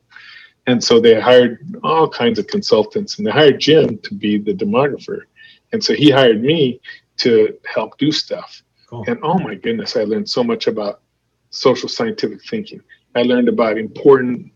And 0.67 0.83
so 0.83 0.99
they 0.99 1.19
hired 1.19 1.59
all 1.83 2.09
kinds 2.09 2.39
of 2.39 2.47
consultants, 2.47 3.17
and 3.17 3.25
they 3.25 3.31
hired 3.31 3.59
Jim 3.59 3.97
to 3.99 4.13
be 4.13 4.37
the 4.37 4.53
demographer. 4.53 5.21
And 5.71 5.83
so 5.83 5.93
he 5.93 6.09
hired 6.09 6.41
me 6.41 6.81
to 7.17 7.57
help 7.73 7.97
do 7.97 8.11
stuff. 8.11 8.61
Cool. 8.87 9.05
And 9.07 9.19
oh 9.23 9.39
my 9.39 9.55
goodness, 9.55 9.95
I 9.95 10.03
learned 10.03 10.29
so 10.29 10.43
much 10.43 10.67
about 10.67 11.01
social 11.49 11.89
scientific 11.89 12.43
thinking. 12.43 12.81
I 13.15 13.23
learned 13.23 13.49
about 13.49 13.77
important 13.77 14.51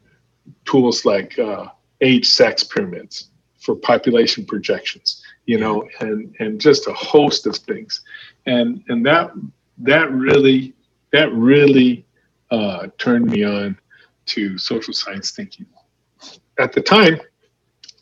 tools 0.65 1.05
like 1.05 1.37
uh, 1.39 1.67
age 2.01 2.27
sex 2.27 2.63
pyramids 2.63 3.29
for 3.59 3.75
population 3.75 4.45
projections, 4.45 5.21
you 5.45 5.59
know, 5.59 5.87
and 5.99 6.35
and 6.39 6.59
just 6.59 6.87
a 6.87 6.93
host 6.93 7.45
of 7.47 7.55
things. 7.55 8.01
And 8.45 8.83
and 8.89 9.05
that 9.05 9.31
that 9.79 10.11
really 10.11 10.73
that 11.11 11.31
really 11.33 12.05
uh, 12.51 12.87
turned 12.97 13.25
me 13.25 13.43
on 13.43 13.77
to 14.27 14.57
social 14.57 14.93
science 14.93 15.31
thinking. 15.31 15.65
At 16.59 16.73
the 16.73 16.81
time, 16.81 17.19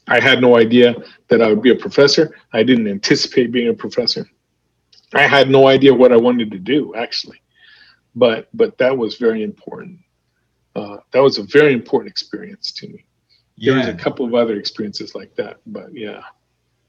I 0.08 0.20
had 0.20 0.42
no 0.42 0.58
idea 0.58 0.96
that 1.28 1.42
I 1.42 1.50
would 1.50 1.62
be 1.62 1.72
a 1.72 1.76
professor. 1.76 2.36
I 2.52 2.64
didn't 2.64 2.88
anticipate 2.88 3.52
being 3.52 3.70
a 3.70 3.74
professor. 3.74 4.30
I 5.14 5.28
had 5.28 5.50
no 5.50 5.68
idea 5.68 5.94
what 5.94 6.12
I 6.12 6.18
wanted 6.18 6.52
to 6.52 6.60
do 6.60 6.94
actually, 6.96 7.42
but 8.16 8.50
but 8.54 8.78
that 8.78 8.96
was 8.96 9.18
very 9.18 9.44
important. 9.44 10.00
Uh, 10.76 10.98
that 11.12 11.20
was 11.20 11.38
a 11.38 11.44
very 11.44 11.74
important 11.74 12.12
experience 12.12 12.72
to 12.74 12.88
me. 12.88 13.06
There 13.58 13.76
was 13.76 13.88
a 13.88 13.94
couple 13.94 14.26
of 14.26 14.34
other 14.34 14.56
experiences 14.58 15.16
like 15.16 15.36
that, 15.36 15.58
but 15.66 15.94
yeah. 15.94 16.22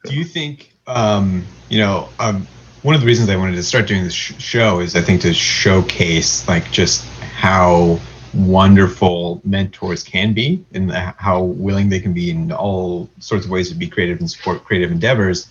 Do 0.04 0.14
you 0.14 0.24
think, 0.24 0.72
um, 0.86 1.44
you 1.68 1.78
know, 1.78 2.08
um, 2.20 2.46
one 2.82 2.94
of 2.94 3.00
the 3.00 3.06
reasons 3.06 3.28
I 3.28 3.36
wanted 3.36 3.56
to 3.56 3.62
start 3.62 3.86
doing 3.86 4.04
this 4.04 4.14
sh- 4.14 4.34
show 4.38 4.80
is 4.80 4.94
I 4.94 5.00
think 5.00 5.20
to 5.22 5.34
showcase 5.34 6.46
like 6.48 6.70
just 6.70 7.04
how 7.20 8.00
wonderful 8.34 9.40
mentors 9.44 10.02
can 10.02 10.32
be 10.32 10.64
and 10.72 10.90
how 10.92 11.42
willing 11.42 11.88
they 11.88 12.00
can 12.00 12.12
be 12.12 12.30
in 12.30 12.52
all 12.52 13.08
sorts 13.18 13.44
of 13.44 13.50
ways 13.50 13.68
to 13.68 13.74
be 13.74 13.88
creative 13.88 14.20
and 14.20 14.30
support 14.30 14.64
creative 14.64 14.90
endeavors. 14.90 15.48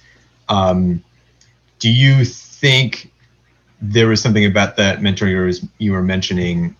Um, 0.47 1.03
do 1.79 1.91
you 1.91 2.23
think 2.25 3.11
there 3.81 4.07
was 4.07 4.21
something 4.21 4.45
about 4.45 4.75
that 4.77 5.01
mentor 5.01 5.27
you 5.27 5.37
were, 5.37 5.51
you 5.77 5.91
were 5.91 6.03
mentioning 6.03 6.75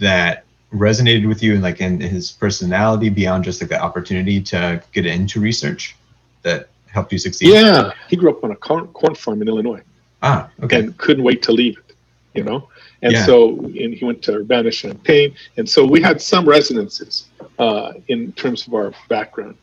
that 0.00 0.44
resonated 0.72 1.26
with 1.26 1.42
you 1.42 1.54
and 1.54 1.62
like 1.62 1.80
in 1.80 2.00
his 2.00 2.30
personality 2.30 3.08
beyond 3.08 3.44
just 3.44 3.60
like 3.60 3.70
the 3.70 3.80
opportunity 3.80 4.40
to 4.40 4.82
get 4.92 5.06
into 5.06 5.40
research 5.40 5.96
that 6.42 6.68
helped 6.86 7.12
you 7.12 7.18
succeed? 7.18 7.52
Yeah, 7.52 7.92
he 8.08 8.16
grew 8.16 8.30
up 8.30 8.44
on 8.44 8.50
a 8.50 8.56
corn, 8.56 8.86
corn 8.88 9.14
farm 9.14 9.42
in 9.42 9.48
Illinois 9.48 9.82
Ah, 10.22 10.50
okay. 10.62 10.80
and 10.80 10.96
couldn't 10.98 11.24
wait 11.24 11.42
to 11.42 11.52
leave 11.52 11.78
it, 11.78 11.96
you 12.34 12.44
know? 12.44 12.68
And 13.02 13.12
Yeah. 13.12 13.26
so, 13.26 13.58
and 13.60 13.94
he 13.94 14.04
went 14.04 14.22
to 14.22 14.34
Urbana 14.34 14.70
Champaign. 14.70 15.34
And 15.56 15.68
so 15.68 15.86
we 15.86 16.00
had 16.02 16.20
some 16.20 16.48
resonances 16.48 17.28
uh, 17.58 17.92
in 18.08 18.32
terms 18.32 18.66
of 18.66 18.74
our 18.74 18.92
background. 19.08 19.56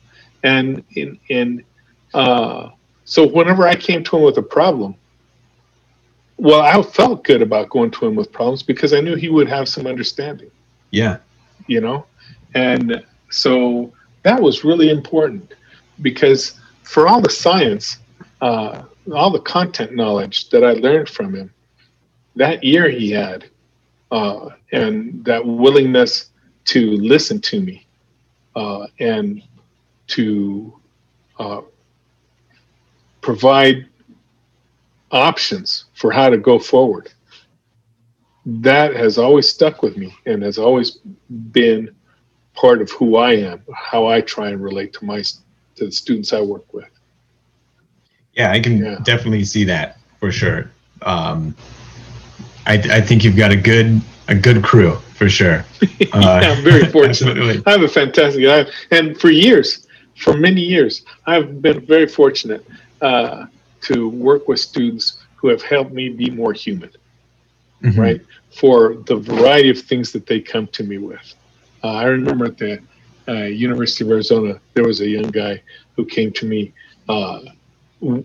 And 0.43 0.83
in, 0.95 1.19
in 1.29 1.63
uh, 2.13 2.69
so 3.05 3.27
whenever 3.27 3.67
I 3.67 3.75
came 3.75 4.03
to 4.05 4.17
him 4.17 4.23
with 4.23 4.37
a 4.37 4.43
problem, 4.43 4.95
well, 6.37 6.61
I 6.61 6.81
felt 6.83 7.23
good 7.23 7.41
about 7.41 7.69
going 7.69 7.91
to 7.91 8.05
him 8.07 8.15
with 8.15 8.31
problems 8.31 8.63
because 8.63 8.93
I 8.93 9.01
knew 9.01 9.15
he 9.15 9.29
would 9.29 9.49
have 9.49 9.67
some 9.69 9.87
understanding. 9.87 10.51
Yeah. 10.91 11.17
you 11.67 11.81
know 11.81 12.05
and 12.53 13.03
so 13.29 13.93
that 14.23 14.41
was 14.41 14.63
really 14.63 14.89
important 14.89 15.53
because 16.01 16.59
for 16.83 17.07
all 17.07 17.21
the 17.21 17.29
science 17.29 17.97
uh, 18.41 18.83
all 19.13 19.31
the 19.31 19.41
content 19.41 19.93
knowledge 19.95 20.49
that 20.49 20.63
i 20.63 20.73
learned 20.73 21.09
from 21.09 21.35
him 21.35 21.51
that 22.35 22.63
ear 22.63 22.89
he 22.89 23.11
had 23.11 23.49
uh, 24.11 24.49
and 24.71 25.23
that 25.25 25.45
willingness 25.45 26.29
to 26.65 26.91
listen 26.97 27.39
to 27.41 27.61
me 27.61 27.85
uh, 28.55 28.87
and 28.99 29.41
to 30.07 30.73
uh, 31.39 31.61
provide 33.21 33.87
options 35.11 35.85
for 35.93 36.11
how 36.11 36.29
to 36.29 36.37
go 36.37 36.59
forward 36.59 37.11
that 38.45 38.95
has 38.95 39.17
always 39.17 39.49
stuck 39.49 39.81
with 39.81 39.97
me 39.97 40.13
and 40.25 40.43
has 40.43 40.57
always 40.57 40.99
been 41.51 41.93
part 42.53 42.81
of 42.81 42.89
who 42.91 43.17
I 43.17 43.33
am, 43.33 43.61
how 43.73 44.05
I 44.05 44.21
try 44.21 44.49
and 44.49 44.63
relate 44.63 44.93
to 44.93 45.05
my 45.05 45.21
to 45.21 45.85
the 45.85 45.91
students 45.91 46.31
I 46.31 46.41
work 46.41 46.73
with. 46.73 46.85
Yeah, 48.33 48.51
I 48.51 48.59
can 48.59 48.77
Yeah. 48.77 48.99
definitely 49.03 49.43
see 49.43 49.63
that 49.65 49.97
for 50.19 50.31
sure. 50.31 50.71
Um, 51.01 51.55
I, 52.67 52.73
I 52.73 53.01
think 53.01 53.23
you've 53.23 53.35
got 53.37 53.51
a 53.51 53.55
good 53.55 54.01
a 54.27 54.35
good 54.35 54.63
crew 54.63 54.95
for 55.15 55.29
sure. 55.29 55.59
Uh, 55.83 55.85
yeah, 56.41 56.51
I'm 56.51 56.63
very 56.63 56.85
fortunate. 56.91 57.09
absolutely. 57.37 57.63
I 57.65 57.71
have 57.71 57.83
a 57.83 57.87
fantastic 57.87 58.43
guy, 58.43 58.65
and 58.91 59.19
for 59.19 59.29
years, 59.29 59.87
for 60.17 60.33
many 60.35 60.61
years, 60.61 61.03
I've 61.27 61.61
been 61.61 61.85
very 61.85 62.07
fortunate 62.07 62.65
uh, 63.01 63.45
to 63.81 64.09
work 64.09 64.47
with 64.47 64.59
students 64.59 65.21
who 65.35 65.47
have 65.49 65.61
helped 65.61 65.91
me 65.93 66.09
be 66.09 66.29
more 66.29 66.53
human. 66.53 66.89
Mhm. 67.83 67.97
right? 67.97 68.21
For 68.51 68.95
the 69.05 69.17
variety 69.17 69.69
of 69.69 69.77
things 69.77 70.11
that 70.13 70.25
they 70.25 70.39
come 70.39 70.65
to 70.67 70.83
me 70.83 70.97
with. 70.97 71.35
Uh, 71.83 71.91
I 71.91 72.05
remember 72.05 72.45
at 72.45 72.57
the 72.57 72.79
uh, 73.27 73.33
University 73.43 74.05
of 74.05 74.11
Arizona, 74.11 74.59
there 74.73 74.85
was 74.85 75.01
a 75.01 75.07
young 75.07 75.29
guy 75.29 75.61
who 75.95 76.05
came 76.05 76.31
to 76.33 76.45
me 76.45 76.71
uh, 77.09 77.41
w- 78.01 78.23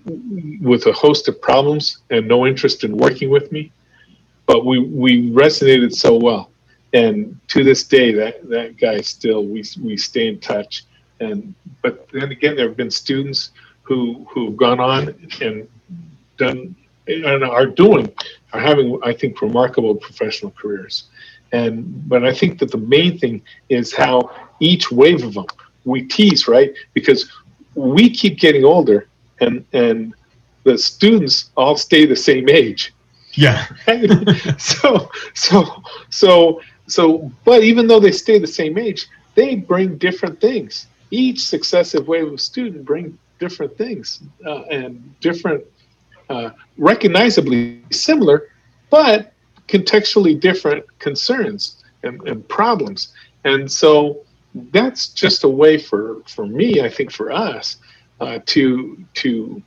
with 0.62 0.86
a 0.86 0.92
host 0.92 1.28
of 1.28 1.42
problems 1.42 1.98
and 2.10 2.26
no 2.28 2.46
interest 2.46 2.84
in 2.84 2.96
working 2.96 3.28
with 3.28 3.50
me, 3.50 3.70
but 4.50 4.66
we 4.66 4.80
we 4.80 5.30
resonated 5.30 5.94
so 5.94 6.16
well. 6.16 6.50
And 6.92 7.38
to 7.48 7.62
this 7.62 7.84
day, 7.84 8.12
that 8.14 8.48
that 8.48 8.76
guy 8.78 9.00
still 9.00 9.44
we 9.44 9.62
we 9.80 9.96
stay 9.96 10.26
in 10.26 10.40
touch. 10.40 10.86
And 11.20 11.54
but 11.82 12.08
then 12.08 12.32
again, 12.32 12.56
there 12.56 12.66
have 12.66 12.76
been 12.76 12.90
students 12.90 13.52
who 13.82 14.26
who've 14.28 14.56
gone 14.56 14.80
on 14.80 15.14
and 15.40 15.68
done 16.36 16.74
and 17.06 17.44
are 17.44 17.66
doing 17.66 18.12
are 18.52 18.60
having 18.60 18.98
I 19.04 19.12
think 19.12 19.40
remarkable 19.40 19.94
professional 19.94 20.50
careers. 20.50 21.04
And 21.52 22.08
but 22.08 22.24
I 22.24 22.34
think 22.34 22.58
that 22.58 22.72
the 22.72 22.84
main 22.96 23.18
thing 23.18 23.42
is 23.68 23.94
how 23.94 24.32
each 24.58 24.90
wave 24.90 25.22
of 25.22 25.34
them 25.34 25.46
we 25.84 26.02
tease 26.02 26.48
right 26.48 26.72
because 26.92 27.30
we 27.76 28.10
keep 28.10 28.40
getting 28.40 28.64
older 28.64 29.06
and 29.40 29.64
and 29.72 30.12
the 30.64 30.76
students 30.76 31.50
all 31.56 31.76
stay 31.76 32.04
the 32.04 32.16
same 32.16 32.48
age. 32.48 32.92
Yeah. 33.34 33.66
so 34.58 35.10
so 35.34 35.82
so 36.10 36.60
so 36.86 37.30
but 37.44 37.62
even 37.62 37.86
though 37.86 38.00
they 38.00 38.12
stay 38.12 38.38
the 38.38 38.46
same 38.46 38.78
age, 38.78 39.06
they 39.34 39.56
bring 39.56 39.98
different 39.98 40.40
things. 40.40 40.86
Each 41.10 41.40
successive 41.40 42.08
wave 42.08 42.32
of 42.32 42.40
student 42.40 42.84
bring 42.84 43.18
different 43.38 43.76
things 43.76 44.20
uh, 44.46 44.62
and 44.64 45.18
different 45.20 45.64
uh, 46.28 46.50
recognizably 46.78 47.82
similar, 47.90 48.50
but 48.90 49.32
contextually 49.68 50.38
different 50.38 50.84
concerns 50.98 51.82
and, 52.02 52.20
and 52.28 52.46
problems. 52.48 53.12
And 53.44 53.70
so 53.70 54.20
that's 54.72 55.08
just 55.08 55.44
a 55.44 55.48
way 55.48 55.78
for, 55.78 56.22
for 56.26 56.46
me, 56.46 56.82
I 56.82 56.88
think 56.88 57.10
for 57.10 57.32
us, 57.32 57.76
uh, 58.20 58.38
to 58.46 59.02
to 59.14 59.62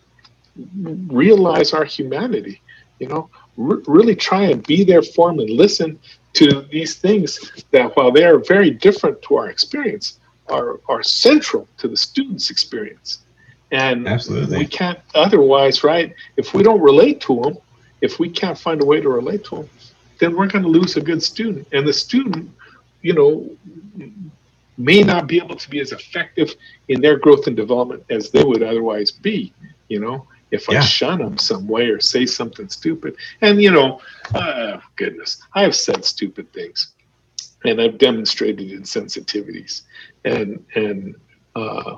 realize 0.78 1.74
our 1.74 1.86
humanity. 1.86 2.62
You 3.00 3.08
know, 3.08 3.30
r- 3.58 3.82
really 3.88 4.16
try 4.16 4.44
and 4.44 4.66
be 4.66 4.84
there 4.84 5.02
for 5.02 5.30
them 5.30 5.40
and 5.40 5.50
listen 5.50 6.00
to 6.34 6.62
these 6.72 6.96
things 6.96 7.64
that, 7.72 7.96
while 7.96 8.12
they 8.12 8.24
are 8.24 8.40
very 8.40 8.72
different 8.72 9.22
to 9.24 9.36
our 9.36 9.50
experience, 9.50 10.20
are 10.50 10.80
are 10.90 11.04
central 11.04 11.68
to 11.78 11.88
the 11.88 11.98
student's 11.98 12.50
experience. 12.50 13.20
And 13.72 14.08
Absolutely. 14.08 14.60
we 14.60 14.66
can't 14.68 15.00
otherwise, 15.16 15.84
right? 15.84 16.14
If 16.38 16.54
we 16.54 16.62
don't 16.64 16.82
relate 16.82 17.22
to 17.22 17.42
them, 17.42 17.58
if 18.02 18.20
we 18.20 18.30
can't 18.30 18.58
find 18.58 18.82
a 18.82 18.86
way 18.86 19.02
to 19.02 19.10
relate 19.10 19.44
to 19.46 19.56
them, 19.58 19.70
then 20.20 20.36
we're 20.36 20.48
going 20.48 20.64
to 20.64 20.70
lose 20.70 20.96
a 20.96 21.02
good 21.02 21.24
student. 21.24 21.68
And 21.72 21.88
the 21.88 21.94
student, 21.94 22.52
you 23.02 23.14
know, 23.14 23.50
may 24.78 25.02
not 25.02 25.28
be 25.28 25.38
able 25.38 25.56
to 25.56 25.70
be 25.70 25.80
as 25.80 25.92
effective 25.92 26.54
in 26.88 27.02
their 27.02 27.18
growth 27.18 27.48
and 27.48 27.56
development 27.56 28.04
as 28.10 28.30
they 28.30 28.44
would 28.44 28.64
otherwise 28.64 29.12
be, 29.12 29.54
you 29.88 30.00
know, 30.00 30.28
if 30.54 30.70
I 30.70 30.74
Yeah. 30.74 30.82
shun 30.82 31.20
them 31.20 31.38
some 31.38 31.68
way 31.68 31.90
or 31.90 32.00
say 32.00 32.26
something 32.26 32.70
stupid. 32.70 33.16
And, 33.42 33.62
you 33.62 33.72
know, 33.72 34.00
uh, 34.36 34.78
goodness, 34.96 35.42
I 35.56 35.64
have 35.64 35.76
said 35.76 36.06
stupid 36.06 36.54
things 36.54 36.94
and 37.66 37.82
I've 37.82 37.98
demonstrated 37.98 38.70
insensitivities. 38.70 39.82
And, 40.26 40.64
and, 40.76 41.16
uh, 41.56 41.96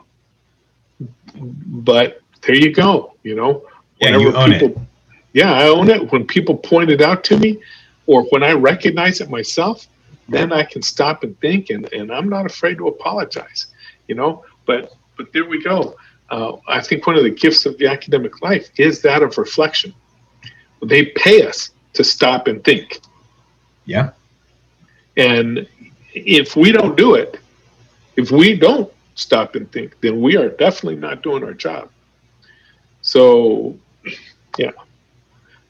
but 1.35 2.21
there 2.43 2.55
you 2.55 2.71
go, 2.73 3.13
you 3.23 3.35
know, 3.35 3.63
Yeah, 3.99 4.17
you 4.17 4.33
own 4.35 4.53
it. 4.53 4.77
yeah, 5.33 5.51
I 5.53 5.67
own 5.67 5.89
it. 5.89 6.11
When 6.11 6.25
people 6.25 6.55
point 6.55 6.89
it 6.89 7.01
out 7.01 7.23
to 7.25 7.37
me 7.37 7.61
or 8.05 8.23
when 8.31 8.41
I 8.41 8.53
recognize 8.53 9.19
it 9.19 9.29
myself, 9.29 9.85
then 10.29 10.53
I 10.53 10.63
can 10.63 10.81
stop 10.81 11.23
and 11.23 11.37
think 11.41 11.69
and, 11.71 11.91
and 11.93 12.09
I'm 12.11 12.29
not 12.29 12.45
afraid 12.45 12.77
to 12.77 12.87
apologize, 12.87 13.67
you 14.07 14.15
know, 14.15 14.43
but, 14.65 14.93
but 15.17 15.27
there 15.33 15.45
we 15.45 15.61
go. 15.61 15.95
Uh, 16.29 16.57
I 16.67 16.81
think 16.81 17.05
one 17.05 17.15
of 17.17 17.23
the 17.23 17.29
gifts 17.29 17.65
of 17.65 17.77
the 17.77 17.87
academic 17.87 18.41
life 18.41 18.69
is 18.77 19.01
that 19.01 19.21
of 19.21 19.37
reflection. 19.37 19.93
They 20.83 21.05
pay 21.07 21.45
us 21.47 21.71
to 21.93 22.03
stop 22.03 22.47
and 22.47 22.63
think. 22.63 22.99
Yeah. 23.85 24.11
And 25.17 25.67
if 26.13 26.55
we 26.55 26.71
don't 26.71 26.97
do 26.97 27.15
it, 27.15 27.39
if 28.15 28.31
we 28.31 28.55
don't 28.55 28.91
stop 29.15 29.55
and 29.55 29.71
think, 29.71 29.99
then 30.01 30.21
we 30.21 30.37
are 30.37 30.49
definitely 30.49 30.97
not 30.97 31.21
doing 31.21 31.43
our 31.43 31.53
job. 31.53 31.89
So, 33.01 33.77
Yeah. 34.57 34.71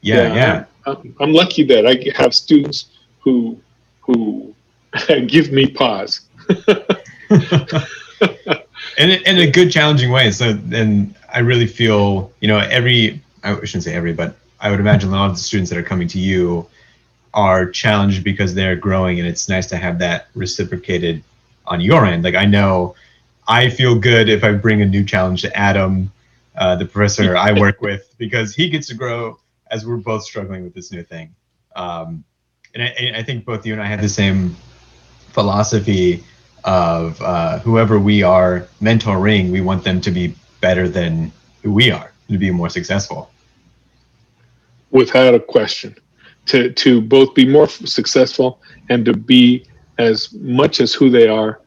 Yeah. 0.00 0.64
I'm, 0.86 1.16
I'm 1.20 1.32
lucky 1.32 1.64
that 1.64 1.86
I 1.86 1.96
have 2.16 2.34
students 2.34 2.86
who 3.20 3.58
who 4.00 4.54
give 5.26 5.52
me 5.52 5.66
pause. 5.68 6.20
in, 8.98 9.10
a- 9.10 9.22
in 9.30 9.38
a 9.38 9.50
good 9.50 9.70
challenging 9.70 10.10
way. 10.10 10.30
So 10.30 10.52
then 10.52 11.14
i 11.32 11.40
really 11.40 11.66
feel 11.66 12.32
you 12.40 12.48
know 12.48 12.58
every 12.58 13.20
i 13.44 13.54
shouldn't 13.64 13.84
say 13.84 13.94
every 13.94 14.12
but 14.12 14.36
i 14.60 14.70
would 14.70 14.80
imagine 14.80 15.10
a 15.10 15.12
lot 15.12 15.28
of 15.28 15.36
the 15.36 15.42
students 15.42 15.68
that 15.70 15.78
are 15.78 15.82
coming 15.82 16.08
to 16.08 16.18
you 16.18 16.66
are 17.34 17.66
challenged 17.70 18.24
because 18.24 18.54
they're 18.54 18.76
growing 18.76 19.18
and 19.18 19.28
it's 19.28 19.48
nice 19.48 19.66
to 19.66 19.76
have 19.76 19.98
that 19.98 20.28
reciprocated 20.34 21.22
on 21.66 21.80
your 21.80 22.06
end. 22.06 22.24
Like 22.24 22.34
i 22.36 22.46
know 22.46 22.94
i 23.46 23.68
feel 23.68 23.98
good 23.98 24.28
if 24.28 24.44
i 24.44 24.52
bring 24.52 24.80
a 24.82 24.86
new 24.86 25.04
challenge 25.04 25.42
to 25.42 25.54
adam 25.56 26.10
uh, 26.56 26.74
the 26.76 26.86
professor 26.86 27.36
i 27.36 27.52
work 27.64 27.82
with 27.82 28.14
because 28.18 28.54
he 28.54 28.70
gets 28.70 28.86
to 28.88 28.94
grow 28.94 29.38
as 29.70 29.84
we're 29.84 29.96
both 29.96 30.22
struggling 30.22 30.62
with 30.62 30.74
this 30.74 30.92
new 30.92 31.02
thing. 31.02 31.34
Um, 31.74 32.24
and 32.74 32.82
I, 32.84 32.86
and 32.86 33.16
I 33.16 33.22
think 33.22 33.44
both 33.44 33.66
you 33.66 33.72
and 33.74 33.82
i 33.82 33.86
have 33.86 34.00
the 34.00 34.08
same 34.08 34.54
philosophy 35.32 36.24
of 36.66 37.20
uh, 37.22 37.60
whoever 37.60 37.98
we 37.98 38.22
are 38.22 38.66
mentoring, 38.82 39.50
we 39.52 39.60
want 39.60 39.84
them 39.84 40.00
to 40.00 40.10
be 40.10 40.34
better 40.60 40.88
than 40.88 41.32
who 41.62 41.72
we 41.72 41.90
are, 41.90 42.12
to 42.28 42.36
be 42.38 42.50
more 42.50 42.68
successful. 42.68 43.30
without 44.90 45.34
a 45.34 45.40
question. 45.40 45.96
To 46.46 46.70
to 46.70 47.00
both 47.00 47.34
be 47.34 47.44
more 47.44 47.68
successful 47.68 48.60
and 48.88 49.04
to 49.04 49.12
be 49.14 49.66
as 49.98 50.32
much 50.34 50.80
as 50.80 50.94
who 50.94 51.10
they 51.10 51.26
are 51.28 51.60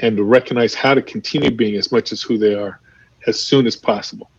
and 0.00 0.16
to 0.16 0.24
recognize 0.24 0.72
how 0.74 0.94
to 0.94 1.02
continue 1.02 1.50
being 1.50 1.76
as 1.76 1.92
much 1.92 2.10
as 2.10 2.22
who 2.22 2.38
they 2.38 2.54
are 2.54 2.80
as 3.26 3.38
soon 3.38 3.66
as 3.66 3.76
possible. 3.76 4.30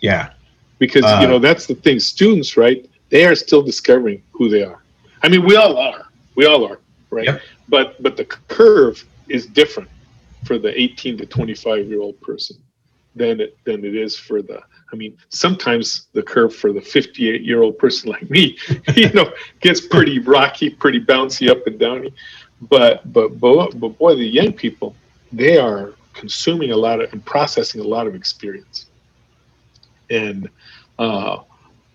Yeah, 0.00 0.30
because 0.78 1.04
Uh, 1.04 1.18
you 1.22 1.28
know 1.28 1.38
that's 1.38 1.66
the 1.66 1.76
thing. 1.76 2.00
Students 2.00 2.56
right 2.56 2.88
they 3.10 3.24
are 3.24 3.36
still 3.36 3.62
discovering 3.62 4.20
who 4.32 4.48
they 4.48 4.64
are. 4.64 4.82
I 5.22 5.28
mean 5.28 5.44
we 5.44 5.54
all 5.56 5.76
are. 5.78 6.06
We 6.34 6.46
all 6.46 6.64
are 6.68 6.80
right? 7.10 7.26
Yep. 7.26 7.40
but 7.68 8.02
but 8.02 8.16
the 8.16 8.24
curve 8.24 9.04
is 9.30 9.46
different 9.46 9.88
for 10.44 10.58
the 10.58 10.78
18 10.80 11.18
to 11.18 11.26
25 11.26 11.86
year 11.86 12.00
old 12.00 12.20
person 12.20 12.56
than 13.16 13.40
it 13.40 13.56
than 13.64 13.84
it 13.84 13.96
is 13.96 14.16
for 14.16 14.40
the 14.40 14.60
i 14.92 14.96
mean 14.96 15.16
sometimes 15.30 16.06
the 16.12 16.22
curve 16.22 16.54
for 16.54 16.72
the 16.72 16.80
58 16.80 17.42
year 17.42 17.62
old 17.62 17.76
person 17.78 18.08
like 18.10 18.28
me 18.30 18.56
you 18.94 19.10
know 19.12 19.32
gets 19.60 19.80
pretty 19.80 20.20
rocky 20.20 20.70
pretty 20.70 21.00
bouncy 21.00 21.50
up 21.50 21.66
and 21.66 21.78
downy. 21.78 22.12
But 22.62 23.10
but 23.12 23.40
but, 23.40 23.78
but 23.80 23.98
boy 23.98 24.14
the 24.14 24.26
young 24.26 24.52
people 24.52 24.94
they 25.32 25.56
are 25.56 25.94
consuming 26.12 26.72
a 26.72 26.76
lot 26.76 27.00
of 27.00 27.12
and 27.12 27.24
processing 27.24 27.80
a 27.80 27.84
lot 27.84 28.06
of 28.06 28.14
experience. 28.14 28.86
And 30.10 30.48
uh, 30.98 31.38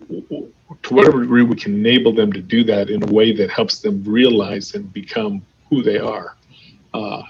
to 0.10 0.94
whatever 0.94 1.22
degree 1.22 1.44
we 1.44 1.56
can 1.56 1.76
enable 1.76 2.14
them 2.14 2.32
to 2.34 2.42
do 2.42 2.64
that 2.64 2.90
in 2.90 3.04
a 3.04 3.12
way 3.12 3.34
that 3.34 3.50
helps 3.50 3.80
them 3.80 4.04
realize 4.04 4.74
and 4.74 4.92
become 4.94 5.46
who 5.70 5.84
they 5.84 6.00
are 6.00 6.36
uh, 6.96 7.24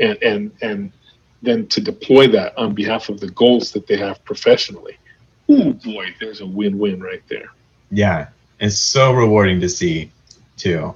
and 0.00 0.16
and 0.22 0.52
and 0.62 0.92
then 1.42 1.66
to 1.68 1.80
deploy 1.80 2.26
that 2.26 2.56
on 2.56 2.74
behalf 2.74 3.08
of 3.08 3.20
the 3.20 3.30
goals 3.30 3.70
that 3.72 3.86
they 3.86 3.96
have 3.96 4.24
professionally 4.24 4.96
oh 5.48 5.72
boy 5.72 6.06
there's 6.20 6.40
a 6.40 6.46
win-win 6.46 7.00
right 7.00 7.22
there 7.28 7.50
yeah, 7.94 8.28
it's 8.58 8.78
so 8.78 9.12
rewarding 9.12 9.60
to 9.60 9.68
see, 9.68 10.10
too. 10.56 10.94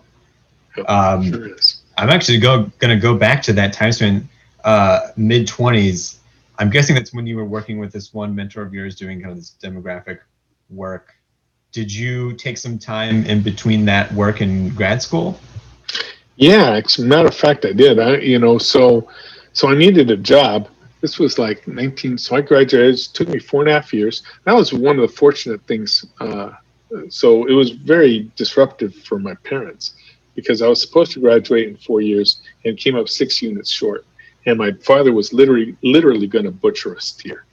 Um, 0.87 1.31
sure 1.31 1.55
is 1.55 1.83
I'm 1.97 2.11
actually 2.11 2.39
go 2.39 2.71
going 2.79 2.97
to 2.97 3.01
go 3.01 3.17
back 3.17 3.43
to 3.43 3.53
that 3.55 3.73
time 3.73 3.93
span, 3.93 4.29
uh, 4.65 5.09
mid 5.17 5.47
20s. 5.49 6.19
I'm 6.59 6.71
guessing 6.71 6.95
that's 6.95 7.13
when 7.13 7.27
you 7.27 7.37
were 7.37 7.45
working 7.45 7.79
with 7.79 7.93
this 7.93 8.13
one 8.13 8.35
mentor 8.35 8.63
of 8.63 8.75
yours 8.75 8.97
doing 8.97 9.21
kind 9.21 9.33
of 9.33 9.39
this 9.39 9.57
demographic 9.63 10.21
work. 10.71 11.15
Did 11.73 11.93
you 11.93 12.35
take 12.35 12.59
some 12.59 12.79
time 12.79 13.25
in 13.27 13.43
between 13.43 13.85
that 13.87 14.13
work 14.13 14.41
and 14.41 14.75
grad 14.75 15.03
school? 15.03 15.39
Yeah, 16.39 16.81
as 16.85 16.99
a 17.01 17.03
matter 17.05 17.27
of 17.27 17.35
fact, 17.35 17.65
I 17.65 17.73
did. 17.73 17.99
I, 17.99 18.19
you 18.19 18.39
know, 18.39 18.59
so, 18.59 19.09
so 19.53 19.69
I 19.69 19.75
needed 19.75 20.09
a 20.13 20.17
job. 20.17 20.69
This 21.01 21.19
was 21.19 21.37
like 21.37 21.67
19. 21.67 22.17
So 22.17 22.37
I 22.37 22.43
graduated. 22.43 22.95
It 22.95 23.09
took 23.13 23.29
me 23.29 23.41
four 23.41 23.63
and 23.63 23.71
a 23.71 23.73
half 23.73 23.93
years. 23.93 24.23
That 24.45 24.55
was 24.55 24.73
one 24.73 25.01
of 25.01 25.03
the 25.03 25.17
fortunate 25.17 25.61
things. 25.67 26.07
Uh, 26.21 26.51
so 27.09 27.45
it 27.47 27.53
was 27.53 27.73
very 27.73 28.31
disruptive 28.37 28.95
for 28.95 29.19
my 29.19 29.35
parents 29.35 29.95
because 30.37 30.63
I 30.63 30.69
was 30.69 30.81
supposed 30.81 31.11
to 31.13 31.21
graduate 31.21 31.69
in 31.69 31.77
four 31.77 32.01
years 32.01 32.41
and 32.65 32.79
came 32.79 32.95
up 32.95 33.09
six 33.09 33.43
units 33.43 33.71
short. 33.71 34.07
And 34.47 34.57
my 34.57 34.71
father 34.73 35.13
was 35.13 35.33
literally, 35.33 35.77
literally 35.83 36.29
going 36.29 36.45
to 36.45 36.53
butcher 36.53 36.97
us 36.97 37.07
steer. 37.07 37.47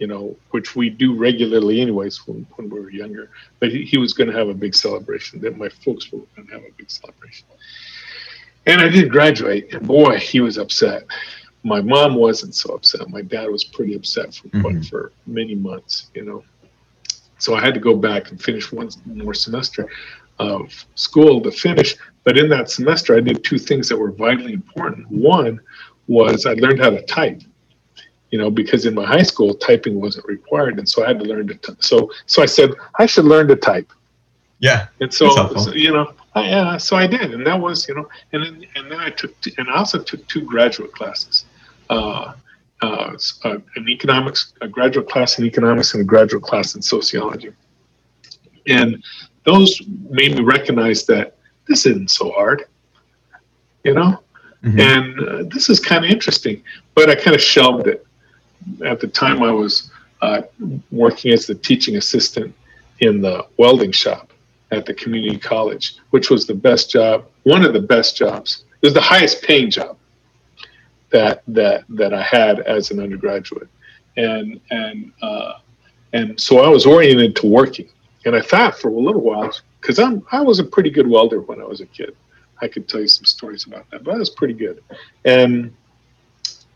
You 0.00 0.06
know, 0.06 0.34
which 0.50 0.74
we 0.74 0.88
do 0.90 1.14
regularly, 1.14 1.80
anyways, 1.80 2.26
when, 2.26 2.46
when 2.56 2.70
we 2.70 2.80
were 2.80 2.90
younger. 2.90 3.30
But 3.60 3.70
he, 3.70 3.84
he 3.84 3.98
was 3.98 4.12
going 4.14 4.30
to 4.30 4.36
have 4.36 4.48
a 4.48 4.54
big 4.54 4.74
celebration. 4.74 5.40
That 5.42 5.56
my 5.58 5.68
folks 5.68 6.10
were 6.10 6.20
going 6.34 6.48
to 6.48 6.54
have 6.54 6.62
a 6.64 6.72
big 6.76 6.90
celebration. 6.90 7.46
And 8.66 8.80
I 8.80 8.88
did 8.88 9.10
graduate, 9.10 9.72
and 9.74 9.86
boy, 9.86 10.18
he 10.18 10.40
was 10.40 10.56
upset. 10.58 11.04
My 11.62 11.82
mom 11.82 12.14
wasn't 12.14 12.54
so 12.54 12.74
upset. 12.74 13.08
My 13.10 13.20
dad 13.22 13.48
was 13.50 13.64
pretty 13.64 13.94
upset 13.94 14.34
for 14.34 14.48
Mhm. 14.48 14.88
for 14.88 15.12
many 15.26 15.54
months, 15.54 16.10
you 16.14 16.24
know. 16.24 16.42
So 17.38 17.54
I 17.54 17.60
had 17.60 17.74
to 17.74 17.80
go 17.80 17.94
back 17.94 18.30
and 18.30 18.42
finish 18.42 18.72
one 18.72 18.88
more 19.06 19.34
semester 19.34 19.86
of 20.38 20.72
school 20.94 21.40
to 21.42 21.50
finish. 21.50 21.96
But 22.24 22.38
in 22.38 22.48
that 22.50 22.70
semester, 22.70 23.16
I 23.16 23.20
did 23.20 23.44
two 23.44 23.58
things 23.58 23.88
that 23.90 23.96
were 23.98 24.12
vitally 24.12 24.54
important. 24.54 25.10
One 25.10 25.60
was 26.06 26.46
I 26.46 26.54
learned 26.54 26.80
how 26.80 26.90
to 26.90 27.02
type, 27.02 27.42
you 28.30 28.38
know, 28.38 28.50
because 28.50 28.86
in 28.86 28.94
my 28.94 29.04
high 29.04 29.22
school 29.22 29.54
typing 29.54 30.00
wasn't 30.00 30.26
required, 30.26 30.78
and 30.78 30.88
so 30.88 31.04
I 31.04 31.08
had 31.08 31.18
to 31.20 31.24
learn 31.24 31.48
to. 31.48 31.54
T- 31.54 31.72
so 31.80 32.10
so 32.26 32.42
I 32.42 32.46
said 32.46 32.70
I 32.98 33.06
should 33.06 33.24
learn 33.24 33.48
to 33.48 33.56
type. 33.56 33.90
Yeah. 34.60 34.88
And 35.00 35.12
so, 35.12 35.30
so, 35.56 35.72
you 35.72 35.90
know, 35.90 36.12
I, 36.34 36.50
uh, 36.50 36.78
so 36.78 36.94
I 36.94 37.06
did, 37.06 37.32
and 37.32 37.46
that 37.46 37.58
was, 37.58 37.88
you 37.88 37.94
know, 37.94 38.06
and 38.32 38.44
then, 38.44 38.66
and 38.76 38.92
then 38.92 39.00
I 39.00 39.08
took, 39.08 39.38
t- 39.40 39.54
and 39.56 39.68
I 39.70 39.76
also 39.76 40.02
took 40.02 40.26
two 40.28 40.42
graduate 40.42 40.92
classes, 40.92 41.46
uh, 41.88 42.34
uh, 42.82 43.16
uh, 43.44 43.56
an 43.76 43.88
economics, 43.88 44.52
a 44.60 44.68
graduate 44.68 45.08
class 45.08 45.38
in 45.38 45.46
economics, 45.46 45.94
and 45.94 46.02
a 46.02 46.04
graduate 46.04 46.42
class 46.42 46.74
in 46.74 46.82
sociology, 46.82 47.52
and 48.66 49.02
those 49.44 49.80
made 50.10 50.36
me 50.36 50.42
recognize 50.42 51.06
that 51.06 51.38
this 51.66 51.86
isn't 51.86 52.10
so 52.10 52.30
hard, 52.30 52.66
you 53.82 53.94
know, 53.94 54.20
Mhm. 54.62 54.78
and 54.78 55.20
uh, 55.20 55.42
this 55.54 55.70
is 55.70 55.80
kind 55.80 56.04
of 56.04 56.10
interesting, 56.10 56.62
but 56.94 57.08
I 57.08 57.14
kind 57.14 57.34
of 57.34 57.40
shelved 57.40 57.86
it. 57.86 58.06
At 58.84 59.00
the 59.00 59.08
time, 59.08 59.42
I 59.42 59.52
was 59.52 59.90
uh, 60.22 60.42
working 60.90 61.32
as 61.32 61.46
the 61.46 61.54
teaching 61.54 61.96
assistant 61.96 62.54
in 63.00 63.20
the 63.20 63.46
welding 63.56 63.92
shop 63.92 64.32
at 64.70 64.86
the 64.86 64.94
community 64.94 65.38
college, 65.38 65.96
which 66.10 66.30
was 66.30 66.46
the 66.46 66.54
best 66.54 66.90
job, 66.90 67.26
one 67.42 67.64
of 67.64 67.72
the 67.72 67.80
best 67.80 68.16
jobs. 68.16 68.64
It 68.82 68.86
was 68.86 68.94
the 68.94 69.00
highest 69.00 69.42
paying 69.42 69.70
job 69.70 69.96
that 71.10 71.42
that 71.48 71.84
that 71.88 72.14
I 72.14 72.22
had 72.22 72.60
as 72.60 72.90
an 72.90 73.00
undergraduate, 73.00 73.68
and 74.16 74.60
and 74.70 75.12
uh, 75.22 75.54
and 76.12 76.40
so 76.40 76.60
I 76.60 76.68
was 76.68 76.86
oriented 76.86 77.36
to 77.36 77.46
working. 77.46 77.88
And 78.26 78.36
I 78.36 78.42
thought 78.42 78.78
for 78.78 78.88
a 78.88 79.00
little 79.00 79.22
while, 79.22 79.52
because 79.80 79.98
I'm 79.98 80.24
I 80.30 80.40
was 80.42 80.58
a 80.58 80.64
pretty 80.64 80.90
good 80.90 81.08
welder 81.08 81.40
when 81.40 81.60
I 81.60 81.64
was 81.64 81.80
a 81.80 81.86
kid. 81.86 82.14
I 82.62 82.68
could 82.68 82.88
tell 82.88 83.00
you 83.00 83.08
some 83.08 83.24
stories 83.24 83.66
about 83.66 83.90
that, 83.90 84.04
but 84.04 84.14
I 84.14 84.18
was 84.18 84.30
pretty 84.30 84.54
good. 84.54 84.82
And 85.24 85.74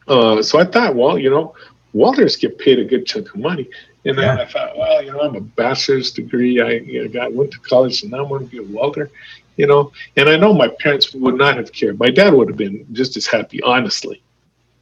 uh, 0.09 0.43
so 0.43 0.59
I 0.59 0.65
thought, 0.65 0.95
well, 0.95 1.19
you 1.19 1.31
know, 1.31 1.55
welders 1.95 2.37
get 2.37 2.59
paid 2.59 2.79
a 2.79 2.85
good 2.85 3.07
chunk 3.07 3.29
of 3.35 3.37
money. 3.41 3.69
And 4.05 4.19
then 4.19 4.37
Yeah. 4.37 4.43
I 4.43 4.47
thought, 4.47 4.77
well, 4.77 5.03
you 5.03 5.13
know, 5.13 5.21
I'm 5.21 5.37
a 5.37 5.41
bachelor's 5.41 6.11
degree. 6.13 6.61
I 6.61 6.73
you 6.73 7.03
know, 7.05 7.09
got 7.09 7.33
went 7.33 7.53
to 7.53 7.59
college, 7.61 8.03
and 8.03 8.11
now 8.13 8.19
I 8.19 8.23
want 8.23 8.45
to 8.45 8.51
be 8.51 8.59
a 8.59 8.77
welder. 8.77 9.11
You 9.57 9.67
know, 9.69 9.93
and 10.17 10.29
I 10.29 10.37
know 10.37 10.53
my 10.53 10.69
parents 10.69 11.15
would 11.15 11.37
not 11.39 11.57
have 11.57 11.73
cared. 11.73 11.99
My 11.99 12.11
dad 12.11 12.35
would 12.35 12.49
have 12.49 12.57
been 12.59 12.85
just 12.93 13.17
as 13.17 13.27
happy, 13.27 13.63
honestly, 13.63 14.21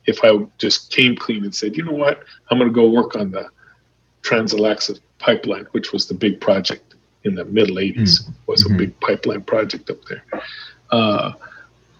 if 0.06 0.24
I 0.24 0.30
just 0.58 0.90
came 0.90 1.14
clean 1.14 1.44
and 1.44 1.54
said, 1.54 1.76
you 1.76 1.84
know 1.84 1.92
what, 1.92 2.24
I'm 2.50 2.58
going 2.58 2.70
to 2.70 2.74
go 2.74 2.88
work 2.88 3.14
on 3.14 3.30
the 3.30 3.48
Trans-Alaska 4.22 4.94
pipeline, 5.18 5.66
which 5.72 5.92
was 5.92 6.06
the 6.06 6.14
big 6.14 6.40
project 6.40 6.94
in 7.24 7.34
the 7.34 7.44
middle 7.44 7.76
80s. 7.78 8.28
Was 8.46 8.64
Mhm. 8.64 8.74
a 8.74 8.78
big 8.78 9.00
pipeline 9.00 9.42
project 9.42 9.90
up 9.90 9.98
there. 10.06 10.24
Uh, 10.90 11.32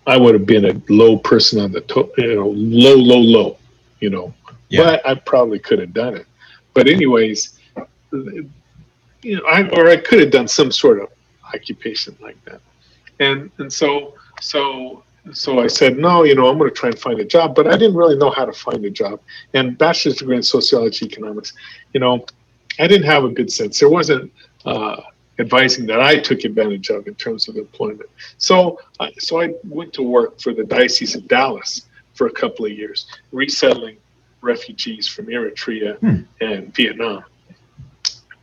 I 0.07 0.17
would 0.17 0.35
have 0.35 0.47
been 0.47 0.65
a 0.65 0.81
low 0.89 1.17
person 1.19 1.61
on 1.61 1.73
the 1.73 1.83
to- 1.83 2.11
you 2.19 2.35
know 2.35 2.49
low, 2.57 2.97
low, 2.97 3.21
low, 3.21 3.57
you 4.01 4.11
know. 4.11 4.35
Yeah. 4.73 4.85
But 4.85 5.07
I 5.07 5.15
probably 5.15 5.59
could 5.59 5.79
have 5.81 5.93
done 5.93 6.17
it. 6.17 6.27
But 6.73 6.89
anyways, 6.89 7.59
you 8.11 9.37
know, 9.37 9.45
I 9.47 9.69
or 9.69 9.89
I 9.89 9.97
could 9.97 10.21
have 10.21 10.31
done 10.31 10.49
some 10.49 10.73
sort 10.73 11.01
of 11.01 11.09
occupation 11.55 12.17
like 12.21 12.43
that. 12.47 12.61
And 13.21 13.51
and 13.59 13.71
so 13.71 14.15
so 14.41 15.05
so 15.33 15.61
I 15.61 15.67
said, 15.67 15.99
no, 15.99 16.25
you 16.25 16.35
know, 16.35 16.49
I'm 16.49 16.59
going 16.59 16.71
to 16.71 16.75
try 16.75 16.89
and 16.89 16.99
find 16.99 17.21
a 17.21 17.25
job, 17.25 17.55
but 17.55 17.67
I 17.69 17.73
didn't 17.73 17.95
really 17.95 18.17
know 18.17 18.31
how 18.31 18.45
to 18.45 18.53
find 18.53 18.85
a 18.85 18.91
job. 18.91 19.21
And 19.55 19.79
bachelor's 19.79 20.17
degree 20.17 20.37
in 20.37 20.43
sociology, 20.43 21.07
economics, 21.07 21.53
you 21.93 22.01
know, 22.01 22.27
I 22.81 22.89
didn't 22.89 23.07
have 23.07 23.23
a 23.25 23.29
good 23.29 23.53
sense. 23.53 23.79
There 23.79 23.89
wasn't 23.89 24.33
uh, 24.65 25.01
advising 25.39 25.87
that 25.87 26.01
I 26.01 26.19
took 26.19 26.45
advantage 26.45 26.89
of 26.89 27.07
in 27.07 27.15
terms 27.15 27.47
of 27.49 27.57
employment. 27.57 28.11
So, 28.39 28.81
I 28.99 29.13
so 29.19 29.41
I 29.41 29.55
went 29.69 29.93
to 29.95 30.03
work 30.03 30.41
for 30.41 30.55
the 30.55 30.65
Diocese 30.65 31.15
of 31.15 31.29
Dallas 31.29 31.83
for 32.15 32.27
a 32.27 32.33
couple 32.33 32.65
of 32.67 32.73
years, 32.73 33.07
resettling 33.31 33.99
refugees 34.43 35.09
from 35.09 35.27
Eritrea 35.27 35.99
Hmm. 35.99 36.23
and 36.41 36.75
Vietnam. 36.75 37.25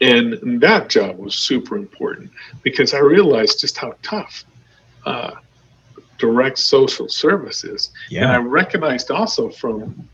And 0.01 0.61
that 0.61 0.89
job 0.89 1.17
was 1.17 1.35
super 1.35 1.75
important 1.75 2.31
because 2.63 2.93
I 2.93 2.99
realized 2.99 3.59
just 3.59 3.77
how 3.77 3.95
tough 4.01 4.45
uh, 5.05 5.31
direct 6.17 6.57
social 6.57 7.09
service 7.09 7.63
is. 7.65 7.91
And 8.23 8.31
I 8.31 8.37
recognized 8.37 9.11
also 9.11 9.49
from 9.49 10.07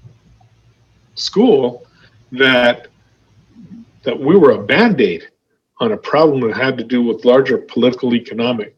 school 1.16 1.86
that 2.32 2.88
that 4.04 4.20
we 4.20 4.36
were 4.36 4.52
a 4.52 4.62
band-aid 4.62 5.28
on 5.80 5.92
a 5.92 5.98
problem 5.98 6.42
that 6.42 6.56
had 6.56 6.78
to 6.78 6.84
do 6.84 7.02
with 7.02 7.26
larger 7.26 7.58
political 7.58 8.14
economic 8.14 8.76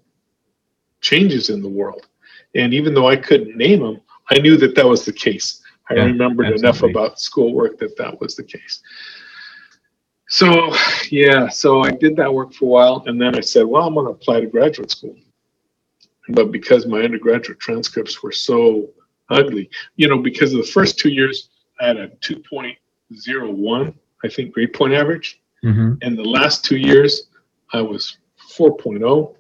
changes 1.02 1.50
in 1.50 1.62
the 1.62 1.68
world. 1.68 2.08
And 2.56 2.74
even 2.74 2.94
though 2.94 3.10
I 3.10 3.18
couldn't 3.18 3.58
name 3.58 3.82
them, 3.82 4.00
I 4.32 4.40
knew 4.40 4.56
that 4.58 4.74
that 4.76 4.86
was 4.88 5.04
the 5.04 5.12
case. 5.12 5.62
I 5.90 5.96
Yeah, 5.96 6.06
remembered 6.06 6.48
enough 6.48 6.76
absolutely. 6.76 7.02
about 7.02 7.20
schoolwork 7.20 7.78
that 7.80 7.96
that 7.98 8.20
was 8.20 8.36
the 8.36 8.44
case. 8.44 8.82
So, 10.30 10.76
yeah, 11.10 11.48
so 11.48 11.82
I 11.84 11.92
did 11.92 12.16
that 12.18 12.34
work 12.34 12.54
for 12.54 12.66
a 12.66 12.68
while, 12.68 13.04
and 13.08 13.22
then 13.22 13.36
I 13.36 13.40
said, 13.40 13.66
well, 13.66 13.88
I'm 13.88 13.94
going 13.94 14.08
to 14.08 14.12
apply 14.12 14.42
to 14.42 14.48
graduate 14.48 14.92
school. 14.92 15.16
But 16.30 16.52
because 16.52 16.86
my 16.86 17.02
undergraduate 17.02 17.60
transcripts 17.60 18.22
were 18.22 18.34
so 18.34 18.90
ugly, 19.30 19.70
you 19.96 20.10
know, 20.10 20.18
because 20.18 20.54
of 20.54 20.60
the 20.60 20.68
first 20.68 21.00
two 21.00 21.10
years, 21.10 21.50
I 21.80 21.88
had 21.88 21.98
a 21.98 22.10
2.01, 22.10 23.94
I 24.24 24.28
think, 24.28 24.54
grade 24.54 24.74
point 24.74 24.94
average. 24.94 25.40
Mhm. 25.64 25.98
And 26.02 26.18
the 26.18 26.24
last 26.26 26.66
two 26.66 26.78
years, 26.78 27.28
I 27.72 27.82
was 27.82 28.18
4.0. 28.58 29.36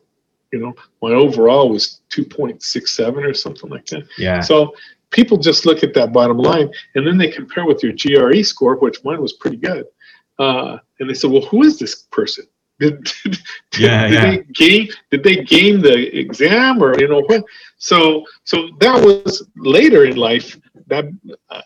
You 0.53 0.59
know, 0.59 0.73
my 1.01 1.11
overall 1.11 1.69
was 1.69 1.99
2.67 2.09 3.25
or 3.25 3.33
something 3.33 3.69
like 3.69 3.85
that. 3.87 4.07
Yeah. 4.17 4.39
So 4.39 4.73
people 5.11 5.37
just 5.37 5.65
look 5.65 5.83
at 5.83 5.93
that 5.93 6.13
bottom 6.13 6.37
line 6.37 6.69
and 6.95 7.05
then 7.05 7.17
they 7.17 7.29
compare 7.29 7.65
with 7.65 7.83
your 7.83 7.93
GRE 7.93 8.43
score, 8.43 8.75
which 8.75 9.03
mine 9.03 9.21
was 9.21 9.33
pretty 9.33 9.57
good. 9.57 9.85
Uh, 10.39 10.77
and 10.99 11.09
they 11.09 11.13
say, 11.13 11.27
well, 11.27 11.41
who 11.41 11.63
is 11.63 11.79
this 11.79 12.03
person? 12.11 12.45
Did, 12.79 13.09
did, 13.23 13.39
Yeah, 13.79 14.07
did 14.07 14.13
yeah. 14.13 14.21
they 14.21 14.43
game 14.53 14.87
did 15.09 15.23
they 15.23 15.37
game 15.37 15.81
the 15.81 16.15
exam 16.15 16.83
or 16.83 16.95
you 16.99 17.07
know 17.07 17.21
what? 17.21 17.43
So 17.79 18.23
so 18.43 18.69
that 18.81 19.03
was 19.03 19.43
later 19.55 20.05
in 20.05 20.15
life 20.15 20.59
that 20.85 21.05
uh, 21.49 21.61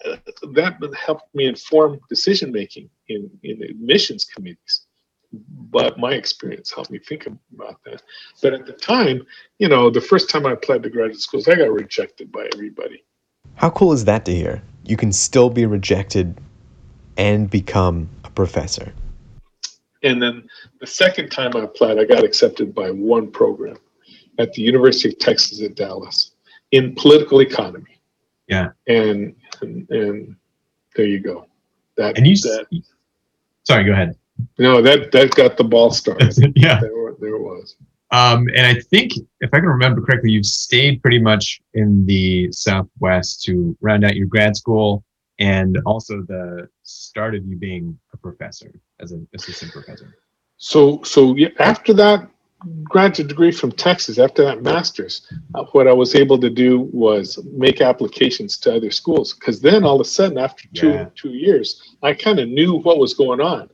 that 0.54 0.96
helped 1.06 1.36
me 1.36 1.48
inform 1.48 2.00
decision 2.08 2.54
making 2.54 2.90
in 3.10 3.30
in 3.44 3.62
admissions 3.62 4.24
committees. 4.24 4.88
But 5.34 6.00
my 6.00 6.14
experience 6.14 6.72
helped 6.74 6.92
me 6.92 7.00
think 7.00 7.26
about 7.26 7.82
that. 7.84 8.02
But 8.42 8.54
at 8.54 8.66
the 8.66 8.74
time, 8.74 9.26
you 9.60 9.68
know, 9.68 9.90
the 9.90 10.00
first 10.00 10.30
time 10.30 10.46
I 10.46 10.54
applied 10.54 10.84
to 10.84 10.90
graduate 10.90 11.20
schools, 11.20 11.50
I 11.50 11.56
got 11.56 11.72
rejected 11.72 12.32
by 12.32 12.48
everybody. 12.54 13.04
How 13.62 13.70
cool 13.70 13.94
is 13.94 14.06
that 14.06 14.26
to 14.26 14.34
hear? 14.34 14.64
You 14.86 14.98
can 14.98 15.14
still 15.14 15.52
be 15.52 15.68
rejected 15.68 16.36
and 17.16 17.48
become 17.48 18.10
a 18.24 18.32
professor. 18.32 18.92
And 20.02 20.20
then 20.20 20.50
the 20.80 20.88
second 20.88 21.30
time 21.30 21.52
I 21.56 21.60
applied, 21.60 22.00
I 22.00 22.06
got 22.06 22.24
accepted 22.24 22.74
by 22.74 22.90
one 22.90 23.30
program 23.32 23.78
at 24.40 24.52
the 24.54 24.64
University 24.64 25.10
of 25.10 25.20
Texas 25.20 25.62
at 25.62 25.76
Dallas 25.76 26.32
in 26.72 26.96
political 26.96 27.40
economy. 27.42 28.00
Yeah. 28.48 28.70
And 28.88 29.36
and, 29.62 29.88
and 29.92 30.36
there 30.96 31.06
you 31.06 31.20
go. 31.20 31.46
That 31.98 32.18
And 32.18 32.26
you. 32.26 32.34
s- 32.34 32.42
that 32.42 32.66
Sorry. 33.64 33.84
Go 33.84 33.92
ahead. 33.92 34.16
no 34.58 34.82
that 34.82 35.12
that 35.12 35.36
got 35.36 35.56
the 35.58 35.64
ball 35.64 35.92
started. 35.92 36.36
yeah. 36.56 36.80
there, 36.82 36.92
there 37.20 37.36
it 37.36 37.42
was. 37.44 37.76
Um, 38.12 38.50
and 38.56 38.66
I 38.66 38.76
think, 38.82 39.14
if 39.40 39.50
I 39.54 39.60
can 39.60 39.68
remember 39.70 40.02
correctly, 40.02 40.32
you've 40.32 40.46
stayed 40.46 41.02
pretty 41.02 41.20
much 41.20 41.62
in 41.74 42.06
the 42.06 42.52
Southwest 42.52 43.44
to 43.44 43.76
round 43.80 44.04
out 44.04 44.16
your 44.16 44.28
grad 44.28 44.56
school 44.58 45.04
and 45.40 45.78
also 45.86 46.22
the 46.28 46.68
start 46.84 47.36
of 47.36 47.46
you 47.46 47.56
being 47.56 47.98
a 48.14 48.18
professor 48.18 48.72
as 49.00 49.12
an 49.12 49.28
assistant 49.34 49.72
professor. 49.72 50.18
So 50.58 51.02
so 51.04 51.36
after 51.60 51.94
that 51.94 52.30
graduate 52.84 53.28
degree 53.28 53.52
from 53.52 53.72
Texas, 53.72 54.20
after 54.20 54.44
that 54.44 54.62
master's, 54.62 55.26
uh, 55.56 55.64
what 55.72 55.88
I 55.88 55.94
was 55.94 56.14
able 56.14 56.38
to 56.40 56.50
do 56.50 56.82
was 56.94 57.40
make 57.54 57.82
applications 57.82 58.58
to 58.60 58.76
other 58.76 58.92
schools. 58.92 59.34
Because 59.34 59.62
then 59.62 59.84
all 59.84 59.96
of 59.96 60.02
a 60.02 60.10
sudden, 60.10 60.38
after 60.38 60.68
two 60.74 60.90
Yeah. 60.90 61.10
two 61.16 61.34
years, 61.34 61.82
I 62.04 62.14
kind 62.14 62.40
of 62.40 62.48
knew 62.50 62.76
what 62.80 63.00
was 63.00 63.16
going 63.16 63.42
on, 63.42 63.70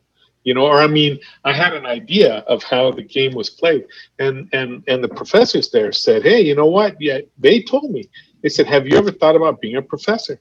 you 0.48 0.54
know, 0.54 0.66
or 0.66 0.80
I 0.80 0.88
mean, 0.88 1.20
I 1.44 1.52
had 1.52 1.74
an 1.74 1.86
idea 1.86 2.36
of 2.48 2.64
how 2.64 2.90
the 2.90 3.04
game 3.04 3.34
was 3.34 3.50
played. 3.50 3.86
And 4.18 4.48
and 4.54 4.82
and 4.88 5.04
the 5.04 5.10
professors 5.10 5.70
there 5.72 5.92
said, 5.92 6.24
hey, 6.24 6.40
you 6.40 6.56
know 6.56 6.68
what? 6.68 6.96
Yeah, 7.02 7.20
they 7.38 7.62
told 7.62 7.92
me. 7.92 8.10
They 8.42 8.48
said, 8.48 8.66
have 8.66 8.88
you 8.88 8.98
ever 8.98 9.12
thought 9.12 9.36
about 9.36 9.60
being 9.60 9.76
a 9.76 9.82
professor? 9.82 10.40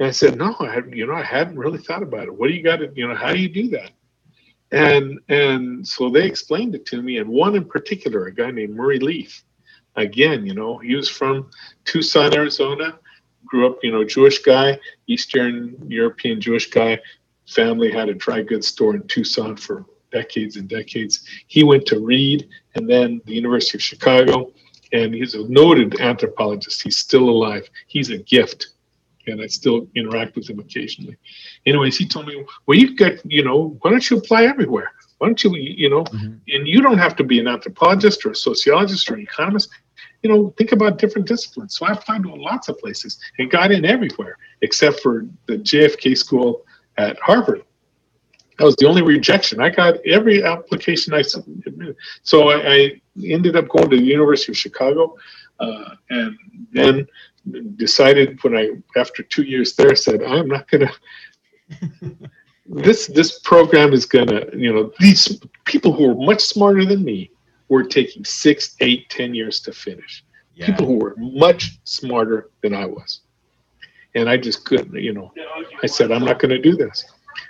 And 0.00 0.08
I 0.08 0.10
said, 0.10 0.36
no, 0.36 0.56
I 0.58 0.80
you 0.90 1.06
know, 1.06 1.14
I 1.14 1.22
hadn't 1.22 1.60
really 1.60 1.78
thought 1.78 2.02
about 2.02 2.24
it. 2.24 2.34
What 2.36 2.48
do 2.48 2.54
you 2.54 2.62
got 2.64 2.78
to, 2.78 2.90
you 2.96 3.06
know, 3.06 3.14
how 3.14 3.32
do 3.32 3.38
you 3.38 3.48
do 3.48 3.68
that? 3.68 3.92
And 4.72 5.20
and 5.28 5.86
so 5.86 6.10
they 6.10 6.26
explained 6.26 6.74
it 6.74 6.84
to 6.86 7.00
me, 7.00 7.18
and 7.18 7.28
one 7.28 7.54
in 7.54 7.64
particular, 7.64 8.26
a 8.26 8.34
guy 8.34 8.50
named 8.50 8.74
Murray 8.74 8.98
Leaf. 8.98 9.44
Again, 9.94 10.44
you 10.44 10.54
know, 10.54 10.78
he 10.78 10.96
was 10.96 11.08
from 11.08 11.50
Tucson, 11.84 12.34
Arizona, 12.34 12.98
grew 13.44 13.68
up, 13.68 13.78
you 13.84 13.92
know, 13.92 14.02
Jewish 14.02 14.40
guy, 14.40 14.80
Eastern 15.06 15.76
European 15.86 16.40
Jewish 16.40 16.68
guy. 16.68 16.98
Family 17.48 17.90
had 17.90 18.08
a 18.08 18.14
dry 18.14 18.42
goods 18.42 18.68
store 18.68 18.94
in 18.94 19.06
Tucson 19.08 19.56
for 19.56 19.84
decades 20.10 20.56
and 20.56 20.68
decades. 20.68 21.24
He 21.46 21.64
went 21.64 21.86
to 21.86 22.00
Reed 22.00 22.48
and 22.74 22.88
then 22.88 23.20
the 23.24 23.34
University 23.34 23.78
of 23.78 23.82
Chicago, 23.82 24.52
and 24.92 25.14
he's 25.14 25.34
a 25.34 25.48
noted 25.48 26.00
anthropologist. 26.00 26.82
He's 26.82 26.98
still 26.98 27.28
alive. 27.28 27.68
He's 27.88 28.10
a 28.10 28.18
gift, 28.18 28.68
and 29.26 29.40
I 29.40 29.46
still 29.46 29.88
interact 29.94 30.36
with 30.36 30.48
him 30.48 30.58
occasionally. 30.60 31.16
Anyways, 31.66 31.96
he 31.96 32.06
told 32.06 32.26
me, 32.26 32.44
well, 32.66 32.78
you've 32.78 32.96
got, 32.96 33.14
you 33.24 33.42
know, 33.42 33.78
why 33.80 33.90
don't 33.90 34.08
you 34.08 34.18
apply 34.18 34.44
everywhere? 34.44 34.92
Why 35.18 35.28
don't 35.28 35.42
you, 35.44 35.54
you 35.54 35.88
know, 35.88 36.04
Mhm. 36.04 36.40
and 36.48 36.68
you 36.68 36.82
don't 36.82 36.98
have 36.98 37.16
to 37.16 37.24
be 37.24 37.38
an 37.38 37.48
anthropologist 37.48 38.26
or 38.26 38.32
a 38.32 38.36
sociologist 38.36 39.10
or 39.10 39.14
an 39.14 39.20
economist. 39.20 39.70
You 40.22 40.30
know, 40.30 40.54
think 40.58 40.72
about 40.72 40.98
different 40.98 41.26
disciplines. 41.26 41.76
So 41.76 41.86
I 41.86 41.92
applied 41.92 42.24
to 42.24 42.34
lots 42.34 42.68
of 42.68 42.78
places 42.78 43.18
and 43.38 43.50
got 43.50 43.72
in 43.72 43.84
everywhere 43.84 44.36
except 44.62 45.00
for 45.00 45.26
the 45.46 45.58
JFK 45.58 46.16
school 46.16 46.64
at 46.98 47.18
Harvard. 47.20 47.62
That 48.58 48.66
was 48.66 48.76
the 48.76 48.86
only 48.86 49.02
rejection. 49.02 49.60
I 49.60 49.70
got 49.70 49.96
every 50.06 50.44
application 50.44 51.14
I 51.14 51.22
submitted. 51.22 51.96
So 52.22 52.50
I, 52.50 52.74
I 52.74 53.00
ended 53.24 53.56
up 53.56 53.68
going 53.68 53.90
to 53.90 53.96
the 53.96 54.02
University 54.02 54.52
of 54.52 54.58
Chicago, 54.58 55.16
uh, 55.58 55.94
and 56.10 56.36
then 56.72 57.06
decided 57.76 58.42
when 58.42 58.56
I, 58.56 58.70
after 58.96 59.22
two 59.22 59.42
years 59.42 59.74
there, 59.74 59.96
said 59.96 60.22
I'm 60.22 60.48
not 60.48 60.70
gonna, 60.70 60.92
this 62.66 63.06
this 63.08 63.38
program 63.40 63.92
is 63.92 64.06
gonna, 64.06 64.44
you 64.54 64.72
know, 64.72 64.92
these 65.00 65.40
people 65.64 65.92
who 65.92 66.10
are 66.10 66.14
much 66.14 66.42
smarter 66.42 66.84
than 66.84 67.02
me 67.02 67.30
were 67.68 67.82
taking 67.82 68.24
six, 68.24 68.76
eight, 68.80 69.08
ten 69.08 69.34
years 69.34 69.60
to 69.60 69.72
finish. 69.72 70.24
Yeah. 70.54 70.66
People 70.66 70.86
who 70.86 70.96
were 70.96 71.14
much 71.16 71.80
smarter 71.84 72.50
than 72.62 72.74
I 72.74 72.84
was, 72.84 73.20
and 74.14 74.28
I 74.28 74.36
just 74.36 74.64
couldn't, 74.64 74.94
you 74.94 75.12
know. 75.12 75.32
I 75.82 75.86
said 75.86 76.12
I'm 76.12 76.24
not 76.24 76.38
going 76.38 76.50
to 76.50 76.58
do 76.58 76.76
this. 76.76 77.04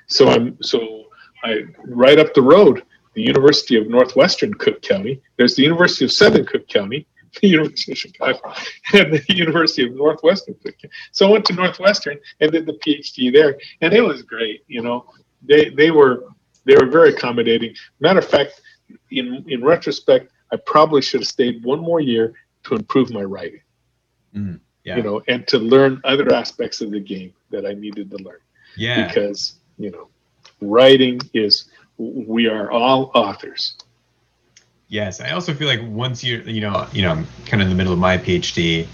So 0.06 0.28
I'm 0.28 0.60
so 0.62 1.06
I 1.44 1.64
right 1.84 2.18
up 2.18 2.34
the 2.34 2.42
road, 2.42 2.82
the 3.14 3.22
University 3.22 3.76
of 3.76 3.88
Northwestern 3.88 4.54
Cook 4.54 4.82
County. 4.82 5.20
There's 5.36 5.56
the 5.56 5.62
University 5.62 6.04
of 6.04 6.12
Southern 6.12 6.46
Cook 6.46 6.68
County, 6.68 7.06
the 7.40 7.48
University 7.48 7.92
of 7.92 7.98
Chicago, 7.98 8.54
and 8.92 9.12
the 9.12 9.34
University 9.34 9.86
of 9.86 9.94
Northwestern 9.94 10.54
Cook 10.62 10.78
County. 10.78 10.94
So 11.12 11.28
I 11.28 11.30
went 11.30 11.44
to 11.46 11.54
Northwestern 11.54 12.18
and 12.40 12.52
did 12.52 12.66
the 12.66 12.74
PhD 12.74 13.32
there, 13.32 13.58
and 13.80 13.92
it 13.92 14.02
was 14.02 14.22
great. 14.22 14.64
You 14.68 14.82
know, 14.82 15.06
they 15.42 15.70
they 15.70 15.90
were 15.90 16.24
they 16.64 16.76
were 16.76 16.86
very 16.86 17.10
accommodating. 17.10 17.74
Matter 18.00 18.20
of 18.20 18.28
fact, 18.28 18.60
in 19.10 19.44
in 19.48 19.64
retrospect, 19.64 20.30
I 20.52 20.56
probably 20.66 21.02
should 21.02 21.20
have 21.20 21.28
stayed 21.28 21.64
one 21.64 21.80
more 21.80 22.00
year 22.00 22.34
to 22.64 22.74
improve 22.74 23.10
my 23.10 23.22
writing. 23.22 23.62
Mm, 24.34 24.60
yeah. 24.84 24.96
You 24.96 25.02
know, 25.02 25.22
and 25.28 25.46
to 25.48 25.58
learn 25.58 26.00
other 26.04 26.32
aspects 26.34 26.80
of 26.80 26.90
the 26.90 27.00
game 27.00 27.32
that 27.50 27.64
I 27.66 27.72
needed 27.74 28.10
to 28.10 28.16
learn 28.18 28.40
yeah. 28.76 29.06
because 29.06 29.54
you 29.78 29.90
know 29.90 30.08
writing 30.60 31.20
is 31.34 31.66
we 31.98 32.48
are 32.48 32.70
all 32.70 33.10
authors 33.14 33.76
Yes, 34.92 35.22
I 35.22 35.30
also 35.30 35.54
feel 35.54 35.68
like 35.68 35.80
once 35.84 36.22
you're, 36.22 36.42
you 36.42 36.60
know, 36.60 36.86
you 36.92 37.00
know, 37.00 37.12
I'm 37.12 37.26
kind 37.46 37.62
of 37.62 37.66
in 37.66 37.70
the 37.70 37.74
middle 37.74 37.94
of 37.94 37.98
my 37.98 38.18
PhD. 38.18 38.86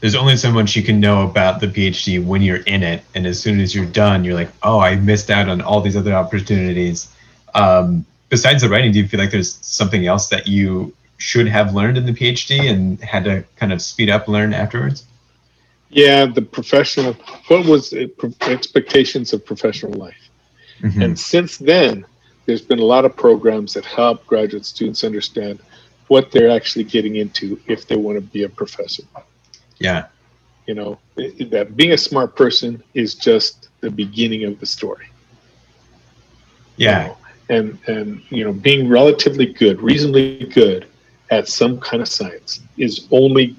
There's 0.00 0.16
only 0.16 0.36
so 0.36 0.50
much 0.50 0.74
you 0.74 0.82
can 0.82 0.98
know 0.98 1.22
about 1.22 1.60
the 1.60 1.68
PhD 1.68 2.22
when 2.22 2.42
you're 2.42 2.64
in 2.66 2.82
it, 2.82 3.04
and 3.14 3.24
as 3.24 3.38
soon 3.40 3.60
as 3.60 3.72
you're 3.72 3.86
done, 3.86 4.24
you're 4.24 4.34
like, 4.34 4.50
oh, 4.64 4.80
I 4.80 4.96
missed 4.96 5.30
out 5.30 5.48
on 5.48 5.60
all 5.60 5.80
these 5.80 5.96
other 5.96 6.12
opportunities. 6.12 7.08
Um, 7.54 8.04
besides 8.30 8.62
the 8.62 8.68
writing, 8.68 8.90
do 8.90 8.98
you 8.98 9.06
feel 9.06 9.20
like 9.20 9.30
there's 9.30 9.64
something 9.64 10.08
else 10.08 10.26
that 10.26 10.48
you 10.48 10.92
should 11.18 11.46
have 11.46 11.72
learned 11.72 11.98
in 11.98 12.06
the 12.06 12.12
PhD 12.12 12.68
and 12.68 13.00
had 13.00 13.22
to 13.22 13.44
kind 13.54 13.72
of 13.72 13.80
speed 13.80 14.10
up 14.10 14.26
learn 14.26 14.52
afterwards? 14.54 15.04
Yeah 15.94 16.26
the 16.26 16.42
professional 16.42 17.14
what 17.48 17.64
was 17.66 17.92
it, 17.92 18.18
pro- 18.18 18.32
expectations 18.50 19.32
of 19.32 19.44
professional 19.46 19.92
life? 19.92 20.28
Mhm. 20.80 21.04
and 21.04 21.18
since 21.18 21.56
then 21.56 22.04
there's 22.46 22.60
been 22.60 22.80
a 22.80 22.84
lot 22.84 23.04
of 23.04 23.16
programs 23.16 23.72
that 23.74 23.84
help 23.86 24.26
graduate 24.26 24.66
students 24.66 25.02
understand 25.04 25.60
what 26.08 26.30
they're 26.30 26.50
actually 26.50 26.84
getting 26.84 27.16
into 27.16 27.58
if 27.66 27.86
they 27.88 27.96
want 27.96 28.16
to 28.16 28.20
be 28.20 28.42
a 28.42 28.48
professor. 28.48 29.04
Yeah, 29.78 30.06
you 30.66 30.74
know 30.74 30.98
that 31.16 31.76
being 31.76 31.92
a 31.92 31.98
smart 31.98 32.36
person 32.36 32.82
is 32.92 33.14
just 33.14 33.68
the 33.80 33.90
beginning 33.90 34.44
of 34.44 34.60
the 34.60 34.66
story. 34.66 35.06
You 36.76 36.86
yeah, 36.86 37.06
know, 37.06 37.16
and 37.56 37.78
and 37.86 38.22
you 38.30 38.44
know 38.44 38.52
being 38.52 38.88
relatively 38.88 39.46
good 39.46 39.80
reasonably 39.80 40.44
good 40.52 40.86
at 41.30 41.48
some 41.48 41.80
kind 41.80 42.02
of 42.02 42.08
science 42.08 42.60
is 42.76 43.06
only 43.10 43.56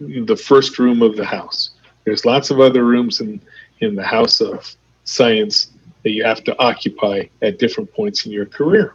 the 0.00 0.36
first 0.36 0.78
room 0.78 1.02
of 1.02 1.16
the 1.16 1.24
house 1.24 1.70
there's 2.04 2.24
lots 2.24 2.50
of 2.50 2.60
other 2.60 2.84
rooms 2.84 3.20
in 3.20 3.40
in 3.80 3.94
the 3.94 4.02
house 4.02 4.40
of 4.40 4.74
science 5.04 5.72
that 6.02 6.10
you 6.10 6.24
have 6.24 6.42
to 6.44 6.58
occupy 6.58 7.22
at 7.42 7.58
different 7.58 7.92
points 7.92 8.26
in 8.26 8.32
your 8.32 8.46
career 8.46 8.94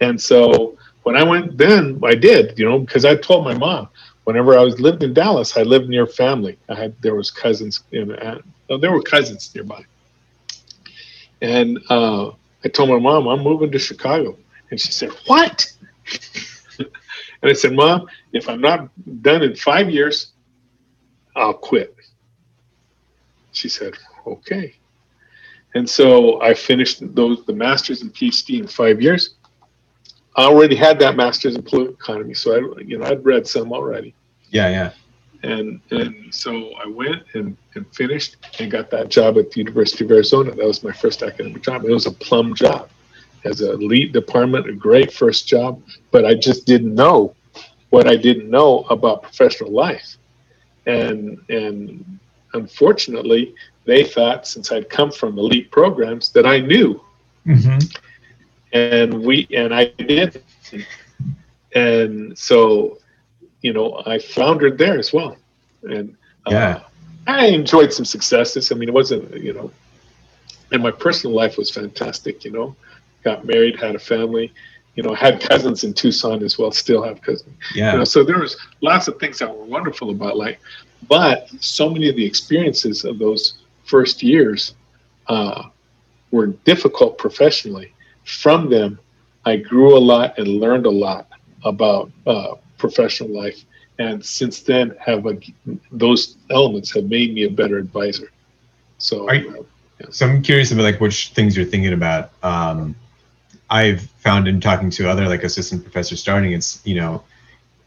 and 0.00 0.20
so 0.20 0.76
when 1.04 1.16
i 1.16 1.22
went 1.22 1.56
then 1.56 1.98
i 2.04 2.14
did 2.14 2.58
you 2.58 2.68
know 2.68 2.78
because 2.78 3.04
i 3.04 3.14
told 3.14 3.44
my 3.44 3.54
mom 3.54 3.88
whenever 4.24 4.58
i 4.58 4.62
was 4.62 4.80
lived 4.80 5.02
in 5.02 5.14
dallas 5.14 5.56
i 5.56 5.62
lived 5.62 5.88
near 5.88 6.06
family 6.06 6.58
i 6.68 6.74
had 6.74 6.94
there 7.02 7.14
was 7.14 7.30
cousins 7.30 7.84
in 7.92 8.12
uh, 8.12 8.40
there 8.80 8.92
were 8.92 9.02
cousins 9.02 9.52
nearby 9.54 9.84
and 11.42 11.78
uh, 11.90 12.30
I 12.64 12.68
told 12.68 12.90
my 12.90 12.98
mom, 12.98 13.26
I'm 13.26 13.42
moving 13.42 13.70
to 13.72 13.78
Chicago. 13.78 14.36
And 14.70 14.80
she 14.80 14.92
said, 14.92 15.10
What? 15.26 15.72
And 17.42 17.50
I 17.50 17.54
said, 17.54 17.72
Mom, 17.72 18.08
if 18.32 18.48
I'm 18.48 18.60
not 18.60 18.90
done 19.22 19.42
in 19.42 19.54
five 19.56 19.90
years, 19.90 20.32
I'll 21.34 21.54
quit. 21.54 21.94
She 23.52 23.68
said, 23.68 23.94
Okay. 24.26 24.74
And 25.74 25.88
so 25.88 26.40
I 26.40 26.54
finished 26.54 27.02
those 27.14 27.44
the 27.44 27.52
master's 27.52 28.02
and 28.02 28.12
PhD 28.12 28.60
in 28.60 28.66
five 28.66 29.02
years. 29.02 29.34
I 30.34 30.44
already 30.44 30.74
had 30.74 30.98
that 31.00 31.16
master's 31.16 31.54
in 31.54 31.62
political 31.62 31.94
economy, 31.94 32.34
so 32.34 32.54
I, 32.54 32.80
you 32.80 32.98
know, 32.98 33.06
I'd 33.06 33.24
read 33.24 33.46
some 33.46 33.72
already 33.72 34.14
yeah, 34.50 34.68
yeah. 34.68 35.50
and 35.50 35.80
and 35.90 36.34
so 36.34 36.72
I 36.74 36.86
went 36.86 37.22
and, 37.34 37.56
and 37.74 37.86
finished 37.94 38.36
and 38.58 38.70
got 38.70 38.90
that 38.90 39.08
job 39.08 39.38
at 39.38 39.50
the 39.50 39.58
University 39.58 40.04
of 40.04 40.10
Arizona. 40.10 40.54
That 40.54 40.66
was 40.66 40.82
my 40.82 40.92
first 40.92 41.22
academic 41.22 41.62
job. 41.62 41.84
It 41.84 41.90
was 41.90 42.06
a 42.06 42.12
plum 42.12 42.54
job 42.54 42.90
as 43.46 43.60
a 43.62 43.74
lead 43.74 44.12
department, 44.12 44.68
a 44.68 44.74
great 44.74 45.12
first 45.12 45.48
job, 45.48 45.82
but 46.12 46.24
I 46.26 46.34
just 46.34 46.66
didn't 46.66 46.94
know 46.94 47.34
what 47.90 48.06
I 48.08 48.16
didn't 48.16 48.50
know 48.50 48.84
about 48.90 49.22
professional 49.22 49.72
life. 49.72 50.16
And 50.86 51.38
and 51.48 52.04
unfortunately, 52.54 53.54
they 53.86 54.04
thought 54.04 54.46
since 54.46 54.72
I'd 54.72 54.90
come 54.90 55.10
from 55.12 55.38
elite 55.38 55.70
programs 55.72 56.32
that 56.32 56.46
I 56.46 56.60
knew 56.60 57.00
hmm 57.44 57.78
and 58.72 59.22
we 59.24 59.46
and 59.54 59.74
I 59.74 59.86
did, 59.86 60.24
and 61.74 62.36
so 62.38 62.96
you 63.62 63.72
know 63.72 64.02
I 64.06 64.18
floundered 64.18 64.78
there 64.78 64.98
as 64.98 65.12
well, 65.12 65.36
and 65.82 66.10
uh, 66.46 66.50
Yeah. 66.50 66.80
I 67.26 67.46
enjoyed 67.46 67.92
some 67.92 68.04
successes. 68.04 68.70
I 68.70 68.74
mean, 68.74 68.88
it 68.88 68.94
wasn't 68.94 69.34
you 69.42 69.52
know, 69.52 69.70
and 70.72 70.82
my 70.82 70.90
personal 70.90 71.34
life 71.34 71.56
was 71.56 71.70
fantastic. 71.70 72.44
You 72.44 72.52
know, 72.52 72.76
got 73.28 73.38
married, 73.52 73.74
had 73.86 73.94
a 74.00 74.04
family, 74.14 74.46
you 74.96 75.02
know, 75.04 75.14
had 75.26 75.34
cousins 75.50 75.78
in 75.86 75.90
Tucson 76.00 76.38
as 76.48 76.52
well. 76.58 76.70
Still 76.84 77.02
have 77.08 77.18
cousins. 77.28 77.54
Yeah, 77.74 77.92
You 77.92 77.98
know, 77.98 78.04
so 78.14 78.18
there 78.28 78.40
was 78.46 78.52
lots 78.90 79.04
of 79.08 79.14
things 79.22 79.36
that 79.40 79.48
were 79.56 79.64
wonderful 79.76 80.08
about 80.16 80.34
life, 80.46 80.58
but 81.14 81.36
so 81.60 81.84
many 81.94 82.06
of 82.12 82.16
the 82.20 82.26
experiences 82.32 82.96
of 83.10 83.14
those 83.24 83.42
first 83.92 84.16
years 84.22 84.60
uh, 85.34 85.60
were 86.34 86.48
difficult 86.70 87.12
professionally. 87.26 87.88
From 88.42 88.60
them, 88.76 88.90
I 89.44 89.54
grew 89.70 89.90
a 90.00 90.02
lot 90.12 90.28
and 90.38 90.46
learned 90.64 90.86
a 90.86 90.96
lot 91.06 91.24
about 91.72 92.04
uh, 92.32 92.52
professional 92.84 93.30
life, 93.42 93.58
and 93.98 94.16
since 94.38 94.56
then, 94.70 94.86
have 95.08 95.20
a, 95.32 95.34
those 96.04 96.20
elements 96.58 96.88
have 96.96 97.06
made 97.18 97.30
me 97.36 97.42
a 97.50 97.50
better 97.60 97.76
advisor. 97.86 98.28
So, 98.98 99.16
you- 99.42 99.66
So 100.10 100.26
I'm 100.28 100.42
curious 100.50 100.70
about 100.72 100.84
like 100.90 101.00
which 101.04 101.18
things 101.36 101.50
you're 101.56 101.70
thinking 101.74 101.94
about. 102.00 102.24
Um, 102.52 102.94
I've 103.70 104.02
found 104.18 104.48
in 104.48 104.60
talking 104.60 104.90
to 104.90 105.08
other 105.10 105.26
like 105.26 105.42
assistant 105.42 105.82
professors 105.82 106.20
starting, 106.20 106.52
it's 106.52 106.80
you 106.84 106.94
know, 106.94 107.22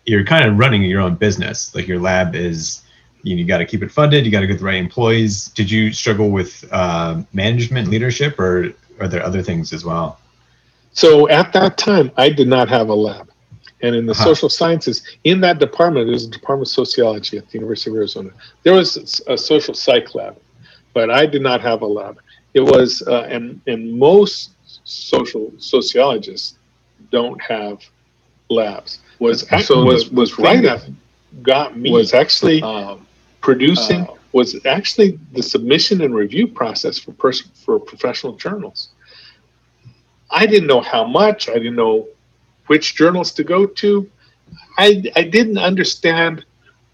you're 0.05 0.25
kind 0.25 0.45
of 0.45 0.57
running 0.57 0.83
your 0.83 1.01
own 1.01 1.15
business. 1.15 1.73
Like 1.75 1.87
your 1.87 1.99
lab 1.99 2.35
is, 2.35 2.81
you, 3.23 3.35
know, 3.35 3.39
you 3.39 3.45
got 3.45 3.59
to 3.59 3.65
keep 3.65 3.83
it 3.83 3.91
funded. 3.91 4.25
You 4.25 4.31
got 4.31 4.41
to 4.41 4.47
get 4.47 4.59
the 4.59 4.65
right 4.65 4.75
employees. 4.75 5.47
Did 5.49 5.69
you 5.69 5.93
struggle 5.93 6.29
with 6.31 6.65
uh, 6.71 7.21
management, 7.33 7.89
leadership, 7.89 8.39
or 8.39 8.73
are 8.99 9.07
there 9.07 9.23
other 9.23 9.41
things 9.41 9.71
as 9.71 9.85
well? 9.85 10.19
So 10.91 11.29
at 11.29 11.53
that 11.53 11.77
time, 11.77 12.11
I 12.17 12.29
did 12.29 12.47
not 12.47 12.67
have 12.69 12.89
a 12.89 12.93
lab. 12.95 13.29
And 13.81 13.95
in 13.95 14.05
the 14.05 14.11
Uh-huh. 14.11 14.25
social 14.25 14.49
sciences, 14.49 15.03
in 15.23 15.39
that 15.41 15.59
department, 15.59 16.07
there 16.07 16.13
was 16.13 16.25
a 16.25 16.29
department 16.29 16.67
of 16.67 16.73
sociology 16.73 17.37
at 17.37 17.47
the 17.49 17.53
University 17.57 17.91
of 17.91 17.95
Arizona. 17.95 18.31
There 18.63 18.73
was 18.73 19.21
a 19.27 19.37
social 19.37 19.73
psych 19.73 20.13
lab, 20.15 20.35
but 20.93 21.09
I 21.09 21.25
did 21.25 21.41
not 21.41 21.61
have 21.61 21.81
a 21.81 21.87
lab. 21.87 22.19
It 22.53 22.61
was, 22.61 23.01
uh, 23.07 23.21
and, 23.29 23.61
and 23.67 23.97
most 23.97 24.51
social 24.89 25.51
sociologists 25.57 26.57
don't 27.11 27.39
have 27.41 27.83
labs. 28.49 28.99
Was 29.19 29.47
So 29.63 29.83
was 29.83 30.09
was 30.09 30.39
right 30.39 30.63
that 30.63 30.89
got 31.43 31.77
me 31.77 31.91
was 31.91 32.13
actually 32.13 32.61
um, 32.63 33.05
producing 33.41 34.07
was 34.31 34.65
actually 34.65 35.19
the 35.33 35.43
submission 35.43 36.01
and 36.01 36.13
review 36.13 36.47
process 36.47 36.97
for 36.97 37.11
person 37.13 37.51
for 37.53 37.79
professional 37.79 38.33
journals. 38.33 38.89
I 40.31 40.45
didn't 40.45 40.67
know 40.67 40.81
how 40.81 41.05
much. 41.05 41.49
I 41.49 41.53
didn't 41.53 41.75
know 41.75 42.07
which 42.67 42.95
journals 42.95 43.31
to 43.33 43.43
go 43.43 43.65
to. 43.65 44.09
I 44.77 45.03
I 45.15 45.23
didn't 45.23 45.59
understand 45.59 46.45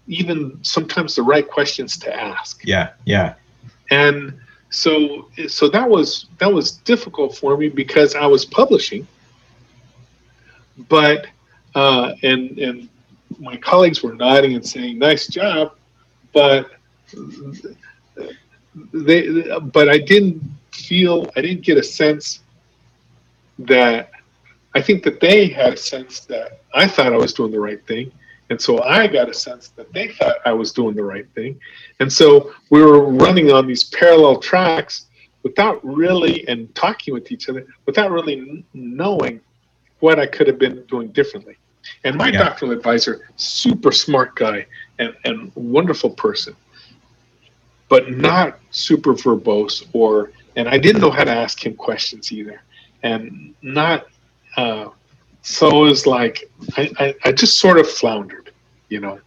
even 0.06 0.58
sometimes 0.62 1.14
the 1.14 1.22
right 1.22 1.48
questions 1.48 1.96
to 1.98 2.14
ask. 2.14 2.62
Yeah, 2.64 2.90
yeah, 3.04 3.34
And 3.90 4.38
so 4.70 5.28
so 5.48 5.68
that 5.68 5.88
was 5.88 6.26
that 6.38 6.52
was 6.52 6.72
difficult 6.72 7.36
for 7.36 7.56
me 7.56 7.68
because 7.68 8.14
I 8.14 8.26
was 8.26 8.44
publishing. 8.44 9.06
But 10.88 11.26
uh, 11.74 12.14
and 12.22 12.58
and 12.58 12.88
my 13.38 13.56
colleagues 13.56 14.02
were 14.02 14.14
nodding 14.14 14.54
and 14.54 14.66
saying 14.66 14.98
nice 14.98 15.26
job, 15.28 15.72
but 16.32 16.70
they 18.92 19.58
but 19.60 19.88
I 19.88 19.98
didn't 19.98 20.42
feel 20.72 21.30
I 21.36 21.40
didn't 21.40 21.64
get 21.64 21.78
a 21.78 21.82
sense 21.82 22.40
that 23.58 24.10
I 24.74 24.82
think 24.82 25.04
that 25.04 25.20
they 25.20 25.48
had 25.48 25.74
a 25.74 25.76
sense 25.76 26.20
that 26.26 26.60
I 26.74 26.86
thought 26.86 27.12
I 27.12 27.16
was 27.16 27.32
doing 27.32 27.52
the 27.52 27.60
right 27.60 27.84
thing. 27.86 28.12
And 28.50 28.60
so 28.60 28.82
I 28.82 29.06
got 29.06 29.28
a 29.28 29.34
sense 29.34 29.68
that 29.70 29.92
they 29.92 30.08
thought 30.08 30.36
I 30.44 30.52
was 30.52 30.72
doing 30.72 30.94
the 30.94 31.04
right 31.04 31.26
thing. 31.34 31.58
And 32.00 32.12
so 32.12 32.52
we 32.70 32.80
were 32.80 33.04
running 33.10 33.50
on 33.50 33.66
these 33.66 33.84
parallel 33.84 34.38
tracks 34.38 35.06
without 35.42 35.84
really 35.84 36.46
and 36.48 36.72
talking 36.74 37.14
with 37.14 37.30
each 37.32 37.48
other 37.48 37.66
without 37.86 38.10
really 38.10 38.64
knowing 38.74 39.40
what 40.00 40.18
I 40.18 40.26
could 40.26 40.46
have 40.46 40.58
been 40.58 40.84
doing 40.86 41.08
differently. 41.08 41.56
And 42.04 42.16
my 42.16 42.28
yeah. 42.28 42.44
doctoral 42.44 42.72
advisor, 42.72 43.28
super 43.36 43.92
smart 43.92 44.34
guy 44.34 44.66
and, 44.98 45.14
and 45.24 45.52
wonderful 45.54 46.10
person, 46.10 46.56
but 47.88 48.10
not 48.10 48.58
super 48.70 49.14
verbose 49.14 49.86
or 49.92 50.32
and 50.56 50.68
I 50.68 50.78
didn't 50.78 51.02
know 51.02 51.10
how 51.10 51.24
to 51.24 51.30
ask 51.30 51.64
him 51.64 51.74
questions 51.74 52.32
either. 52.32 52.62
And 53.02 53.54
not 53.62 54.06
uh, 54.56 54.88
so 55.46 55.68
it 55.68 55.88
was 55.88 56.06
like 56.08 56.50
I, 56.76 56.90
I, 56.98 57.14
I, 57.26 57.32
just 57.32 57.60
sort 57.60 57.78
of 57.78 57.88
floundered, 57.88 58.50
you 58.88 58.98
know. 58.98 59.20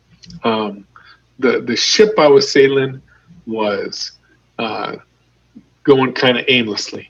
Um, 0.44 0.86
the 1.40 1.62
the 1.62 1.78
ship 1.78 2.20
I 2.20 2.28
was 2.28 2.52
sailing 2.52 3.02
was 3.48 4.12
uh, 4.60 4.98
going 5.84 6.12
kind 6.12 6.38
of 6.38 6.44
aimlessly. 6.50 7.10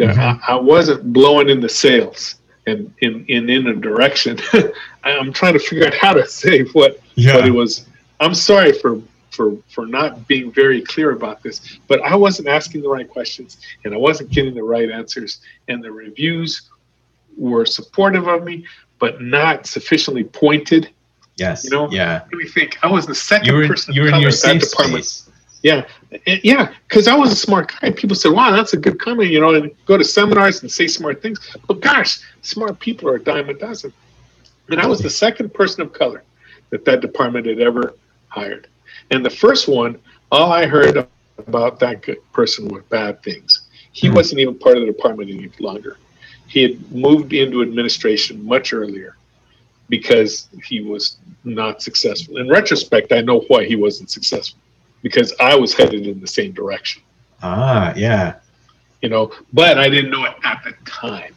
Mm-hmm. 0.00 0.20
I, 0.20 0.54
I, 0.54 0.56
wasn't 0.56 1.12
blowing 1.12 1.48
in 1.48 1.60
the 1.60 1.68
sails 1.68 2.34
and 2.66 2.92
in 2.98 3.24
in, 3.26 3.48
in 3.48 3.68
a 3.68 3.74
direction. 3.74 4.40
I'm 5.04 5.32
trying 5.32 5.52
to 5.52 5.60
figure 5.60 5.86
out 5.86 5.94
how 5.94 6.14
to 6.14 6.26
say 6.26 6.64
what 6.72 7.00
yeah. 7.14 7.36
what 7.36 7.46
it 7.46 7.52
was. 7.52 7.86
I'm 8.18 8.34
sorry 8.34 8.72
for 8.72 9.00
for 9.30 9.56
for 9.68 9.86
not 9.86 10.26
being 10.26 10.50
very 10.50 10.82
clear 10.82 11.12
about 11.12 11.44
this, 11.44 11.78
but 11.86 12.00
I 12.00 12.16
wasn't 12.16 12.48
asking 12.48 12.82
the 12.82 12.88
right 12.88 13.08
questions 13.08 13.58
and 13.84 13.94
I 13.94 13.98
wasn't 13.98 14.30
getting 14.30 14.56
the 14.56 14.64
right 14.64 14.90
answers, 14.90 15.42
and 15.68 15.82
the 15.82 15.92
reviews 15.92 16.68
were 17.38 17.64
supportive 17.64 18.26
of 18.26 18.44
me, 18.44 18.66
but 18.98 19.22
not 19.22 19.66
sufficiently 19.66 20.24
pointed. 20.24 20.90
Yes. 21.36 21.64
You 21.64 21.70
know. 21.70 21.90
Yeah. 21.90 22.22
Let 22.24 22.32
me 22.32 22.46
think. 22.46 22.78
I 22.82 22.90
was 22.90 23.06
the 23.06 23.14
second 23.14 23.46
you 23.46 23.54
were, 23.54 23.66
person. 23.66 23.94
You 23.94 24.02
were 24.02 24.08
in 24.08 24.20
your 24.20 24.30
safe 24.30 24.62
department. 24.62 25.04
Space. 25.04 25.24
Yeah, 25.62 25.86
yeah, 26.44 26.72
because 26.86 27.08
I 27.08 27.16
was 27.16 27.32
a 27.32 27.36
smart 27.36 27.72
guy. 27.80 27.90
People 27.90 28.14
said, 28.14 28.30
"Wow, 28.30 28.52
that's 28.52 28.74
a 28.74 28.76
good 28.76 29.00
comment," 29.00 29.30
you 29.30 29.40
know, 29.40 29.54
and 29.54 29.72
go 29.86 29.96
to 29.96 30.04
seminars 30.04 30.62
and 30.62 30.70
say 30.70 30.86
smart 30.86 31.20
things. 31.20 31.40
But 31.66 31.80
gosh, 31.80 32.20
smart 32.42 32.78
people 32.78 33.08
are 33.08 33.16
a 33.16 33.22
dime 33.22 33.48
a 33.48 33.54
dozen. 33.54 33.92
And 34.68 34.80
I 34.80 34.86
was 34.86 35.00
the 35.00 35.10
second 35.10 35.52
person 35.52 35.82
of 35.82 35.92
color 35.92 36.22
that 36.70 36.84
that 36.84 37.00
department 37.00 37.46
had 37.46 37.60
ever 37.60 37.94
hired. 38.28 38.68
And 39.10 39.24
the 39.24 39.30
first 39.30 39.66
one, 39.68 39.98
all 40.30 40.52
I 40.52 40.66
heard 40.66 41.08
about 41.38 41.80
that 41.80 42.02
good 42.02 42.18
person 42.32 42.68
were 42.68 42.82
bad 42.82 43.22
things. 43.22 43.68
He 43.92 44.06
mm-hmm. 44.06 44.16
wasn't 44.16 44.40
even 44.40 44.58
part 44.58 44.76
of 44.76 44.82
the 44.82 44.92
department 44.92 45.30
any 45.30 45.50
longer. 45.58 45.96
He 46.48 46.62
had 46.62 46.90
moved 46.90 47.32
into 47.32 47.62
administration 47.62 48.44
much 48.44 48.72
earlier 48.72 49.16
because 49.88 50.48
he 50.64 50.80
was 50.80 51.18
not 51.44 51.82
successful. 51.82 52.38
In 52.38 52.48
retrospect, 52.48 53.12
I 53.12 53.20
know 53.20 53.40
why 53.48 53.64
he 53.64 53.76
wasn't 53.76 54.10
successful 54.10 54.58
because 55.02 55.32
I 55.40 55.54
was 55.54 55.72
headed 55.74 56.06
in 56.06 56.20
the 56.20 56.26
same 56.26 56.52
direction. 56.52 57.02
Ah, 57.42 57.94
yeah. 57.96 58.36
You 59.02 59.08
know, 59.08 59.32
but 59.52 59.78
I 59.78 59.88
didn't 59.88 60.10
know 60.10 60.24
it 60.24 60.34
at 60.42 60.62
the 60.64 60.72
time. 60.90 61.34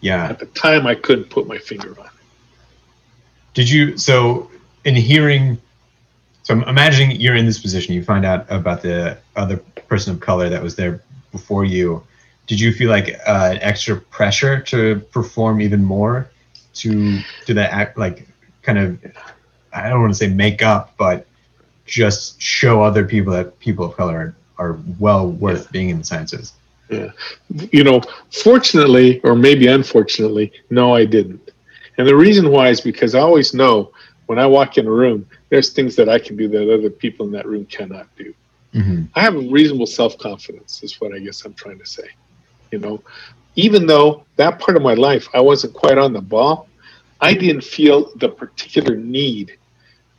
Yeah. 0.00 0.28
At 0.28 0.38
the 0.38 0.46
time, 0.46 0.86
I 0.86 0.94
couldn't 0.94 1.30
put 1.30 1.46
my 1.46 1.58
finger 1.58 1.98
on 1.98 2.06
it. 2.06 2.12
Did 3.54 3.70
you, 3.70 3.96
so 3.98 4.50
in 4.84 4.94
hearing, 4.94 5.58
so 6.42 6.54
I'm 6.54 6.62
imagining 6.64 7.20
you're 7.20 7.36
in 7.36 7.46
this 7.46 7.58
position, 7.58 7.94
you 7.94 8.02
find 8.02 8.24
out 8.24 8.46
about 8.48 8.82
the 8.82 9.18
other 9.36 9.58
person 9.88 10.14
of 10.14 10.20
color 10.20 10.48
that 10.48 10.62
was 10.62 10.74
there 10.74 11.02
before 11.32 11.64
you. 11.64 12.02
Did 12.48 12.58
you 12.58 12.72
feel 12.72 12.90
like 12.90 13.10
uh, 13.26 13.50
an 13.52 13.58
extra 13.60 13.96
pressure 13.96 14.60
to 14.62 15.00
perform 15.12 15.60
even 15.60 15.84
more 15.84 16.28
to 16.74 17.20
do 17.44 17.54
that 17.54 17.72
act 17.72 17.98
like 17.98 18.26
kind 18.62 18.78
of 18.78 18.98
I 19.72 19.88
don't 19.88 20.00
want 20.00 20.12
to 20.12 20.18
say 20.18 20.28
make 20.28 20.62
up, 20.62 20.94
but 20.96 21.26
just 21.84 22.40
show 22.40 22.82
other 22.82 23.04
people 23.04 23.32
that 23.32 23.58
people 23.58 23.84
of 23.84 23.96
color 23.96 24.34
are, 24.58 24.66
are 24.72 24.78
well 24.98 25.30
worth 25.30 25.64
yeah. 25.64 25.70
being 25.72 25.88
in 25.90 25.98
the 25.98 26.04
sciences. 26.04 26.54
Yeah. 26.88 27.12
You 27.70 27.84
know, 27.84 28.00
fortunately, 28.42 29.20
or 29.20 29.34
maybe 29.34 29.66
unfortunately, 29.66 30.52
no, 30.70 30.94
I 30.94 31.04
didn't. 31.04 31.50
And 31.98 32.06
the 32.06 32.16
reason 32.16 32.50
why 32.50 32.68
is 32.68 32.80
because 32.80 33.14
I 33.14 33.20
always 33.20 33.52
know 33.52 33.92
when 34.26 34.38
I 34.38 34.46
walk 34.46 34.78
in 34.78 34.86
a 34.86 34.90
room, 34.90 35.26
there's 35.48 35.70
things 35.70 35.96
that 35.96 36.08
I 36.08 36.18
can 36.18 36.36
do 36.36 36.48
that 36.48 36.72
other 36.72 36.90
people 36.90 37.26
in 37.26 37.32
that 37.32 37.46
room 37.46 37.66
cannot 37.66 38.06
do. 38.16 38.34
Mm-hmm. 38.74 39.04
I 39.14 39.20
have 39.20 39.34
a 39.34 39.40
reasonable 39.40 39.86
self 39.86 40.18
confidence, 40.18 40.82
is 40.82 41.00
what 41.00 41.12
I 41.14 41.18
guess 41.18 41.44
I'm 41.44 41.54
trying 41.54 41.78
to 41.78 41.86
say. 41.86 42.08
You 42.70 42.78
know, 42.78 43.02
even 43.56 43.86
though 43.86 44.24
that 44.36 44.58
part 44.58 44.76
of 44.76 44.82
my 44.82 44.94
life 44.94 45.26
I 45.34 45.40
wasn't 45.40 45.74
quite 45.74 45.98
on 45.98 46.12
the 46.12 46.20
ball, 46.20 46.68
I 47.20 47.34
didn't 47.34 47.64
feel 47.64 48.14
the 48.16 48.28
particular 48.28 48.96
need 48.96 49.56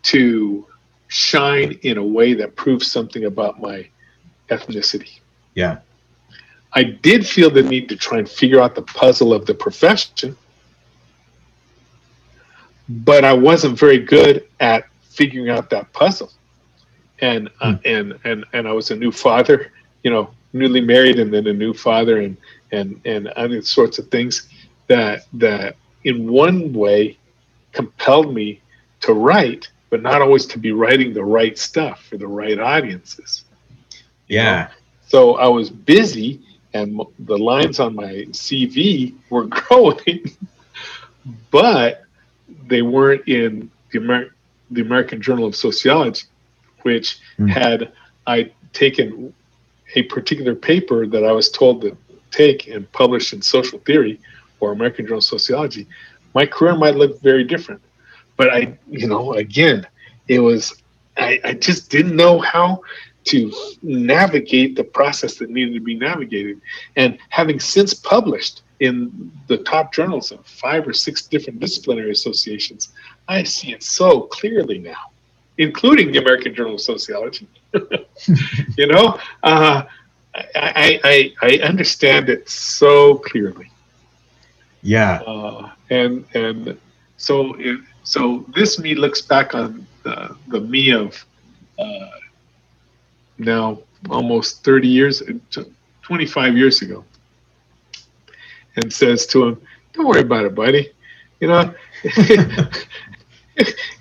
to 0.03 0.65
shine 1.07 1.79
in 1.81 1.97
a 1.97 2.03
way 2.03 2.33
that 2.33 2.55
proves 2.55 2.91
something 2.91 3.25
about 3.25 3.59
my 3.59 3.87
ethnicity. 4.49 5.19
Yeah. 5.55 5.79
I 6.73 6.83
did 6.83 7.25
feel 7.25 7.49
the 7.49 7.63
need 7.63 7.89
to 7.89 7.95
try 7.95 8.19
and 8.19 8.29
figure 8.29 8.61
out 8.61 8.75
the 8.75 8.83
puzzle 8.83 9.33
of 9.33 9.45
the 9.45 9.55
profession, 9.55 10.37
but 12.87 13.25
I 13.25 13.33
wasn't 13.33 13.77
very 13.79 13.99
good 13.99 14.47
at 14.59 14.85
figuring 15.01 15.49
out 15.49 15.69
that 15.71 15.91
puzzle. 15.93 16.31
And 17.21 17.49
uh, 17.59 17.73
mm. 17.73 17.81
and 17.85 18.19
and 18.23 18.45
and 18.53 18.67
I 18.67 18.71
was 18.71 18.91
a 18.91 18.95
new 18.95 19.11
father, 19.11 19.71
you 20.03 20.11
know, 20.11 20.29
newly 20.53 20.81
married, 20.81 21.19
and 21.19 21.33
then 21.33 21.47
a 21.47 21.53
new 21.53 21.73
father, 21.73 22.21
and 22.21 22.37
and 22.71 22.99
and 23.05 23.27
other 23.29 23.61
sorts 23.61 23.99
of 23.99 24.07
things 24.09 24.47
that 24.87 25.25
that 25.33 25.75
in 26.03 26.31
one 26.31 26.73
way 26.73 27.17
compelled 27.71 28.33
me 28.33 28.61
to 29.01 29.13
write 29.13 29.69
but 29.89 30.01
not 30.01 30.21
always 30.21 30.45
to 30.45 30.59
be 30.59 30.71
writing 30.71 31.13
the 31.13 31.23
right 31.23 31.57
stuff 31.57 32.03
for 32.03 32.17
the 32.17 32.27
right 32.27 32.59
audiences. 32.59 33.45
Yeah. 34.27 34.63
Know? 34.63 34.67
So 35.07 35.35
I 35.35 35.47
was 35.47 35.69
busy, 35.69 36.41
and 36.73 37.01
the 37.19 37.37
lines 37.37 37.79
on 37.79 37.95
my 37.95 38.25
CV 38.29 39.15
were 39.29 39.45
growing, 39.49 40.37
but 41.49 42.03
they 42.67 42.81
weren't 42.83 43.27
in 43.27 43.71
the, 43.91 43.99
Amer- 43.99 44.35
the 44.69 44.81
American 44.81 45.21
Journal 45.21 45.47
of 45.47 45.55
Sociology, 45.55 46.25
which 46.83 47.19
mm. 47.39 47.49
had 47.49 47.91
I 48.27 48.51
taken 48.73 49.33
a 49.95 50.03
particular 50.03 50.55
paper 50.55 51.07
that 51.07 51.23
I 51.23 51.31
was 51.31 51.49
told 51.49 51.81
to 51.81 51.97
take 52.31 52.67
and 52.67 52.89
publish 52.91 53.33
in 53.33 53.41
social 53.41 53.79
theory 53.79 54.19
or 54.59 54.71
American 54.71 55.05
Journal 55.05 55.19
of 55.19 55.23
Sociology, 55.23 55.87
my 56.33 56.45
career 56.45 56.75
might 56.75 56.95
look 56.95 57.21
very 57.21 57.43
different. 57.43 57.81
But 58.37 58.53
I, 58.53 58.77
you 58.89 59.07
know, 59.07 59.33
again, 59.33 59.85
it 60.27 60.39
was 60.39 60.81
I, 61.17 61.39
I 61.43 61.53
just 61.53 61.89
didn't 61.89 62.15
know 62.15 62.39
how 62.39 62.81
to 63.25 63.51
navigate 63.83 64.75
the 64.75 64.83
process 64.83 65.35
that 65.35 65.49
needed 65.49 65.73
to 65.73 65.79
be 65.79 65.95
navigated. 65.95 66.61
And 66.95 67.17
having 67.29 67.59
since 67.59 67.93
published 67.93 68.61
in 68.79 69.31
the 69.47 69.57
top 69.57 69.93
journals 69.93 70.31
of 70.31 70.45
five 70.45 70.87
or 70.87 70.93
six 70.93 71.23
different 71.23 71.59
disciplinary 71.59 72.11
associations, 72.11 72.89
I 73.27 73.43
see 73.43 73.73
it 73.73 73.83
so 73.83 74.21
clearly 74.21 74.79
now, 74.79 75.11
including 75.57 76.11
the 76.11 76.19
American 76.19 76.55
Journal 76.55 76.75
of 76.75 76.81
Sociology. 76.81 77.47
you 78.77 78.87
know, 78.87 79.19
uh, 79.43 79.83
I, 80.33 80.99
I, 81.03 81.33
I 81.41 81.59
understand 81.59 82.29
it 82.29 82.49
so 82.49 83.17
clearly. 83.17 83.71
Yeah. 84.81 85.21
Uh, 85.21 85.71
and 85.89 86.25
and 86.33 86.77
so 87.17 87.55
it, 87.55 87.79
so 88.03 88.45
this 88.55 88.79
me 88.79 88.95
looks 88.95 89.21
back 89.21 89.53
on 89.53 89.85
the, 90.03 90.35
the 90.47 90.61
me 90.61 90.91
of 90.93 91.25
uh, 91.77 92.09
now 93.37 93.79
almost 94.09 94.63
30 94.63 94.87
years, 94.87 95.21
25 96.01 96.57
years 96.57 96.81
ago, 96.81 97.03
and 98.77 98.91
says 98.91 99.25
to 99.27 99.47
him, 99.47 99.61
"Don't 99.93 100.07
worry 100.07 100.21
about 100.21 100.45
it, 100.45 100.55
buddy. 100.55 100.91
You 101.39 101.47
know, 101.49 101.73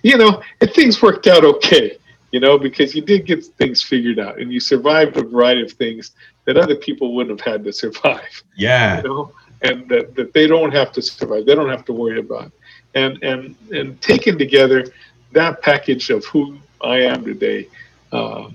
you 0.02 0.16
know, 0.16 0.42
things 0.60 1.02
worked 1.02 1.26
out 1.26 1.44
okay. 1.44 1.98
You 2.30 2.40
know, 2.40 2.58
because 2.58 2.94
you 2.94 3.02
did 3.02 3.24
get 3.24 3.44
things 3.44 3.82
figured 3.82 4.18
out, 4.18 4.38
and 4.38 4.52
you 4.52 4.60
survived 4.60 5.16
a 5.16 5.22
variety 5.22 5.62
of 5.62 5.72
things 5.72 6.12
that 6.44 6.56
other 6.56 6.76
people 6.76 7.14
wouldn't 7.14 7.40
have 7.40 7.52
had 7.52 7.64
to 7.64 7.72
survive. 7.72 8.42
Yeah. 8.56 8.96
You 8.98 9.02
know, 9.04 9.32
and 9.62 9.88
that, 9.88 10.16
that 10.16 10.32
they 10.32 10.46
don't 10.46 10.72
have 10.72 10.90
to 10.92 11.02
survive. 11.02 11.46
They 11.46 11.54
don't 11.54 11.68
have 11.68 11.84
to 11.86 11.92
worry 11.92 12.18
about. 12.18 12.50
And 12.94 13.22
and 13.22 13.54
and 13.70 14.00
taken 14.00 14.36
together, 14.38 14.86
that 15.32 15.62
package 15.62 16.10
of 16.10 16.24
who 16.24 16.58
I 16.82 17.02
am 17.02 17.24
today, 17.24 17.68
uh, 18.12 18.50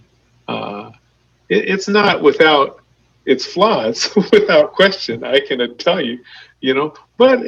uh, 0.48 0.92
it, 1.50 1.70
it's 1.70 1.88
not 1.88 2.22
without 2.22 2.82
its 3.26 3.46
flaws, 3.46 4.10
without 4.32 4.74
question. 4.74 5.24
I 5.24 5.40
can 5.40 5.78
tell 5.78 6.02
you, 6.02 6.20
you 6.62 6.74
know, 6.74 6.94
but 7.18 7.40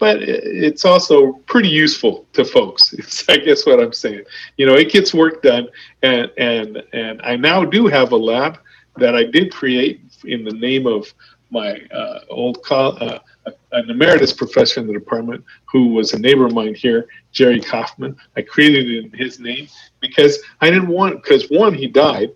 but 0.00 0.22
it's 0.22 0.84
also 0.86 1.34
pretty 1.46 1.68
useful 1.68 2.26
to 2.32 2.44
folks. 2.44 2.92
It's, 2.98 3.28
I 3.28 3.36
guess 3.36 3.66
what 3.66 3.78
I'm 3.78 3.92
saying. 3.92 4.24
You 4.56 4.66
know, 4.66 4.74
it 4.74 4.90
gets 4.90 5.14
work 5.14 5.42
done, 5.42 5.68
and 6.02 6.30
and 6.38 6.82
and 6.92 7.20
I 7.22 7.36
now 7.36 7.64
do 7.64 7.86
have 7.86 8.10
a 8.12 8.16
lab 8.16 8.58
that 8.96 9.14
I 9.14 9.24
did 9.24 9.52
create 9.52 10.00
in 10.24 10.42
the 10.42 10.52
name 10.52 10.86
of 10.86 11.12
my 11.50 11.80
uh, 11.92 12.20
old 12.30 12.64
co- 12.64 12.96
uh, 13.06 13.18
an 13.72 13.90
emeritus 13.90 14.32
professor 14.32 14.80
in 14.80 14.86
the 14.86 14.92
department 14.92 15.44
who 15.70 15.88
was 15.88 16.12
a 16.12 16.18
neighbor 16.18 16.46
of 16.46 16.52
mine 16.52 16.74
here, 16.74 17.06
Jerry 17.32 17.60
Kaufman. 17.60 18.16
I 18.36 18.42
created 18.42 18.88
it 18.90 19.04
in 19.04 19.12
his 19.12 19.38
name 19.38 19.68
because 20.00 20.38
I 20.60 20.70
didn't 20.70 20.88
want 20.88 21.22
because 21.22 21.48
one 21.50 21.74
he 21.74 21.86
died 21.86 22.30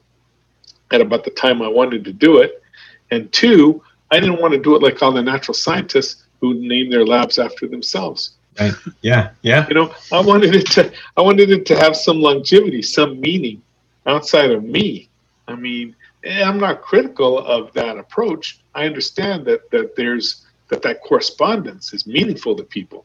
at 0.92 1.00
about 1.00 1.24
the 1.24 1.30
time 1.30 1.62
I 1.62 1.68
wanted 1.68 2.04
to 2.04 2.12
do 2.12 2.38
it, 2.38 2.62
And 3.10 3.32
two, 3.32 3.82
I 4.10 4.20
didn't 4.20 4.40
want 4.40 4.52
to 4.52 4.60
do 4.60 4.76
it 4.76 4.82
like 4.82 5.02
all 5.02 5.12
the 5.12 5.22
natural 5.22 5.54
scientists 5.54 6.23
who 6.44 6.54
name 6.54 6.90
their 6.90 7.06
labs 7.06 7.38
after 7.38 7.66
themselves. 7.66 8.34
Right. 8.60 8.74
Yeah. 9.00 9.30
Yeah. 9.40 9.66
You 9.68 9.74
know, 9.74 9.94
I 10.12 10.20
wanted 10.20 10.54
it 10.54 10.66
to 10.72 10.92
I 11.16 11.22
wanted 11.22 11.50
it 11.50 11.64
to 11.66 11.76
have 11.76 11.96
some 11.96 12.20
longevity, 12.20 12.82
some 12.82 13.20
meaning 13.20 13.62
outside 14.06 14.50
of 14.50 14.62
me. 14.62 15.08
I 15.48 15.54
mean, 15.54 15.96
eh, 16.24 16.42
I'm 16.42 16.60
not 16.60 16.82
critical 16.82 17.38
of 17.38 17.72
that 17.72 17.96
approach. 17.98 18.60
I 18.74 18.84
understand 18.84 19.46
that 19.46 19.70
that 19.70 19.96
there's 19.96 20.46
that 20.68 20.82
that 20.82 21.00
correspondence 21.02 21.94
is 21.94 22.06
meaningful 22.06 22.54
to 22.56 22.64
people, 22.64 23.04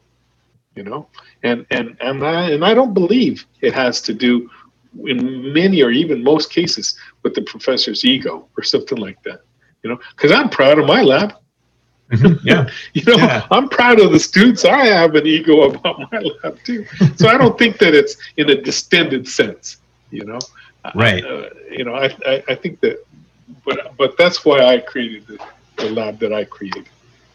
you 0.76 0.84
know, 0.84 1.08
and 1.42 1.66
and 1.70 1.96
and 2.00 2.22
I 2.22 2.50
and 2.50 2.62
I 2.64 2.74
don't 2.74 2.94
believe 2.94 3.46
it 3.62 3.72
has 3.74 4.02
to 4.02 4.12
do 4.12 4.50
in 5.04 5.52
many 5.52 5.82
or 5.82 5.90
even 5.90 6.22
most 6.22 6.50
cases 6.52 6.96
with 7.22 7.34
the 7.34 7.42
professor's 7.42 8.04
ego 8.04 8.46
or 8.56 8.62
something 8.62 8.98
like 8.98 9.22
that, 9.22 9.40
you 9.82 9.90
know, 9.90 9.98
because 10.14 10.30
I'm 10.30 10.50
proud 10.50 10.78
of 10.78 10.86
my 10.86 11.02
lab. 11.02 11.34
Mhm. 12.10 12.40
Yeah. 12.44 12.68
You 12.94 13.02
know, 13.04 13.16
Yeah. 13.16 13.46
I'm 13.50 13.68
proud 13.68 14.00
of 14.00 14.12
the 14.12 14.18
students. 14.18 14.64
I 14.64 14.86
have 14.86 15.14
an 15.14 15.26
ego 15.26 15.62
about 15.70 15.98
my 16.12 16.18
lab 16.42 16.58
too. 16.64 16.84
So 17.16 17.28
I 17.28 17.36
don't 17.36 17.58
think 17.58 17.78
that 17.78 17.94
it's 17.94 18.16
in 18.36 18.50
a 18.50 18.60
distended 18.60 19.28
sense. 19.28 19.78
You 20.10 20.24
know, 20.24 20.38
Right. 20.94 21.24
Uh, 21.24 21.50
you 21.70 21.84
know, 21.84 21.94
I, 21.94 22.06
I 22.26 22.42
I 22.48 22.54
think 22.54 22.80
that, 22.80 23.04
but 23.64 23.96
but 23.96 24.16
that's 24.18 24.44
why 24.44 24.58
I 24.64 24.78
created 24.78 25.26
the, 25.26 25.38
the 25.76 25.90
lab 25.90 26.18
that 26.20 26.32
I 26.32 26.44
created. 26.44 26.86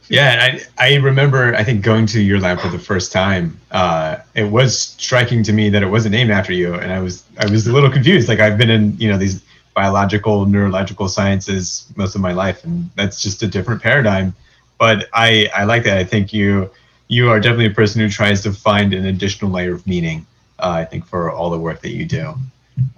Yeah, 0.07 0.59
I, 0.77 0.91
I 0.91 0.95
remember 0.97 1.55
I 1.55 1.63
think 1.63 1.83
going 1.83 2.05
to 2.07 2.21
your 2.21 2.39
lab 2.39 2.59
for 2.59 2.67
the 2.69 2.77
first 2.79 3.11
time. 3.11 3.59
Uh, 3.71 4.17
it 4.35 4.43
was 4.43 4.77
striking 4.77 5.41
to 5.43 5.53
me 5.53 5.69
that 5.69 5.81
it 5.81 5.87
wasn't 5.87 6.11
named 6.13 6.29
after 6.31 6.53
you, 6.53 6.75
and 6.75 6.91
I 6.91 6.99
was 6.99 7.23
I 7.39 7.49
was 7.49 7.65
a 7.67 7.73
little 7.73 7.89
confused. 7.91 8.27
Like 8.29 8.39
I've 8.39 8.57
been 8.57 8.69
in 8.69 8.97
you 8.99 9.09
know 9.09 9.17
these 9.17 9.43
biological 9.73 10.45
neurological 10.45 11.07
sciences 11.09 11.87
most 11.95 12.15
of 12.15 12.21
my 12.21 12.33
life, 12.33 12.63
and 12.65 12.89
that's 12.95 13.21
just 13.21 13.41
a 13.43 13.47
different 13.47 13.81
paradigm. 13.81 14.33
But 14.77 15.07
I 15.13 15.49
I 15.55 15.63
like 15.63 15.83
that. 15.83 15.97
I 15.97 16.03
think 16.03 16.33
you 16.33 16.69
you 17.07 17.29
are 17.29 17.39
definitely 17.39 17.67
a 17.67 17.71
person 17.71 18.01
who 18.01 18.09
tries 18.09 18.41
to 18.41 18.51
find 18.51 18.93
an 18.93 19.05
additional 19.05 19.51
layer 19.51 19.73
of 19.73 19.85
meaning. 19.85 20.25
Uh, 20.59 20.71
I 20.81 20.85
think 20.85 21.05
for 21.05 21.29
all 21.29 21.49
the 21.49 21.59
work 21.59 21.81
that 21.81 21.91
you 21.91 22.05
do. 22.05 22.33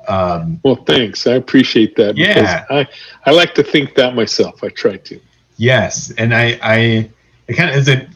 Um, 0.07 0.59
Well, 0.63 0.75
thanks. 0.75 1.27
I 1.27 1.33
appreciate 1.33 1.95
that. 1.97 2.17
Yeah. 2.17 2.65
I 2.69 2.87
I 3.25 3.31
like 3.31 3.53
to 3.55 3.63
think 3.63 3.95
that 3.95 4.15
myself. 4.15 4.63
I 4.63 4.69
try 4.69 4.97
to. 4.97 5.19
Yes, 5.57 6.11
and 6.17 6.33
I, 6.33 6.59
I 6.61 7.09
it 7.47 7.55
kind 7.55 7.69
of 7.71 7.75
is 7.75 7.89
a, 7.89 8.07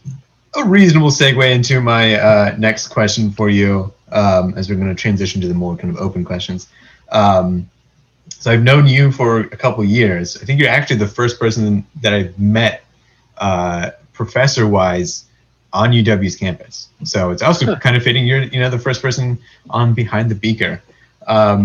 a 0.55 0.63
reasonable 0.63 1.09
segue 1.09 1.51
into 1.51 1.81
my 1.81 2.15
uh, 2.15 2.55
next 2.57 2.89
question 2.89 3.31
for 3.31 3.49
you, 3.49 3.91
um, 4.11 4.53
as 4.55 4.69
we're 4.69 4.75
going 4.75 4.95
to 4.95 4.95
transition 4.95 5.41
to 5.41 5.47
the 5.47 5.53
more 5.53 5.75
kind 5.75 5.93
of 5.93 5.99
open 5.99 6.23
questions. 6.23 6.67
Um, 7.11 7.69
so 8.29 8.51
I've 8.51 8.63
known 8.63 8.87
you 8.87 9.11
for 9.11 9.39
a 9.39 9.57
couple 9.57 9.83
years. 9.83 10.37
I 10.41 10.45
think 10.45 10.59
you're 10.59 10.69
actually 10.69 10.97
the 10.97 11.07
first 11.07 11.39
person 11.39 11.85
that 12.01 12.13
I've 12.13 12.37
met, 12.39 12.83
uh, 13.41 13.91
professor-wise, 14.13 15.25
on 15.73 15.91
UW's 15.91 16.35
campus. 16.35 16.89
So 17.03 17.31
it's 17.31 17.41
also 17.41 17.65
Huh. 17.65 17.79
kind 17.79 17.95
of 17.97 18.03
fitting. 18.03 18.25
You're, 18.27 18.43
you 18.43 18.59
know, 18.59 18.69
the 18.69 18.79
first 18.79 19.01
person 19.01 19.39
on 19.69 19.93
Behind 19.93 20.29
the 20.29 20.35
Beaker. 20.35 20.81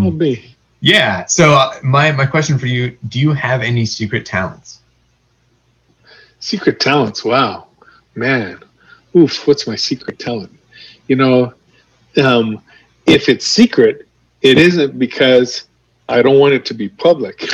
I'll 0.01 0.11
Um, 0.11 0.19
be. 0.19 0.55
yeah. 0.81 1.27
So 1.27 1.53
uh, 1.55 1.73
my 1.83 2.13
my 2.13 2.27
question 2.27 2.59
for 2.59 2.67
you: 2.67 2.97
Do 3.09 3.19
you 3.21 3.33
have 3.35 3.63
any 3.63 3.87
secret 3.87 4.25
talents? 4.27 4.81
Secret 6.41 6.81
talents. 6.81 7.25
Wow, 7.25 7.67
man. 8.15 8.61
Oof. 9.17 9.47
What's 9.47 9.67
my 9.67 9.77
secret 9.77 10.19
talent? 10.19 10.53
You 11.09 11.17
know, 11.17 11.55
um, 12.23 12.61
if 13.07 13.29
it's 13.29 13.47
secret, 13.47 14.07
it 14.43 14.59
isn't 14.59 14.99
because 14.99 15.65
I 16.09 16.23
don't 16.23 16.39
want 16.39 16.55
it 16.55 16.65
to 16.67 16.75
be 16.75 16.89
public. 16.89 17.45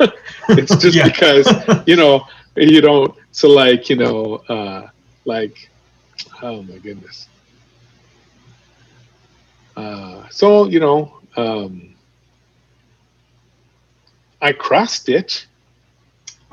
it's 0.50 0.76
just 0.76 0.96
Yeah. 1.02 1.04
because 1.06 1.46
you 1.86 1.96
know 1.96 2.26
you 2.56 2.80
don't. 2.80 3.14
So 3.32 3.48
like 3.48 3.88
you 3.88 3.96
know, 3.96 4.36
uh, 4.48 4.88
like 5.24 5.70
oh 6.42 6.62
my 6.62 6.78
goodness. 6.78 7.28
Uh, 9.76 10.28
so 10.30 10.66
you 10.66 10.80
know, 10.80 11.18
um, 11.36 11.94
I 14.40 14.52
cross 14.52 14.94
stitch. 14.94 15.46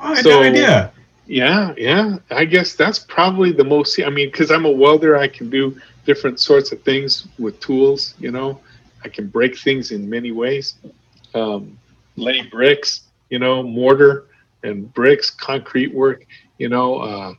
Oh, 0.00 0.12
I 0.12 0.16
had 0.16 0.24
So- 0.24 0.30
no 0.30 0.42
idea. 0.42 0.92
Yeah, 1.26 1.72
yeah. 1.78 2.18
I 2.30 2.44
guess 2.44 2.74
that's 2.74 2.98
probably 2.98 3.52
the 3.52 3.64
most. 3.64 3.98
I 4.00 4.10
mean, 4.10 4.28
because 4.28 4.50
I'm 4.50 4.64
a 4.66 4.70
welder, 4.70 5.16
I 5.16 5.28
can 5.28 5.48
do 5.48 5.80
different 6.04 6.40
sorts 6.40 6.72
of 6.72 6.82
things 6.82 7.28
with 7.38 7.58
tools. 7.60 8.14
You 8.18 8.32
know, 8.32 8.60
I 9.04 9.08
can 9.08 9.28
break 9.28 9.56
things 9.56 9.92
in 9.92 10.10
many 10.10 10.32
ways. 10.32 10.74
Um, 11.32 11.78
lay 12.16 12.42
bricks, 12.42 13.02
you 13.30 13.38
know, 13.38 13.62
mortar 13.62 14.26
and 14.62 14.92
bricks, 14.94 15.30
concrete 15.30 15.94
work. 15.94 16.26
You 16.58 16.68
know, 16.68 16.98
uh, 16.98 17.34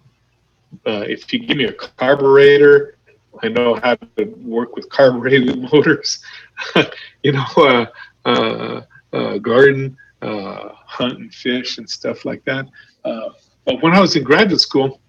uh, 0.85 1.05
if 1.07 1.31
you 1.31 1.39
give 1.39 1.57
me 1.57 1.65
a 1.65 1.73
carburetor, 1.73 2.97
I 3.41 3.49
know 3.49 3.75
how 3.75 3.95
to 3.95 4.25
work 4.41 4.75
with 4.75 4.89
carbureted 4.89 5.61
motors. 5.73 6.23
you 7.23 7.31
know, 7.31 7.45
uh, 7.57 7.85
uh, 8.25 8.81
uh, 9.11 9.37
garden, 9.39 9.97
uh, 10.21 10.69
hunt 10.85 11.19
and 11.19 11.33
fish 11.33 11.77
and 11.77 11.89
stuff 11.89 12.25
like 12.25 12.43
that. 12.45 12.67
But 13.03 13.81
when 13.81 13.93
I 13.93 14.01
was 14.01 14.15
in 14.15 14.23
graduate 14.23 14.59
school, 14.59 14.99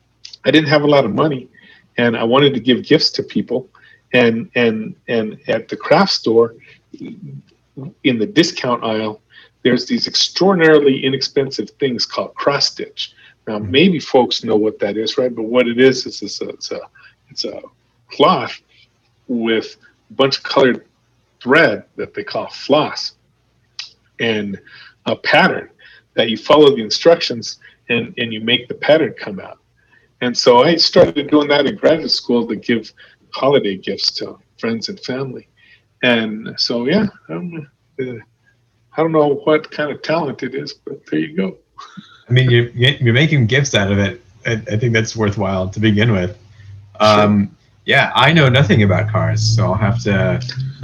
I 0.45 0.51
didn't 0.51 0.69
have 0.69 0.83
a 0.83 0.87
lot 0.87 1.05
of 1.05 1.13
money, 1.15 1.49
and 1.97 2.17
I 2.17 2.23
wanted 2.23 2.55
to 2.55 2.61
give 2.61 2.85
gifts 2.85 3.11
to 3.13 3.23
people. 3.23 3.69
And 4.13 4.49
and 4.55 4.95
and 5.09 5.41
at 5.49 5.69
the 5.69 5.77
craft 5.77 6.13
store, 6.13 6.55
in 8.05 8.19
the 8.19 8.27
discount 8.27 8.85
aisle, 8.85 9.21
there's 9.65 9.87
these 9.87 10.07
extraordinarily 10.07 11.05
inexpensive 11.05 11.71
things 11.81 12.07
called 12.07 12.35
cross 12.35 12.71
stitch. 12.71 13.15
Now, 13.49 13.59
maybe 13.59 13.99
folks 13.99 14.45
know 14.45 14.57
what 14.57 14.79
that 14.79 14.97
is, 14.97 15.19
right? 15.19 15.35
But 15.35 15.45
what 15.45 15.67
it 15.67 15.81
is 15.81 16.07
is 16.07 16.23
it's 16.23 16.41
a 16.41 16.49
it's 16.51 16.71
a, 16.71 16.81
it's 17.31 17.45
a 17.45 17.61
cloth 18.11 18.61
with 19.27 19.77
a 20.11 20.13
bunch 20.15 20.39
of 20.39 20.45
colored 20.45 20.87
thread 21.43 21.85
that 21.97 22.15
they 22.15 22.25
call 22.25 22.49
floss, 22.49 23.15
and 24.21 24.61
a 25.07 25.17
pattern 25.17 25.71
that 26.15 26.31
you 26.31 26.37
follow 26.37 26.75
the 26.75 26.83
instructions 26.83 27.59
and, 27.89 28.15
and 28.19 28.33
you 28.33 28.41
make 28.41 28.69
the 28.69 28.75
pattern 28.75 29.15
come 29.19 29.41
out. 29.41 29.59
And 30.21 30.37
so 30.37 30.63
I 30.63 30.77
started 30.77 31.29
doing 31.29 31.49
that 31.49 31.67
in 31.67 31.77
graduate 31.77 32.11
school 32.11 32.47
to 32.47 32.57
give 32.57 32.93
holiday 33.31 33.77
gifts 33.77 34.13
to 34.13 34.39
friends 34.59 34.89
and 34.89 34.99
family. 35.01 35.49
And 36.03 36.55
so, 36.59 36.87
yeah, 36.87 37.09
I'm, 37.29 37.69
uh, 38.01 38.13
I 38.97 39.03
don't 39.03 39.13
know 39.13 39.35
what 39.45 39.71
kind 39.71 39.91
of 39.91 40.03
talent 40.03 40.43
it 40.43 40.55
is, 40.55 40.73
but 40.73 41.05
there 41.07 41.21
you 41.21 41.37
go. 41.37 41.57
I 42.29 42.33
mean, 42.33 42.51
you're, 42.51 42.69
you're 42.69 43.15
making 43.15 43.47
gifts 43.47 43.75
out 43.75 43.91
of 43.91 43.99
it. 43.99 44.21
I, 44.47 44.53
I 44.53 44.77
think 44.77 44.93
that's 44.93 45.17
worthwhile 45.17 45.69
to 45.71 45.81
begin 45.81 46.13
with. 46.13 46.39
Um, 47.01 47.57
yeah, 47.87 48.13
I 48.15 48.33
know 48.33 48.49
nothing 48.49 48.83
about 48.83 49.11
cars, 49.11 49.43
so 49.43 49.65
I'll 49.65 49.75
have 49.75 50.03
to 50.05 50.41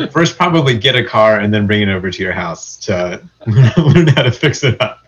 first 0.12 0.36
probably 0.36 0.76
get 0.76 0.96
a 0.96 1.04
car 1.04 1.38
and 1.38 1.52
then 1.52 1.66
bring 1.66 1.82
it 1.82 1.88
over 1.88 2.10
to 2.10 2.22
your 2.22 2.32
house 2.32 2.76
to 2.78 3.22
learn 3.46 4.08
how 4.08 4.22
to 4.22 4.32
fix 4.32 4.64
it 4.64 4.80
up. 4.80 5.06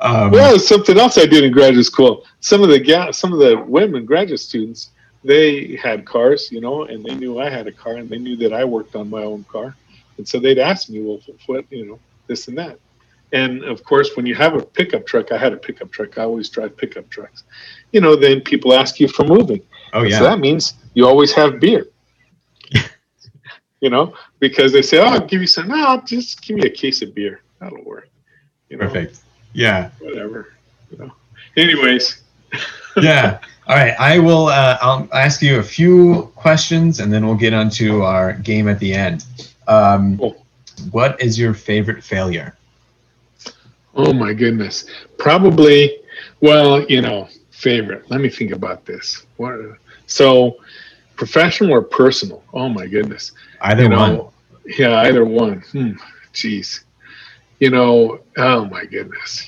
Um, 0.00 0.30
Well, 0.30 0.58
something 0.58 0.98
else 0.98 1.16
I 1.16 1.26
did 1.26 1.44
in 1.44 1.52
graduate 1.52 1.86
school. 1.86 2.24
Some 2.40 2.62
of 2.62 2.68
the 2.68 2.78
ga- 2.78 3.12
some 3.12 3.32
of 3.32 3.38
the 3.38 3.58
women 3.58 4.04
graduate 4.04 4.40
students, 4.40 4.90
they 5.24 5.76
had 5.76 6.04
cars, 6.04 6.50
you 6.52 6.60
know, 6.60 6.84
and 6.84 7.04
they 7.04 7.14
knew 7.14 7.40
I 7.40 7.48
had 7.48 7.66
a 7.66 7.72
car, 7.72 7.94
and 7.96 8.08
they 8.08 8.18
knew 8.18 8.36
that 8.36 8.52
I 8.52 8.64
worked 8.64 8.94
on 8.94 9.10
my 9.10 9.22
own 9.22 9.44
car, 9.44 9.74
and 10.18 10.28
so 10.28 10.38
they'd 10.38 10.58
ask 10.58 10.88
me, 10.90 11.00
well, 11.02 11.20
what, 11.46 11.64
you 11.70 11.86
know, 11.86 11.98
this 12.26 12.48
and 12.48 12.58
that. 12.58 12.78
And 13.32 13.64
of 13.64 13.82
course, 13.82 14.10
when 14.14 14.26
you 14.26 14.34
have 14.34 14.54
a 14.54 14.62
pickup 14.62 15.06
truck, 15.06 15.32
I 15.32 15.38
had 15.38 15.52
a 15.52 15.56
pickup 15.56 15.90
truck. 15.90 16.18
I 16.18 16.22
always 16.22 16.50
drive 16.50 16.76
pickup 16.76 17.08
trucks. 17.08 17.44
You 17.92 18.00
know, 18.00 18.14
then 18.14 18.42
people 18.42 18.74
ask 18.74 19.00
you 19.00 19.08
for 19.08 19.24
moving. 19.24 19.62
oh 19.94 20.02
So 20.02 20.08
yeah, 20.08 20.20
that 20.20 20.38
means 20.38 20.74
you 20.94 21.06
always 21.06 21.32
have 21.32 21.58
beer. 21.58 21.86
you 23.80 23.90
know, 23.90 24.14
because 24.38 24.72
they 24.72 24.82
say, 24.82 24.98
"Oh, 24.98 25.04
I'll 25.04 25.26
give 25.26 25.40
you 25.40 25.46
some." 25.46 25.68
No, 25.68 26.02
just 26.04 26.42
give 26.42 26.56
me 26.56 26.66
a 26.66 26.70
case 26.70 27.00
of 27.00 27.14
beer. 27.14 27.40
That'll 27.58 27.82
work. 27.84 28.08
You 28.68 28.76
know, 28.76 28.86
perfect. 28.86 29.20
Yeah, 29.54 29.90
whatever. 30.00 30.52
You 30.90 30.98
know. 30.98 31.12
Anyways, 31.56 32.22
yeah. 32.96 33.38
All 33.66 33.76
right, 33.76 33.94
I 33.98 34.18
will. 34.18 34.48
Uh, 34.48 34.76
I'll 34.82 35.08
ask 35.14 35.40
you 35.40 35.58
a 35.58 35.62
few 35.62 36.30
questions, 36.34 37.00
and 37.00 37.10
then 37.10 37.24
we'll 37.24 37.36
get 37.36 37.54
onto 37.54 38.02
our 38.02 38.34
game 38.34 38.68
at 38.68 38.78
the 38.78 38.92
end. 38.92 39.24
Um, 39.68 40.18
Cool. 40.18 40.41
What 40.90 41.20
is 41.20 41.38
your 41.38 41.54
favorite 41.54 42.02
failure? 42.02 42.56
oh 43.94 44.12
my 44.12 44.32
goodness, 44.32 44.86
probably. 45.18 45.98
Well, 46.40 46.82
you 46.84 47.00
know, 47.00 47.28
favorite. 47.50 48.10
Let 48.10 48.20
me 48.20 48.28
think 48.28 48.52
about 48.52 48.84
this. 48.84 49.26
What? 49.36 49.54
So, 50.06 50.56
professional 51.16 51.72
or 51.72 51.82
personal? 51.82 52.42
Oh 52.52 52.68
my 52.68 52.86
goodness. 52.86 53.32
Either 53.60 53.84
you 53.84 53.90
one. 53.90 54.14
know, 54.14 54.32
yeah, 54.78 55.00
either 55.02 55.24
one. 55.24 55.60
Hmm. 55.72 55.92
Jeez. 56.32 56.80
You 57.60 57.70
know, 57.70 58.20
oh 58.36 58.64
my 58.64 58.84
goodness, 58.84 59.46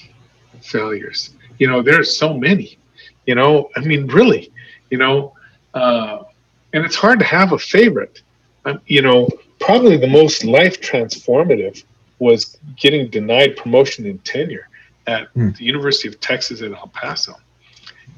failures. 0.62 1.30
You 1.58 1.68
know, 1.68 1.82
there's 1.82 2.16
so 2.16 2.34
many. 2.34 2.78
You 3.26 3.34
know, 3.34 3.70
I 3.76 3.80
mean, 3.80 4.06
really. 4.06 4.52
You 4.90 4.98
know, 4.98 5.34
uh, 5.72 6.22
and 6.72 6.84
it's 6.84 6.96
hard 6.96 7.18
to 7.18 7.24
have 7.24 7.52
a 7.52 7.58
favorite. 7.58 8.22
Um, 8.64 8.80
you 8.86 9.02
know, 9.02 9.28
probably 9.64 9.96
the 9.96 10.06
most 10.08 10.44
life 10.44 10.80
transformative 10.80 11.84
was 12.18 12.58
getting 12.76 13.08
denied 13.08 13.56
promotion 13.56 14.06
in 14.06 14.18
tenure 14.18 14.68
at 15.06 15.28
Hmm. 15.34 15.50
the 15.58 15.64
University 15.64 16.08
of 16.08 16.20
Texas 16.20 16.62
at 16.62 16.72
El 16.72 16.90
Paso. 16.94 17.34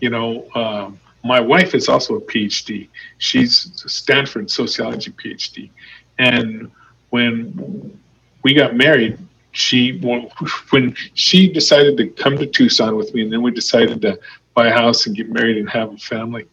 You 0.00 0.10
know, 0.10 0.28
um, 0.54 0.98
my 1.24 1.40
wife 1.40 1.74
is 1.74 1.88
also 1.88 2.16
a 2.16 2.20
PhD. 2.20 2.88
She's 3.18 3.82
a 3.84 3.88
Stanford 3.88 4.50
sociology 4.50 5.10
PhD, 5.10 5.70
and 6.18 6.70
when 7.10 7.98
we 8.42 8.52
got 8.54 8.76
married, 8.76 9.18
she 9.52 9.98
when 10.70 10.94
she 11.14 11.48
decided 11.52 11.96
to 11.96 12.08
come 12.22 12.36
to 12.38 12.46
Tucson 12.46 12.96
with 12.96 13.14
me, 13.14 13.22
and 13.22 13.32
then 13.32 13.42
we 13.42 13.50
decided 13.50 14.00
to 14.02 14.18
buy 14.54 14.66
a 14.68 14.72
house 14.72 15.06
and 15.06 15.16
get 15.16 15.28
married 15.30 15.56
and 15.58 15.68
have 15.70 15.92
a 15.92 15.96
family, 15.98 16.44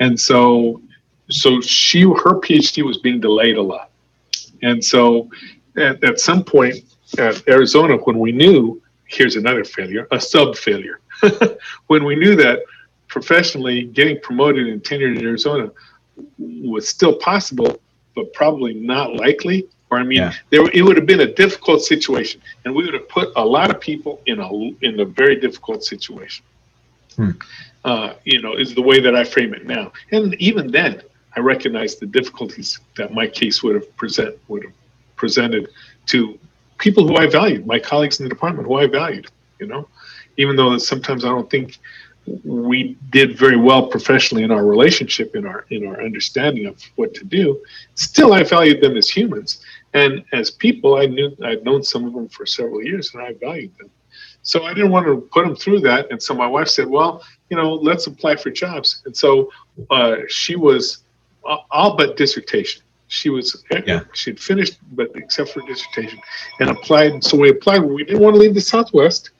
and 0.00 0.18
so 0.18 0.80
so 1.30 1.60
she 1.60 2.02
her 2.02 2.34
PhD 2.44 2.82
was 2.84 2.98
being 2.98 3.20
delayed 3.20 3.56
a 3.56 3.62
lot, 3.62 3.90
and 4.64 4.84
so 4.92 5.28
at, 5.76 6.02
at 6.02 6.18
some 6.28 6.42
point 6.42 6.76
at 7.18 7.46
Arizona 7.48 7.96
when 8.06 8.18
we 8.18 8.32
knew 8.32 8.80
here's 9.06 9.36
another 9.36 9.64
failure, 9.64 10.08
a 10.10 10.20
sub 10.20 10.56
failure, 10.56 11.00
when 11.86 12.04
we 12.04 12.16
knew 12.16 12.34
that 12.36 12.60
professionally 13.08 13.84
getting 13.84 14.18
promoted 14.20 14.66
and 14.66 14.82
tenured 14.82 15.16
in 15.18 15.24
Arizona 15.24 15.70
was 16.38 16.88
still 16.88 17.14
possible, 17.16 17.80
but 18.16 18.32
probably 18.32 18.74
not 18.74 19.14
likely. 19.14 19.68
Or 19.90 19.98
I 19.98 20.02
mean, 20.02 20.18
Yeah. 20.18 20.32
there 20.50 20.66
it 20.72 20.82
would 20.82 20.96
have 20.96 21.06
been 21.06 21.20
a 21.20 21.32
difficult 21.44 21.82
situation, 21.82 22.40
and 22.64 22.74
we 22.74 22.84
would 22.84 22.94
have 22.94 23.08
put 23.08 23.28
a 23.36 23.44
lot 23.44 23.70
of 23.70 23.78
people 23.80 24.20
in 24.26 24.40
a 24.40 24.48
in 24.86 24.98
a 25.00 25.04
very 25.04 25.36
difficult 25.36 25.84
situation. 25.84 26.44
Hmm. 27.16 27.30
Uh, 27.84 28.14
you 28.24 28.40
know, 28.42 28.54
is 28.54 28.74
the 28.74 28.82
way 28.90 28.98
that 28.98 29.14
I 29.14 29.24
frame 29.24 29.52
it 29.52 29.66
now. 29.66 29.92
And 30.10 30.34
even 30.48 30.70
then, 30.78 31.02
I 31.36 31.40
recognize 31.40 31.96
the 31.96 32.06
difficulties 32.06 32.78
that 32.96 33.12
my 33.12 33.26
case 33.26 33.62
would 33.62 33.74
have 33.74 33.96
present 33.96 34.38
would 34.48 34.64
have 34.64 34.72
presented 35.16 35.68
to 36.06 36.38
people 36.78 37.06
who 37.06 37.16
I 37.16 37.26
valued, 37.26 37.66
my 37.66 37.78
colleagues 37.78 38.20
in 38.20 38.24
the 38.24 38.30
department 38.30 38.68
who 38.68 38.74
I 38.74 38.86
valued. 38.86 39.26
You 39.58 39.66
know, 39.66 39.88
even 40.36 40.56
though 40.56 40.76
sometimes 40.78 41.24
I 41.24 41.28
don't 41.28 41.48
think 41.48 41.78
we 42.44 42.96
did 43.10 43.38
very 43.38 43.56
well 43.56 43.86
professionally 43.86 44.44
in 44.44 44.50
our 44.50 44.64
relationship, 44.64 45.36
in 45.36 45.46
our 45.46 45.66
in 45.70 45.86
our 45.86 46.02
understanding 46.02 46.66
of 46.66 46.80
what 46.96 47.14
to 47.14 47.24
do, 47.24 47.62
still 47.94 48.32
I 48.32 48.42
valued 48.42 48.80
them 48.80 48.96
as 48.96 49.08
humans. 49.08 49.62
And 49.92 50.24
as 50.32 50.50
people, 50.50 50.96
I 50.96 51.06
knew 51.06 51.36
I'd 51.44 51.64
known 51.64 51.82
some 51.84 52.04
of 52.04 52.12
them 52.14 52.28
for 52.28 52.46
several 52.46 52.82
years, 52.82 53.14
and 53.14 53.22
I 53.22 53.34
valued 53.34 53.76
them. 53.78 53.90
So 54.42 54.64
I 54.64 54.74
didn't 54.74 54.90
want 54.90 55.06
to 55.06 55.28
put 55.32 55.46
them 55.46 55.56
through 55.56 55.80
that. 55.80 56.10
And 56.10 56.22
so 56.22 56.34
my 56.34 56.46
wife 56.46 56.68
said, 56.68 56.88
"Well, 56.88 57.22
you 57.48 57.56
know, 57.56 57.74
let's 57.74 58.06
apply 58.06 58.36
for 58.36 58.50
jobs." 58.50 59.02
And 59.06 59.16
so 59.16 59.50
uh, 59.90 60.16
she 60.28 60.56
was 60.56 61.03
all 61.70 61.96
but 61.96 62.16
dissertation. 62.16 62.82
She 63.08 63.28
was 63.30 63.64
Yeah. 63.70 64.00
she 64.14 64.30
had 64.30 64.40
finished, 64.40 64.78
but 64.92 65.10
except 65.14 65.50
for 65.50 65.60
dissertation, 65.66 66.18
and 66.60 66.70
applied. 66.70 67.22
So 67.22 67.36
we 67.36 67.50
applied. 67.50 67.82
We 67.82 68.04
didn't 68.04 68.22
want 68.22 68.34
to 68.34 68.40
leave 68.40 68.54
the 68.54 68.60
Southwest, 68.60 69.30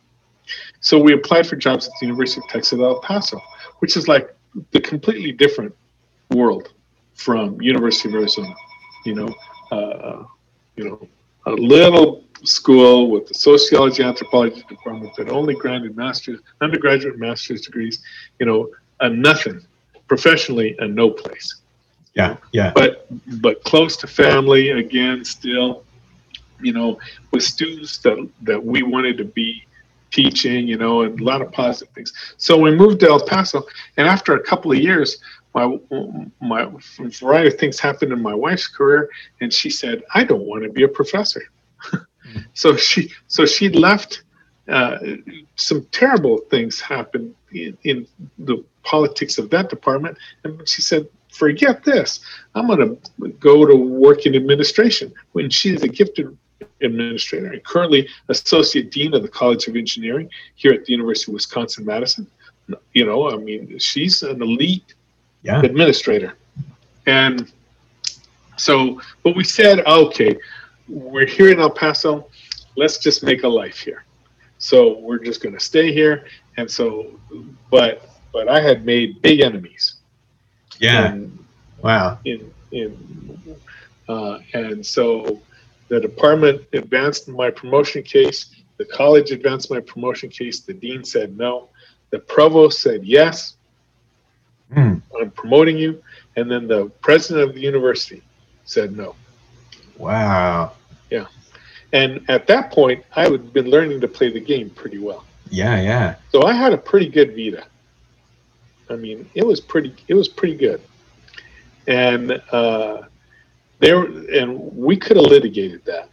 so 0.80 0.98
we 0.98 1.14
applied 1.14 1.46
for 1.46 1.56
jobs 1.56 1.86
at 1.86 1.92
the 2.00 2.06
University 2.06 2.40
of 2.40 2.48
Texas 2.50 2.78
at 2.78 2.84
El 2.84 3.00
Paso, 3.00 3.40
which 3.78 3.96
is 3.96 4.06
like 4.06 4.34
the 4.70 4.80
completely 4.80 5.32
different 5.32 5.74
world 6.30 6.72
from 7.14 7.60
University 7.60 8.08
of 8.10 8.14
Arizona. 8.14 8.54
You 9.04 9.14
know, 9.14 9.34
uh, 9.72 10.24
you 10.76 10.84
know, 10.84 11.08
a 11.46 11.52
little 11.52 12.24
school 12.44 13.10
with 13.10 13.26
the 13.26 13.34
sociology 13.34 14.02
anthropology 14.02 14.62
department 14.68 15.14
that 15.16 15.30
only 15.30 15.54
granted 15.54 15.96
masters, 15.96 16.40
undergraduate 16.60 17.18
master's 17.18 17.62
degrees. 17.62 18.02
You 18.38 18.46
know, 18.46 18.70
a 19.00 19.08
nothing 19.08 19.66
professionally, 20.06 20.76
a 20.80 20.86
no 20.86 21.10
place 21.10 21.62
Yeah, 22.14 22.36
yeah, 22.52 22.72
but 22.74 23.06
but 23.40 23.62
close 23.64 23.96
to 23.98 24.06
family 24.06 24.70
again 24.70 25.24
still 25.24 25.84
you 26.60 26.72
know 26.72 26.98
with 27.32 27.42
students 27.42 27.98
that 27.98 28.28
that 28.42 28.64
we 28.64 28.82
wanted 28.82 29.18
to 29.18 29.24
be 29.24 29.64
teaching 30.10 30.68
you 30.68 30.76
know 30.76 31.02
and 31.02 31.20
a 31.20 31.24
lot 31.24 31.42
of 31.42 31.50
positive 31.50 31.92
things. 31.94 32.12
So 32.36 32.56
we 32.56 32.74
moved 32.74 33.00
to 33.00 33.08
el 33.08 33.20
paso 33.26 33.64
and 33.96 34.06
after 34.06 34.34
a 34.34 34.42
couple 34.42 34.70
of 34.70 34.78
years 34.78 35.18
my 35.54 35.78
my 36.40 36.70
variety 36.98 37.48
of 37.48 37.58
things 37.58 37.80
happened 37.80 38.12
in 38.12 38.22
my 38.22 38.34
wife's 38.34 38.68
career 38.68 39.10
and 39.40 39.52
she 39.52 39.70
said 39.70 40.02
i 40.14 40.24
don't 40.24 40.44
want 40.44 40.62
to 40.62 40.70
be 40.70 40.84
a 40.84 40.88
professor. 40.88 41.42
So 42.54 42.76
she 42.76 43.12
so 43.28 43.46
she 43.46 43.68
left 43.68 44.24
uh, 44.66 44.98
some 45.56 45.86
terrible 45.92 46.38
things 46.50 46.80
happened 46.80 47.34
in, 47.52 47.76
in 47.84 48.06
the 48.38 48.64
politics 48.82 49.38
of 49.38 49.50
that 49.50 49.68
department 49.68 50.16
and 50.42 50.66
she 50.68 50.82
said 50.82 51.06
forget 51.34 51.84
this. 51.84 52.20
I'm 52.54 52.66
going 52.66 52.96
to 52.96 53.28
go 53.40 53.66
to 53.66 53.74
work 53.74 54.26
in 54.26 54.34
administration. 54.34 55.12
When 55.32 55.50
she 55.50 55.74
is 55.74 55.82
a 55.82 55.88
gifted 55.88 56.36
administrator 56.80 57.52
and 57.52 57.64
currently 57.64 58.08
associate 58.28 58.90
dean 58.90 59.14
of 59.14 59.22
the 59.22 59.28
College 59.28 59.66
of 59.68 59.76
Engineering 59.76 60.30
here 60.54 60.72
at 60.72 60.84
the 60.84 60.92
University 60.92 61.30
of 61.32 61.34
Wisconsin 61.34 61.84
Madison. 61.84 62.26
You 62.92 63.04
know, 63.04 63.30
I 63.30 63.36
mean, 63.36 63.78
she's 63.78 64.22
an 64.22 64.40
elite 64.40 64.94
yeah. 65.42 65.60
administrator. 65.60 66.34
And 67.06 67.52
so, 68.56 69.00
but 69.22 69.36
we 69.36 69.44
said, 69.44 69.80
okay, 69.80 70.38
we're 70.88 71.26
here 71.26 71.50
in 71.50 71.60
El 71.60 71.70
Paso. 71.70 72.28
Let's 72.76 72.98
just 72.98 73.22
make 73.22 73.42
a 73.42 73.48
life 73.48 73.78
here. 73.78 74.04
So 74.58 74.98
we're 74.98 75.18
just 75.18 75.42
going 75.42 75.54
to 75.54 75.60
stay 75.60 75.92
here. 75.92 76.26
And 76.56 76.70
so, 76.70 77.18
but, 77.70 78.08
but 78.32 78.48
I 78.48 78.60
had 78.60 78.86
made 78.86 79.20
big 79.20 79.40
enemies. 79.40 79.93
Yeah. 80.78 81.12
in, 81.12 81.38
Wow. 81.82 82.18
in, 82.24 82.52
in 82.72 83.58
uh, 84.08 84.38
and 84.52 84.84
so 84.84 85.40
the 85.88 86.00
department 86.00 86.62
advanced 86.72 87.28
my 87.28 87.50
promotion 87.50 88.02
case. 88.02 88.54
The 88.76 88.84
college 88.84 89.30
advanced 89.30 89.70
my 89.70 89.80
promotion 89.80 90.28
case. 90.28 90.60
The 90.60 90.74
dean 90.74 91.04
said 91.04 91.36
no. 91.36 91.68
The 92.10 92.18
provost 92.18 92.80
said 92.80 93.04
yes. 93.04 93.56
Hmm. 94.72 94.96
I'm 95.20 95.30
promoting 95.30 95.76
you. 95.76 96.02
And 96.36 96.50
then 96.50 96.66
the 96.66 96.86
president 97.00 97.48
of 97.48 97.54
the 97.54 97.60
university 97.60 98.22
said 98.64 98.96
no. 98.96 99.14
Wow. 99.98 100.72
Yeah. 101.10 101.26
And 101.92 102.24
at 102.28 102.46
that 102.48 102.72
point, 102.72 103.04
I 103.14 103.28
had 103.28 103.52
been 103.52 103.70
learning 103.70 104.00
to 104.00 104.08
play 104.08 104.32
the 104.32 104.40
game 104.40 104.70
pretty 104.70 104.98
well. 104.98 105.24
Yeah, 105.50 105.80
yeah. 105.80 106.16
So 106.32 106.42
I 106.42 106.52
had 106.52 106.72
a 106.72 106.78
pretty 106.78 107.08
good 107.08 107.36
Vita. 107.36 107.64
I 108.90 108.96
mean, 108.96 109.28
it 109.34 109.46
was 109.46 109.60
pretty. 109.60 109.94
It 110.08 110.14
was 110.14 110.28
pretty 110.28 110.56
good. 110.56 110.80
And 111.86 112.32
uh, 112.52 113.02
there, 113.78 114.04
and 114.04 114.58
we 114.76 114.96
could 114.96 115.16
have 115.16 115.26
litigated 115.26 115.84
that, 115.84 116.08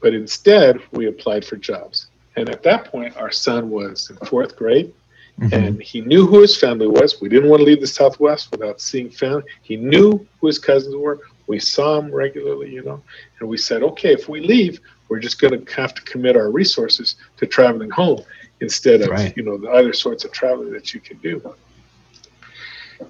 but 0.00 0.14
instead 0.14 0.80
we 0.92 1.06
applied 1.06 1.44
for 1.44 1.56
jobs. 1.56 2.08
And 2.36 2.48
at 2.48 2.62
that 2.64 2.86
point, 2.86 3.16
our 3.16 3.30
son 3.30 3.70
was 3.70 4.10
in 4.10 4.16
fourth 4.26 4.56
grade, 4.56 4.92
Mhm. 5.40 5.52
and 5.52 5.82
he 5.82 6.00
knew 6.00 6.26
who 6.26 6.40
his 6.40 6.56
family 6.56 6.86
was. 6.86 7.20
We 7.20 7.28
didn't 7.28 7.48
want 7.50 7.60
to 7.60 7.64
leave 7.64 7.80
the 7.80 7.86
Southwest 7.88 8.52
without 8.52 8.80
seeing 8.80 9.10
family. 9.10 9.42
He 9.62 9.76
knew 9.76 10.24
who 10.40 10.46
his 10.46 10.58
cousins 10.58 10.94
were. 10.94 11.20
We 11.48 11.58
saw 11.58 11.98
him 11.98 12.12
regularly, 12.14 12.70
you 12.72 12.82
know, 12.82 13.02
and 13.40 13.48
we 13.48 13.56
said, 13.56 13.82
okay, 13.82 14.12
if 14.12 14.28
we 14.28 14.40
leave, 14.40 14.80
we're 15.08 15.18
just 15.18 15.40
going 15.40 15.64
to 15.64 15.74
have 15.74 15.94
to 15.94 16.02
commit 16.02 16.36
our 16.36 16.50
resources 16.50 17.16
to 17.38 17.46
traveling 17.46 17.90
home 17.90 18.22
instead 18.60 19.02
of, 19.02 19.08
Right. 19.08 19.36
you 19.36 19.42
know, 19.42 19.58
the 19.58 19.68
other 19.68 19.92
sorts 19.92 20.24
of 20.24 20.32
traveling 20.32 20.72
that 20.72 20.94
you 20.94 21.00
can 21.00 21.18
do. 21.18 21.54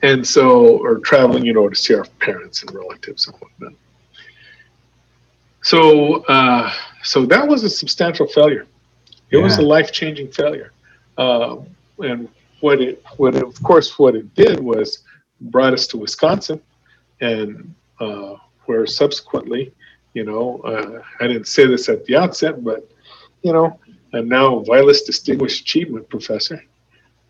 And 0.03 0.27
so, 0.27 0.79
or 0.79 0.99
traveling, 0.99 1.45
you 1.45 1.53
know, 1.53 1.69
to 1.69 1.75
see 1.77 1.95
our 1.95 2.07
parents 2.21 2.63
and 2.63 2.75
relatives 2.75 3.27
and 3.27 3.37
whatnot. 3.37 3.75
So, 5.63 6.25
uh, 6.25 6.73
so 7.03 7.27
that 7.27 7.47
was 7.47 7.65
a 7.65 7.71
substantial 7.71 8.27
failure. 8.27 8.67
It 9.31 9.39
was 9.39 9.59
a 9.59 9.63
life-changing 9.63 10.31
failure. 10.33 10.73
Um, 11.19 11.67
and 11.99 12.29
what 12.61 12.81
it, 12.81 13.03
what 13.17 13.35
it, 13.35 13.43
of 13.43 13.61
course, 13.63 13.99
what 13.99 14.15
it 14.15 14.35
did 14.35 14.61
was 14.61 15.03
brought 15.41 15.73
us 15.73 15.87
to 15.89 15.97
Wisconsin, 15.99 16.61
and 17.21 17.75
uh, 18.01 18.35
where 18.67 18.87
subsequently, 18.87 19.73
you 20.15 20.25
know, 20.25 20.61
uh, 20.61 21.03
I 21.21 21.27
didn't 21.27 21.49
say 21.49 21.67
this 21.67 21.89
at 21.89 22.05
the 22.05 22.17
outset, 22.17 22.63
but 22.63 22.89
you 23.43 23.53
know, 23.53 23.79
I'm 24.15 24.29
now 24.29 24.61
Vilas 24.61 25.03
Distinguished 25.03 25.63
Achievement 25.63 26.09
Professor, 26.09 26.63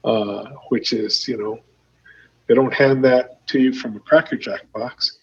uh, 0.05 0.45
which 0.69 0.93
is, 0.93 1.27
you 1.27 1.37
know, 1.37 1.61
they 2.47 2.55
don't 2.55 2.75
hand 2.75 3.05
that 3.05 3.47
to 3.49 3.59
you 3.59 3.73
from 3.73 3.97
a 3.97 4.01
Cracker 4.01 4.37
Jack 4.37 4.71
box, 4.73 5.19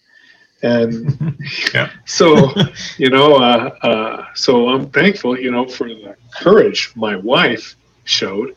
and 0.64 1.38
so 2.06 2.52
you 2.98 3.10
know, 3.10 3.36
uh, 3.36 3.76
uh, 3.82 4.26
so 4.34 4.70
I'm 4.70 4.90
thankful, 4.90 5.40
you 5.40 5.52
know, 5.52 5.68
for 5.68 5.88
the 5.88 6.16
courage 6.36 6.92
my 6.96 7.16
wife 7.16 7.76
showed 8.06 8.56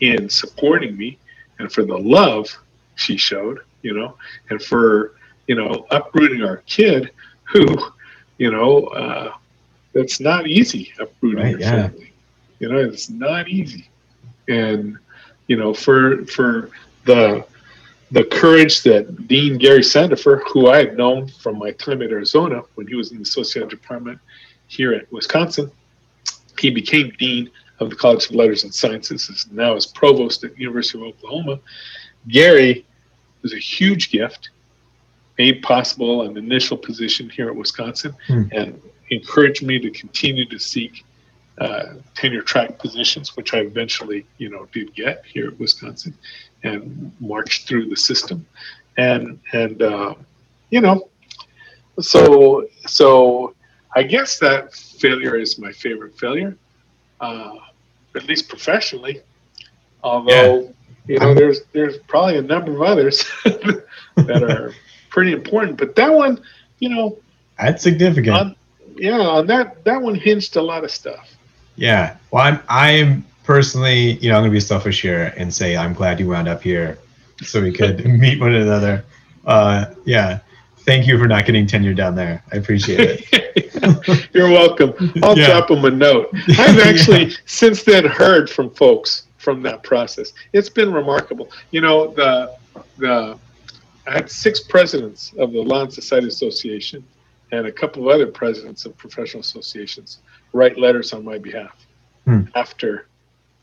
in 0.00 0.28
supporting 0.28 0.96
me, 0.96 1.18
and 1.58 1.72
for 1.72 1.84
the 1.84 1.98
love 1.98 2.56
she 2.94 3.16
showed, 3.16 3.60
you 3.82 3.92
know, 3.92 4.16
and 4.50 4.62
for 4.62 5.14
you 5.48 5.56
know 5.56 5.86
uprooting 5.90 6.42
our 6.42 6.58
kid, 6.58 7.10
who, 7.44 7.76
you 8.38 8.50
know, 8.52 8.84
uh, 8.88 9.32
that's 9.92 10.20
not 10.20 10.46
easy 10.46 10.92
uprooting 11.00 11.42
Right, 11.42 11.50
your 11.52 11.60
yeah. 11.60 11.88
family. 11.88 12.12
You 12.58 12.68
know, 12.68 12.78
it's 12.78 13.10
not 13.10 13.48
easy, 13.48 13.88
and 14.48 14.96
you 15.46 15.56
know, 15.56 15.74
for 15.74 16.24
for 16.26 16.70
the 17.04 17.44
the 18.12 18.24
courage 18.24 18.82
that 18.84 19.26
Dean 19.26 19.58
Gary 19.58 19.80
Sandefur, 19.80 20.42
who 20.52 20.68
I 20.68 20.78
had 20.78 20.96
known 20.96 21.28
from 21.28 21.58
my 21.58 21.72
time 21.72 22.02
at 22.02 22.10
Arizona 22.10 22.62
when 22.76 22.86
he 22.86 22.94
was 22.94 23.10
in 23.12 23.18
the 23.18 23.24
sociology 23.24 23.76
department 23.76 24.18
here 24.68 24.92
at 24.92 25.10
Wisconsin, 25.12 25.70
he 26.58 26.70
became 26.70 27.12
dean 27.18 27.50
of 27.80 27.90
the 27.90 27.96
College 27.96 28.26
of 28.26 28.36
Letters 28.36 28.64
and 28.64 28.72
Sciences, 28.72 29.28
is 29.28 29.48
now 29.50 29.74
as 29.74 29.86
provost 29.86 30.44
at 30.44 30.58
University 30.58 30.98
of 30.98 31.04
Oklahoma. 31.08 31.58
Gary 32.28 32.86
was 33.42 33.52
a 33.52 33.58
huge 33.58 34.10
gift, 34.10 34.50
made 35.36 35.62
possible 35.62 36.22
an 36.22 36.36
initial 36.36 36.76
position 36.76 37.28
here 37.28 37.48
at 37.48 37.56
Wisconsin, 37.56 38.14
Hmm. 38.28 38.44
and 38.52 38.80
encouraged 39.10 39.62
me 39.62 39.78
to 39.78 39.90
continue 39.90 40.46
to 40.46 40.58
seek 40.58 41.04
uh, 41.58 41.94
tenure 42.14 42.42
track 42.42 42.78
positions, 42.78 43.36
which 43.36 43.54
I 43.54 43.58
eventually, 43.58 44.26
you 44.38 44.50
know, 44.50 44.66
did 44.72 44.94
get 44.94 45.24
here 45.24 45.48
at 45.48 45.58
Wisconsin, 45.58 46.14
and 46.62 47.12
marched 47.20 47.66
through 47.66 47.88
the 47.88 47.96
system, 47.96 48.46
and 48.96 49.38
and 49.52 49.82
uh, 49.82 50.14
you 50.70 50.80
know, 50.80 51.08
so 52.00 52.66
so 52.86 53.54
I 53.94 54.02
guess 54.02 54.38
that 54.40 54.74
failure 54.74 55.36
is 55.36 55.58
my 55.58 55.72
favorite 55.72 56.18
failure, 56.18 56.56
uh, 57.20 57.56
at 58.14 58.24
least 58.26 58.48
professionally. 58.48 59.22
Although 60.02 60.74
you 61.06 61.18
know, 61.18 61.34
there's 61.34 61.62
there's 61.72 61.98
probably 62.08 62.38
a 62.38 62.42
number 62.42 62.72
of 62.72 62.82
others 62.82 63.24
that 63.44 64.42
are 64.42 64.72
pretty 65.08 65.32
important, 65.32 65.78
but 65.78 65.94
that 65.96 66.12
one, 66.12 66.42
you 66.80 66.88
know, 66.88 67.18
That's 67.58 67.82
significant. 67.82 68.36
on, 68.36 68.56
yeah, 68.96 69.20
on 69.20 69.46
that 69.46 69.84
that 69.84 70.00
one 70.00 70.14
hinged 70.14 70.56
a 70.56 70.62
lot 70.62 70.84
of 70.84 70.90
stuff. 70.90 71.35
Yeah. 71.76 72.16
Well, 72.30 72.42
I'm 72.44 72.60
I'm 72.68 73.24
personally, 73.44 74.12
you 74.18 74.30
know, 74.30 74.36
I'm 74.36 74.42
gonna 74.42 74.52
be 74.52 74.60
selfish 74.60 75.02
here 75.02 75.32
and 75.36 75.52
say 75.52 75.76
I'm 75.76 75.92
glad 75.94 76.18
you 76.20 76.28
wound 76.28 76.48
up 76.48 76.62
here, 76.62 76.98
so 77.42 77.62
we 77.62 77.72
could 77.72 78.04
meet 78.20 78.40
one 78.40 78.54
another. 78.54 79.04
Uh, 79.46 79.86
yeah. 80.04 80.40
Thank 80.80 81.08
you 81.08 81.18
for 81.18 81.26
not 81.26 81.46
getting 81.46 81.66
tenure 81.66 81.94
down 81.94 82.14
there. 82.14 82.44
I 82.52 82.56
appreciate 82.58 83.26
it. 83.32 84.28
You're 84.32 84.48
welcome. 84.50 84.94
I'll 85.22 85.36
Yeah. 85.36 85.48
drop 85.48 85.68
them 85.68 85.84
a 85.84 85.90
note. 85.90 86.28
I've 86.58 86.78
actually 86.86 87.32
since 87.44 87.82
then 87.82 88.04
heard 88.04 88.48
from 88.48 88.70
folks 88.70 89.24
from 89.38 89.62
that 89.62 89.82
process. 89.82 90.32
It's 90.52 90.68
been 90.68 90.92
remarkable. 90.92 91.50
You 91.72 91.80
know, 91.80 92.08
the 92.14 92.56
the 92.98 93.36
I 94.06 94.12
had 94.12 94.30
six 94.30 94.60
presidents 94.60 95.32
of 95.38 95.52
the 95.52 95.60
Law 95.60 95.82
and 95.82 95.92
Society 95.92 96.28
Association 96.28 97.02
and 97.50 97.66
a 97.66 97.72
couple 97.72 98.08
of 98.08 98.14
other 98.14 98.26
presidents 98.28 98.84
of 98.86 98.96
professional 98.96 99.40
associations 99.40 100.18
write 100.56 100.76
letters 100.78 101.12
on 101.12 101.22
my 101.24 101.38
behalf 101.48 101.76
Hmm. 102.26 102.42
after 102.56 103.06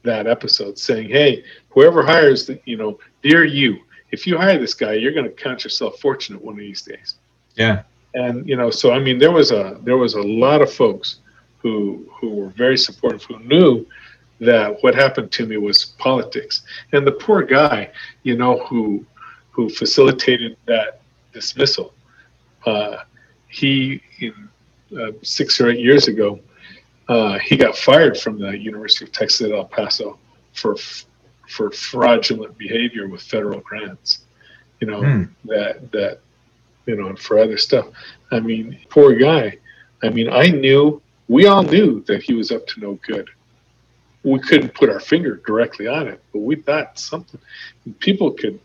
that 0.04 0.26
episode 0.36 0.76
saying, 0.88 1.10
Hey, 1.10 1.44
whoever 1.74 2.02
hires 2.14 2.46
the 2.48 2.56
you 2.72 2.78
know, 2.82 2.92
dear 3.22 3.44
you, 3.44 3.72
if 4.16 4.26
you 4.28 4.38
hire 4.38 4.58
this 4.58 4.74
guy, 4.84 4.94
you're 4.94 5.12
gonna 5.18 5.30
count 5.46 5.64
yourself 5.66 6.00
fortunate 6.00 6.42
one 6.50 6.54
of 6.60 6.60
these 6.70 6.82
days 6.92 7.10
Yeah. 7.64 7.78
and 8.22 8.36
you 8.50 8.56
know 8.60 8.70
so 8.80 8.86
i 8.98 9.00
mean 9.06 9.18
there 9.24 9.36
was 9.40 9.50
a 9.62 9.64
there 9.88 9.98
was 10.06 10.14
a 10.24 10.26
lot 10.46 10.60
of 10.66 10.70
folks 10.84 11.08
who 11.62 11.76
who 12.18 12.30
were 12.40 12.52
very 12.64 12.78
supportive 12.88 13.24
who 13.30 13.38
knew 13.54 13.72
that 14.50 14.68
what 14.84 14.94
happened 15.04 15.30
to 15.38 15.44
me 15.50 15.56
was 15.68 15.78
politics 16.08 16.56
and 16.94 17.02
the 17.10 17.16
poor 17.26 17.42
guy 17.60 17.80
you 18.28 18.36
know 18.42 18.54
who 18.68 18.82
who 19.56 19.64
facilitated 19.82 20.52
that 20.74 20.90
dismissal 21.38 21.88
uh, 22.72 22.98
he 23.60 23.74
in 24.26 24.34
uh, 25.00 25.12
six 25.40 25.48
or 25.62 25.66
eight 25.72 25.80
years 25.90 26.06
ago 26.14 26.30
uh, 27.10 27.38
he 27.40 27.58
got 27.58 27.78
fired 27.78 28.18
from 28.18 28.40
the 28.40 28.58
university 28.58 29.06
of 29.06 29.12
texas 29.12 29.42
at 29.42 29.52
el 29.52 29.66
paso 29.66 30.18
for 30.54 30.76
for 31.48 31.70
fraudulent 31.72 32.58
behavior 32.58 33.08
with 33.08 33.22
federal 33.22 33.60
grants 33.60 34.26
you 34.80 34.88
know 34.88 35.02
Hmm. 35.02 35.24
that 35.46 35.92
that 35.92 36.20
you 36.86 36.96
know, 36.96 37.08
and 37.08 37.20
for 37.20 37.40
other 37.40 37.58
stuff. 37.58 37.88
I 38.32 38.40
mean, 38.40 38.78
poor 38.90 39.16
guy. 39.16 39.58
I 40.04 40.10
mean, 40.10 40.30
I 40.30 40.48
knew, 40.48 41.02
we 41.28 41.46
all 41.46 41.64
knew 41.64 42.02
that 42.08 42.22
he 42.24 42.34
was 42.34 42.52
up 42.52 42.68
to 42.68 42.80
no 42.82 43.00
good. 43.08 43.30
We 44.24 44.40
couldn't 44.40 44.74
put 44.74 44.90
our 44.90 45.00
finger 45.00 45.42
directly 45.46 45.88
on 45.88 46.08
it, 46.08 46.22
but 46.34 46.40
we 46.40 46.56
thought 46.58 47.00
something. 47.00 47.40
People 48.00 48.32
could, 48.32 48.60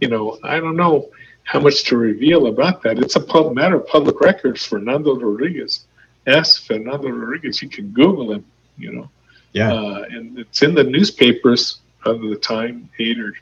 you 0.00 0.08
know, 0.08 0.38
I 0.44 0.60
don't 0.60 0.76
know 0.76 1.10
how 1.44 1.60
much 1.60 1.84
to 1.84 1.96
reveal 1.96 2.46
about 2.46 2.82
that. 2.82 2.98
It's 2.98 3.16
a 3.16 3.20
pub, 3.20 3.54
matter 3.54 3.76
of 3.76 3.86
public 3.86 4.20
record. 4.20 4.58
Fernando 4.58 5.16
Rodriguez. 5.16 5.86
S. 6.26 6.58
Fernando 6.58 7.08
Rodriguez. 7.08 7.60
You 7.62 7.68
can 7.68 7.88
Google 7.88 8.32
him, 8.32 8.44
you 8.78 8.92
know. 8.92 9.10
Yeah. 9.52 9.72
Uh, 9.72 10.04
and 10.10 10.38
it's 10.38 10.62
in 10.62 10.74
the 10.74 10.84
newspapers 10.84 11.80
of 12.04 12.20
the 12.22 12.36
time, 12.36 12.88
eight 12.98 13.18
or 13.20 13.34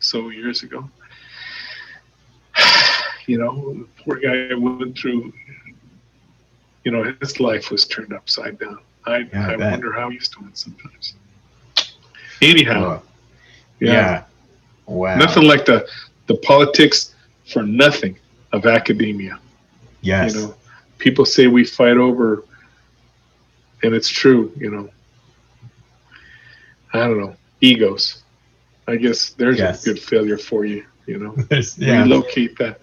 so 0.00 0.28
years 0.30 0.62
ago. 0.62 0.88
You 3.26 3.38
know, 3.38 3.72
the 3.74 3.86
poor 4.02 4.16
guy 4.16 4.52
went 4.54 4.98
through, 4.98 5.32
you 6.84 6.90
know, 6.90 7.14
his 7.20 7.38
life 7.38 7.70
was 7.70 7.84
turned 7.84 8.12
upside 8.12 8.58
down. 8.58 8.78
I, 9.06 9.18
Yeah, 9.32 9.48
I 9.48 9.52
I 9.52 9.70
wonder 9.70 9.92
how 9.92 10.10
he's 10.10 10.28
doing 10.28 10.50
sometimes. 10.54 11.14
Anyhow, 12.40 13.00
Oh, 13.00 13.02
yeah. 13.78 14.24
Wow. 14.86 15.14
nothing 15.16 15.44
like 15.44 15.64
the, 15.66 15.86
the 16.26 16.34
politics 16.34 17.14
for 17.46 17.62
nothing 17.62 18.18
of 18.52 18.66
academia. 18.66 19.38
Yes. 20.00 20.34
You 20.34 20.40
know, 20.40 20.54
people 21.02 21.24
say 21.26 21.48
we 21.48 21.64
fight 21.64 21.96
over, 21.96 22.44
and 23.82 23.92
it's 23.94 24.08
true. 24.08 24.52
You 24.56 24.70
know, 24.70 24.88
I 26.94 27.00
don't 27.00 27.18
know 27.20 27.36
egos. 27.60 28.22
I 28.88 28.96
guess 28.96 29.30
there's 29.30 29.58
Yes. 29.58 29.82
a 29.82 29.86
good 29.90 30.00
failure 30.02 30.38
for 30.38 30.64
you. 30.64 30.84
You 31.06 31.18
know, 31.18 31.36
yeah. 31.76 32.02
relocate 32.02 32.56
that 32.58 32.80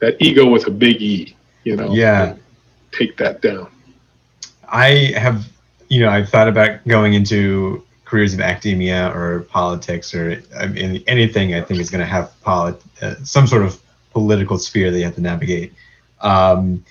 that 0.00 0.16
ego 0.20 0.46
with 0.46 0.66
a 0.66 0.70
big 0.70 1.00
E. 1.02 1.36
You 1.64 1.76
know, 1.76 1.92
Yeah. 1.92 2.34
take 2.92 3.16
that 3.18 3.42
down. 3.42 3.68
I 4.70 5.12
have, 5.16 5.46
you 5.88 6.00
know, 6.00 6.08
I've 6.08 6.28
thought 6.28 6.48
about 6.48 6.86
going 6.86 7.14
into 7.14 7.82
careers 8.04 8.32
in 8.32 8.40
academia 8.40 9.12
or 9.14 9.40
politics 9.50 10.14
or 10.14 10.42
I 10.56 10.66
mean, 10.66 11.02
anything 11.06 11.54
I 11.54 11.60
think 11.60 11.80
is 11.80 11.90
going 11.90 12.00
to 12.00 12.06
have 12.06 12.32
polit- 12.42 12.80
uh, 13.02 13.16
some 13.24 13.46
sort 13.46 13.62
of 13.64 13.78
political 14.12 14.56
sphere 14.58 14.90
that 14.90 14.98
you 14.98 15.04
have 15.04 15.14
to 15.16 15.20
navigate. 15.20 15.72
Um, 16.20 16.84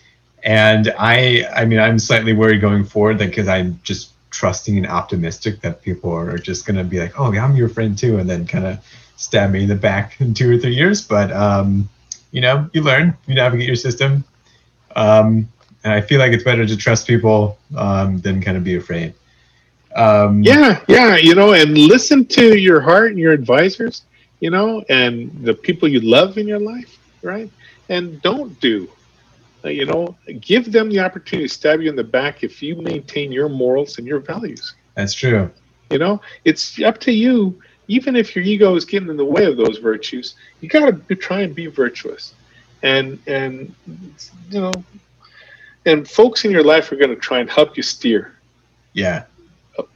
and 0.48 0.94
I, 0.98 1.46
I 1.54 1.66
mean, 1.66 1.78
I'm 1.78 2.00
slightly 2.00 2.32
worried 2.32 2.62
going 2.62 2.86
forward 2.86 3.18
because 3.18 3.50
I'm 3.50 3.82
just 3.84 4.12
trusting 4.30 4.78
and 4.78 4.88
optimistic 4.88 5.60
that 5.60 5.82
people 5.82 6.10
are 6.10 6.38
just 6.38 6.66
going 6.66 6.78
to 6.78 6.86
be 6.86 7.02
like, 7.02 7.20
oh, 7.20 7.34
yeah, 7.34 7.44
I'm 7.44 7.58
your 7.58 7.68
friend 7.68 7.98
too, 7.98 8.18
and 8.20 8.30
then 8.30 8.48
kind 8.48 8.66
of 8.66 8.80
stab 9.18 9.52
me 9.52 9.64
in 9.64 9.68
the 9.68 9.76
back 9.76 10.22
in 10.22 10.34
two 10.34 10.50
or 10.56 10.58
three 10.58 10.74
years. 10.74 11.02
But, 11.02 11.34
um, 11.34 11.90
you 12.32 12.40
know, 12.40 12.70
you 12.72 12.82
learn, 12.82 13.18
you 13.28 13.36
navigate 13.36 13.68
your 13.68 13.76
system. 13.76 14.24
Um, 14.96 15.50
and 15.84 15.92
I 15.92 16.00
feel 16.00 16.18
like 16.18 16.32
it's 16.32 16.46
better 16.46 16.66
to 16.66 16.78
trust 16.78 17.08
people 17.08 17.58
um, 17.76 18.22
than 18.22 18.42
kind 18.42 18.56
of 18.56 18.64
be 18.64 18.78
afraid. 18.78 19.14
Um, 19.98 20.44
Yeah, 20.44 20.80
yeah, 20.88 21.18
you 21.18 21.36
know, 21.36 21.52
and 21.52 21.78
listen 21.78 22.26
to 22.28 22.58
your 22.58 22.80
heart 22.80 23.12
and 23.12 23.20
your 23.20 23.34
advisors, 23.34 24.04
you 24.40 24.50
know, 24.50 24.82
and 24.88 25.30
the 25.44 25.54
people 25.54 25.90
you 25.90 26.00
love 26.00 26.38
in 26.38 26.48
your 26.48 26.60
life, 26.60 26.98
right? 27.22 27.52
And 27.90 28.22
don't 28.22 28.58
do, 28.62 28.88
Uh, 29.66 29.70
you 29.70 29.86
know, 29.86 30.16
give 30.40 30.72
them 30.72 30.90
the 30.90 31.00
opportunity 31.00 31.48
to 31.48 31.54
stab 31.54 31.82
you 31.82 31.90
in 31.90 31.96
the 31.96 32.04
back 32.04 32.44
if 32.44 32.62
you 32.62 32.76
maintain 32.76 33.32
your 33.32 33.50
morals 33.50 33.98
and 33.98 34.06
your 34.06 34.20
values. 34.20 34.76
that's 34.96 35.14
true. 35.14 35.50
You 35.90 36.00
know, 36.00 36.22
it's 36.46 36.82
up 36.82 37.00
to 37.02 37.12
you. 37.12 37.60
Even 37.88 38.16
if 38.16 38.36
your 38.36 38.44
ego 38.44 38.76
is 38.76 38.84
getting 38.84 39.10
in 39.10 39.16
the 39.16 39.26
way 39.26 39.46
of 39.46 39.56
those 39.56 39.78
virtues, 39.78 40.36
you 40.60 40.68
got 40.68 41.08
to 41.08 41.16
try 41.16 41.42
and 41.42 41.56
be 41.56 41.68
virtuous, 41.68 42.34
and 42.84 43.18
and 43.26 43.74
you 44.52 44.60
know, 44.60 44.74
and 45.86 46.08
folks 46.08 46.44
in 46.44 46.52
your 46.52 46.64
life 46.64 46.92
are 46.92 46.98
going 46.98 47.10
to 47.10 47.16
try 47.16 47.40
and 47.40 47.50
help 47.50 47.78
you 47.78 47.84
steer 47.84 48.36
Yeah, 48.94 49.24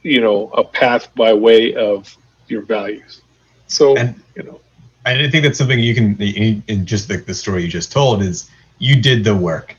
you 0.02 0.20
know 0.20 0.48
a 0.54 0.64
path 0.64 1.14
by 1.14 1.32
way 1.32 1.74
of 1.74 2.16
your 2.48 2.62
values 2.62 3.20
so 3.66 3.96
and 3.96 4.20
you 4.34 4.42
know 4.42 4.60
I 5.04 5.28
think 5.28 5.42
that's 5.44 5.58
something 5.58 5.80
you 5.80 5.94
can, 5.94 6.16
in 6.20 6.62
in 6.68 6.86
just 6.86 7.10
like 7.10 7.24
the 7.24 7.34
story 7.34 7.64
you 7.64 7.68
just 7.68 7.90
told, 7.90 8.22
is 8.22 8.48
you 8.82 9.00
did 9.00 9.22
the 9.22 9.34
work, 9.34 9.76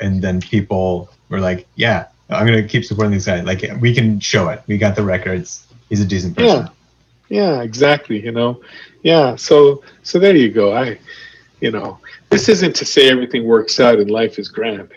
and 0.00 0.20
then 0.20 0.40
people 0.40 1.08
were 1.28 1.40
like, 1.40 1.66
"Yeah, 1.76 2.06
I'm 2.28 2.46
gonna 2.46 2.66
keep 2.66 2.84
supporting 2.84 3.12
this 3.12 3.26
guy. 3.26 3.40
Like, 3.40 3.64
we 3.80 3.94
can 3.94 4.18
show 4.20 4.48
it. 4.48 4.62
We 4.66 4.78
got 4.78 4.96
the 4.96 5.02
records. 5.02 5.66
He's 5.88 6.00
a 6.00 6.04
decent 6.04 6.36
person." 6.36 6.66
yeah 6.66 6.68
yeah 7.28 7.62
exactly 7.62 8.22
you 8.22 8.32
know 8.32 8.60
yeah 9.02 9.34
so 9.36 9.82
so 10.02 10.18
there 10.18 10.36
you 10.36 10.50
go 10.50 10.74
i 10.74 10.98
you 11.60 11.70
know 11.70 11.98
this 12.30 12.48
isn't 12.48 12.74
to 12.74 12.84
say 12.84 13.10
everything 13.10 13.44
works 13.44 13.80
out 13.80 13.98
and 13.98 14.10
life 14.10 14.38
is 14.38 14.48
grand 14.48 14.90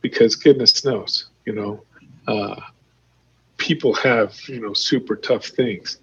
because 0.00 0.34
goodness 0.34 0.84
knows 0.84 1.26
you 1.46 1.52
know 1.52 1.80
uh 2.26 2.56
people 3.56 3.94
have 3.94 4.34
you 4.48 4.60
know 4.60 4.72
super 4.72 5.14
tough 5.16 5.46
things 5.46 5.98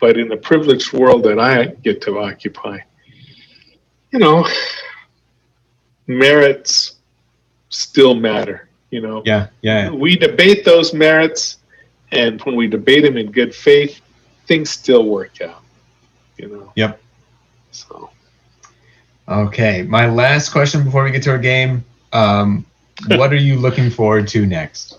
but 0.00 0.18
in 0.18 0.28
the 0.28 0.36
privileged 0.36 0.92
world 0.92 1.22
that 1.22 1.38
i 1.38 1.66
get 1.66 2.00
to 2.00 2.18
occupy 2.18 2.78
you 4.12 4.18
know 4.18 4.44
merits 6.18 6.96
still 7.68 8.14
matter 8.14 8.68
you 8.90 9.00
know 9.00 9.22
Yeah, 9.24 9.46
yeah, 9.62 9.90
we 9.90 10.16
debate 10.16 10.64
those 10.64 10.92
merits 10.92 11.58
and 12.12 12.40
when 12.42 12.56
we 12.56 12.66
debate 12.66 13.04
them 13.04 13.16
in 13.16 13.30
good 13.30 13.54
faith 13.54 14.00
things 14.46 14.70
still 14.70 15.04
work 15.06 15.40
out 15.40 15.62
you 16.36 16.48
know 16.48 16.72
Yep. 16.76 17.00
so 17.70 18.10
Okay, 19.28 19.82
my 19.82 20.08
last 20.08 20.48
question 20.50 20.82
before 20.82 21.04
we 21.04 21.12
get 21.12 21.22
to 21.22 21.30
our 21.30 21.38
game. 21.38 21.84
Um, 22.12 22.66
what 23.14 23.32
are 23.32 23.36
you 23.36 23.56
looking 23.56 23.88
forward 23.88 24.26
to 24.28 24.44
next? 24.44 24.98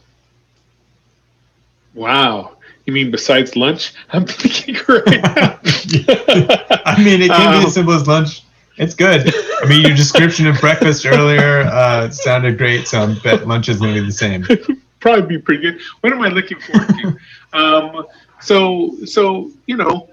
wow 1.93 2.55
You 2.85 2.93
mean 2.93 3.11
besides 3.11 3.55
lunch? 3.57 3.93
I'm 4.13 4.25
thinking 4.25 4.75
right 4.87 5.05
now. 5.21 5.59
I 6.85 6.95
mean, 7.03 7.21
it 7.21 7.27
can 7.29 7.51
be 7.51 7.57
Um, 7.59 7.65
as 7.65 7.73
simple 7.73 7.93
as 7.93 8.07
lunch. 8.07 8.43
It's 8.77 8.93
good. 8.93 9.31
I 9.61 9.67
mean, 9.67 9.81
your 9.81 9.95
description 9.95 10.47
of 10.47 10.59
breakfast 10.59 11.05
earlier 11.05 11.61
uh, 11.61 12.09
sounded 12.09 12.57
great, 12.57 12.87
so 12.87 13.01
I 13.01 13.13
bet 13.21 13.47
lunch 13.47 13.69
is 13.69 13.79
going 13.79 13.93
to 13.93 14.01
be 14.01 14.05
the 14.05 14.11
same. 14.11 14.45
probably 14.99 15.37
be 15.37 15.41
pretty 15.41 15.61
good. 15.61 15.81
What 15.99 16.13
am 16.13 16.21
I 16.21 16.29
looking 16.29 16.59
forward 16.59 16.87
to? 16.87 17.17
um, 17.57 18.07
so, 18.39 18.95
so 19.05 19.51
you 19.65 19.75
know, 19.75 20.09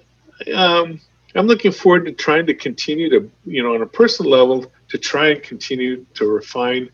um, 0.55 1.01
I'm 1.35 1.47
looking 1.47 1.73
forward 1.73 2.07
to 2.07 2.13
trying 2.13 2.47
to 2.47 2.55
continue 2.55 3.09
to, 3.11 3.31
you 3.47 3.63
know, 3.63 3.75
on 3.75 3.83
a 3.83 3.87
personal 3.87 4.33
level, 4.33 4.73
to 4.89 4.99
try 4.99 5.29
and 5.29 5.43
continue 5.43 6.05
to 6.15 6.27
refine 6.27 6.91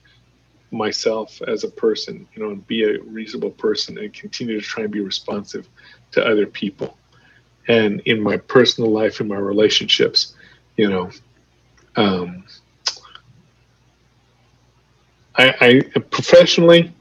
myself 0.71 1.41
as 1.47 1.65
a 1.65 1.69
person, 1.69 2.27
you 2.35 2.43
know, 2.43 2.51
and 2.51 2.67
be 2.67 2.83
a 2.83 3.01
reasonable 3.03 3.53
person, 3.53 3.97
and 3.97 4.13
continue 4.13 4.61
to 4.61 4.67
try 4.67 4.83
and 4.83 4.93
be 4.93 5.01
responsive 5.01 5.69
to 6.11 6.27
other 6.27 6.47
people, 6.47 6.99
and 7.69 8.01
in 8.01 8.21
my 8.21 8.37
personal 8.37 8.91
life, 8.91 9.21
in 9.21 9.29
my 9.29 9.39
relationships, 9.39 10.35
you 10.77 10.91
know. 10.91 11.11
Um, 11.97 12.45
I, 15.37 15.55
I 15.95 15.99
professionally, 16.11 16.93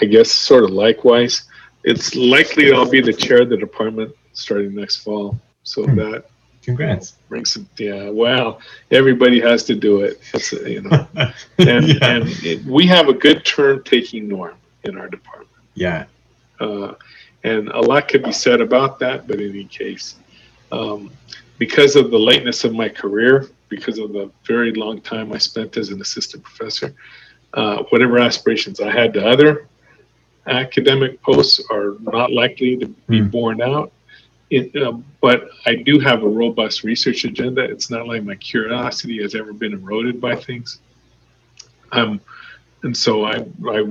I 0.00 0.04
guess 0.06 0.30
sort 0.30 0.64
of 0.64 0.70
likewise. 0.70 1.44
It's 1.84 2.14
likely 2.16 2.72
I'll 2.72 2.88
be 2.88 3.00
the 3.00 3.12
chair 3.12 3.42
of 3.42 3.48
the 3.48 3.56
department 3.56 4.12
starting 4.32 4.74
next 4.74 4.96
fall. 4.96 5.38
So 5.62 5.84
Hmm. 5.84 5.96
that 5.96 6.24
Congrats. 6.62 7.12
brings 7.28 7.52
some, 7.52 7.68
yeah, 7.78 8.08
well, 8.08 8.60
everybody 8.90 9.40
has 9.40 9.62
to 9.64 9.74
do 9.76 10.00
it. 10.00 10.20
It's, 10.34 10.52
uh, 10.52 10.60
you 10.62 10.82
know, 10.82 11.06
and, 11.58 11.88
yeah. 11.88 11.98
and 12.02 12.24
it, 12.44 12.64
we 12.64 12.86
have 12.86 13.08
a 13.08 13.12
good 13.12 13.44
turn 13.44 13.82
taking 13.84 14.26
norm 14.28 14.56
in 14.84 14.96
our 14.98 15.08
department. 15.08 15.50
yeah. 15.74 16.04
Uh, 16.58 16.94
and 17.44 17.68
a 17.68 17.80
lot 17.80 18.08
could 18.08 18.24
be 18.24 18.32
said 18.32 18.60
about 18.62 18.98
that, 18.98 19.28
but 19.28 19.40
in 19.40 19.50
any 19.50 19.64
case, 19.64 20.16
um, 20.72 21.10
because 21.58 21.94
of 21.94 22.10
the 22.10 22.18
lateness 22.18 22.64
of 22.64 22.72
my 22.74 22.88
career, 22.88 23.46
because 23.68 23.98
of 23.98 24.12
the 24.12 24.30
very 24.46 24.72
long 24.72 25.00
time 25.00 25.32
I 25.32 25.38
spent 25.38 25.76
as 25.76 25.90
an 25.90 26.00
assistant 26.00 26.42
professor, 26.44 26.94
uh, 27.54 27.82
whatever 27.90 28.18
aspirations 28.18 28.80
I 28.80 28.90
had 28.90 29.12
to 29.14 29.26
other 29.26 29.66
academic 30.46 31.20
posts 31.22 31.60
are 31.70 31.94
not 32.00 32.32
likely 32.32 32.76
to 32.76 32.86
be 33.08 33.20
Hmm. 33.20 33.28
borne 33.28 33.60
out. 33.62 33.92
It, 34.50 34.76
uh, 34.80 34.92
but 35.20 35.50
I 35.66 35.74
do 35.74 35.98
have 35.98 36.22
a 36.22 36.28
robust 36.28 36.84
research 36.84 37.24
agenda. 37.24 37.62
It's 37.62 37.90
not 37.90 38.06
like 38.06 38.22
my 38.22 38.36
curiosity 38.36 39.20
has 39.22 39.34
ever 39.34 39.52
been 39.52 39.72
eroded 39.72 40.20
by 40.20 40.36
things. 40.36 40.78
Um, 41.90 42.20
and 42.84 42.96
so 42.96 43.24
I, 43.24 43.44
I 43.68 43.84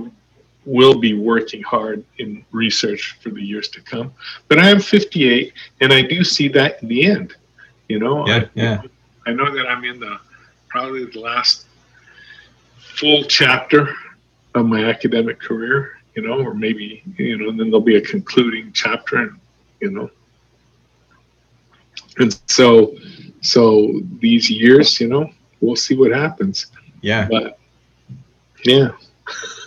will 0.65 0.97
be 0.97 1.13
working 1.13 1.61
hard 1.61 2.05
in 2.19 2.45
research 2.51 3.17
for 3.21 3.29
the 3.31 3.41
years 3.41 3.67
to 3.69 3.81
come. 3.81 4.13
But 4.47 4.59
I 4.59 4.69
am 4.69 4.79
58, 4.79 5.51
and 5.81 5.91
I 5.91 6.01
do 6.03 6.23
see 6.23 6.47
that 6.49 6.81
in 6.81 6.87
the 6.87 7.05
end. 7.05 7.35
You 7.89 7.99
know, 7.99 8.25
Yeah, 8.25 8.35
I, 8.37 8.49
yeah. 8.53 8.81
I 9.25 9.33
know 9.33 9.53
that 9.53 9.67
I'm 9.67 9.83
in 9.83 9.99
the 9.99 10.19
probably 10.69 11.05
the 11.05 11.19
last 11.19 11.65
full 12.77 13.23
chapter 13.23 13.93
of 14.53 14.65
my 14.65 14.85
academic 14.85 15.39
career. 15.39 15.99
You 16.15 16.21
know, 16.21 16.39
or 16.45 16.53
maybe 16.53 17.03
you 17.17 17.37
know, 17.37 17.49
and 17.49 17.59
then 17.59 17.67
there'll 17.67 17.81
be 17.81 17.97
a 17.97 18.01
concluding 18.01 18.71
chapter, 18.71 19.17
and 19.17 19.39
you 19.81 19.91
know, 19.91 20.09
and 22.17 22.39
so 22.47 22.95
so 23.41 24.01
these 24.19 24.49
years, 24.49 24.99
you 25.01 25.07
know, 25.07 25.29
we'll 25.59 25.75
see 25.75 25.95
what 25.95 26.11
happens. 26.11 26.67
Yeah. 27.01 27.27
But 27.29 27.59
yeah, 28.63 28.91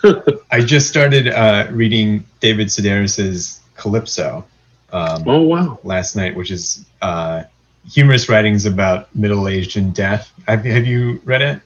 I 0.50 0.60
just 0.60 0.88
started 0.88 1.28
uh, 1.28 1.68
reading 1.70 2.24
David 2.40 2.68
Sedaris's 2.68 3.60
Calypso 3.76 4.44
um, 4.92 5.24
oh 5.26 5.42
wow. 5.42 5.78
last 5.84 6.16
night, 6.16 6.34
which 6.34 6.50
is 6.50 6.86
uh, 7.02 7.44
humorous 7.90 8.28
writings 8.28 8.66
about 8.66 9.14
middle 9.14 9.48
age 9.48 9.76
and 9.76 9.94
death. 9.94 10.32
Have, 10.46 10.64
have 10.64 10.86
you 10.86 11.20
read 11.24 11.42
it? 11.42 11.60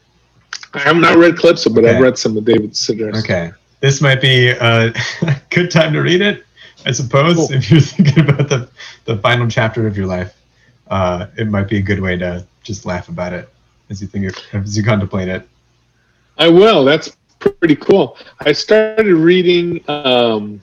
I 0.74 0.78
have 0.80 0.96
not 0.96 1.16
read 1.16 1.36
Calypso, 1.36 1.70
but 1.70 1.84
I've 1.84 2.00
read 2.00 2.16
some 2.16 2.36
of 2.36 2.44
David 2.44 2.72
Sedaris. 2.72 3.22
Okay. 3.22 3.52
This 3.80 4.00
might 4.00 4.20
be 4.20 4.50
a 4.50 4.94
good 5.50 5.70
time 5.70 5.92
to 5.92 6.00
read 6.00 6.22
it, 6.22 6.44
I 6.86 6.92
suppose, 6.92 7.36
Cool. 7.36 7.52
if 7.52 7.70
you're 7.70 7.80
thinking 7.80 8.28
about 8.28 8.48
the, 8.48 8.68
the 9.04 9.16
final 9.18 9.48
chapter 9.48 9.86
of 9.86 9.96
your 9.96 10.06
life. 10.06 10.34
Uh, 10.88 11.26
it 11.36 11.48
might 11.48 11.68
be 11.68 11.78
a 11.78 11.82
good 11.82 12.00
way 12.00 12.16
to 12.16 12.46
just 12.62 12.86
laugh 12.86 13.08
about 13.08 13.32
it 13.32 13.48
as 13.90 14.00
you 14.00 14.06
think 14.06 14.26
it, 14.26 14.46
as 14.52 14.76
you 14.76 14.82
contemplate 14.82 15.28
it. 15.28 15.48
I 16.38 16.48
will. 16.48 16.84
That's 16.84 17.16
pretty 17.38 17.76
cool. 17.76 18.16
I 18.40 18.52
started 18.52 19.06
reading 19.06 19.82
um, 19.88 20.62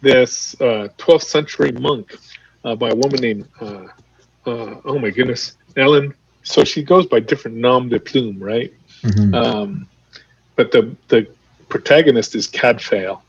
this 0.00 0.60
uh, 0.60 0.88
12th 0.98 1.22
century 1.22 1.72
monk 1.72 2.16
uh, 2.64 2.74
by 2.74 2.90
a 2.90 2.94
woman 2.94 3.20
named, 3.20 3.48
uh, 4.48 4.80
oh 4.84 4.98
my 4.98 5.10
goodness, 5.10 5.56
Ellen. 5.76 6.14
So 6.42 6.64
she 6.64 6.82
goes 6.82 7.06
by 7.06 7.20
different 7.20 7.56
nom 7.58 7.88
de 7.88 8.00
plume, 8.00 8.38
right? 8.42 8.72
Mhm. 9.04 9.34
Um, 9.34 9.88
but 10.56 10.70
the 10.72 10.96
the 11.08 11.26
protagonist 11.68 12.34
is 12.34 12.48
Cadfael, 12.48 13.20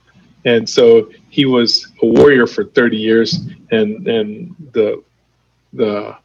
and 0.45 0.67
so 0.67 1.09
he 1.30 1.45
was 1.45 1.88
a 2.01 2.05
warrior 2.05 2.47
for 2.47 2.65
30 2.65 2.97
years, 2.97 3.39
and 3.72 4.07
and 4.07 4.55
the 4.74 5.03
the 5.74 6.15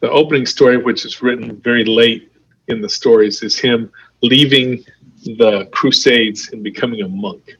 the 0.00 0.10
opening 0.10 0.46
story, 0.46 0.76
which 0.76 1.04
is 1.04 1.22
written 1.22 1.56
very 1.56 1.84
late 1.84 2.30
in 2.68 2.80
the 2.80 2.88
stories, 2.88 3.42
is 3.42 3.58
him 3.58 3.90
leaving 4.22 4.84
the 5.24 5.66
Crusades 5.72 6.50
and 6.52 6.62
becoming 6.62 7.02
a 7.02 7.08
monk, 7.08 7.56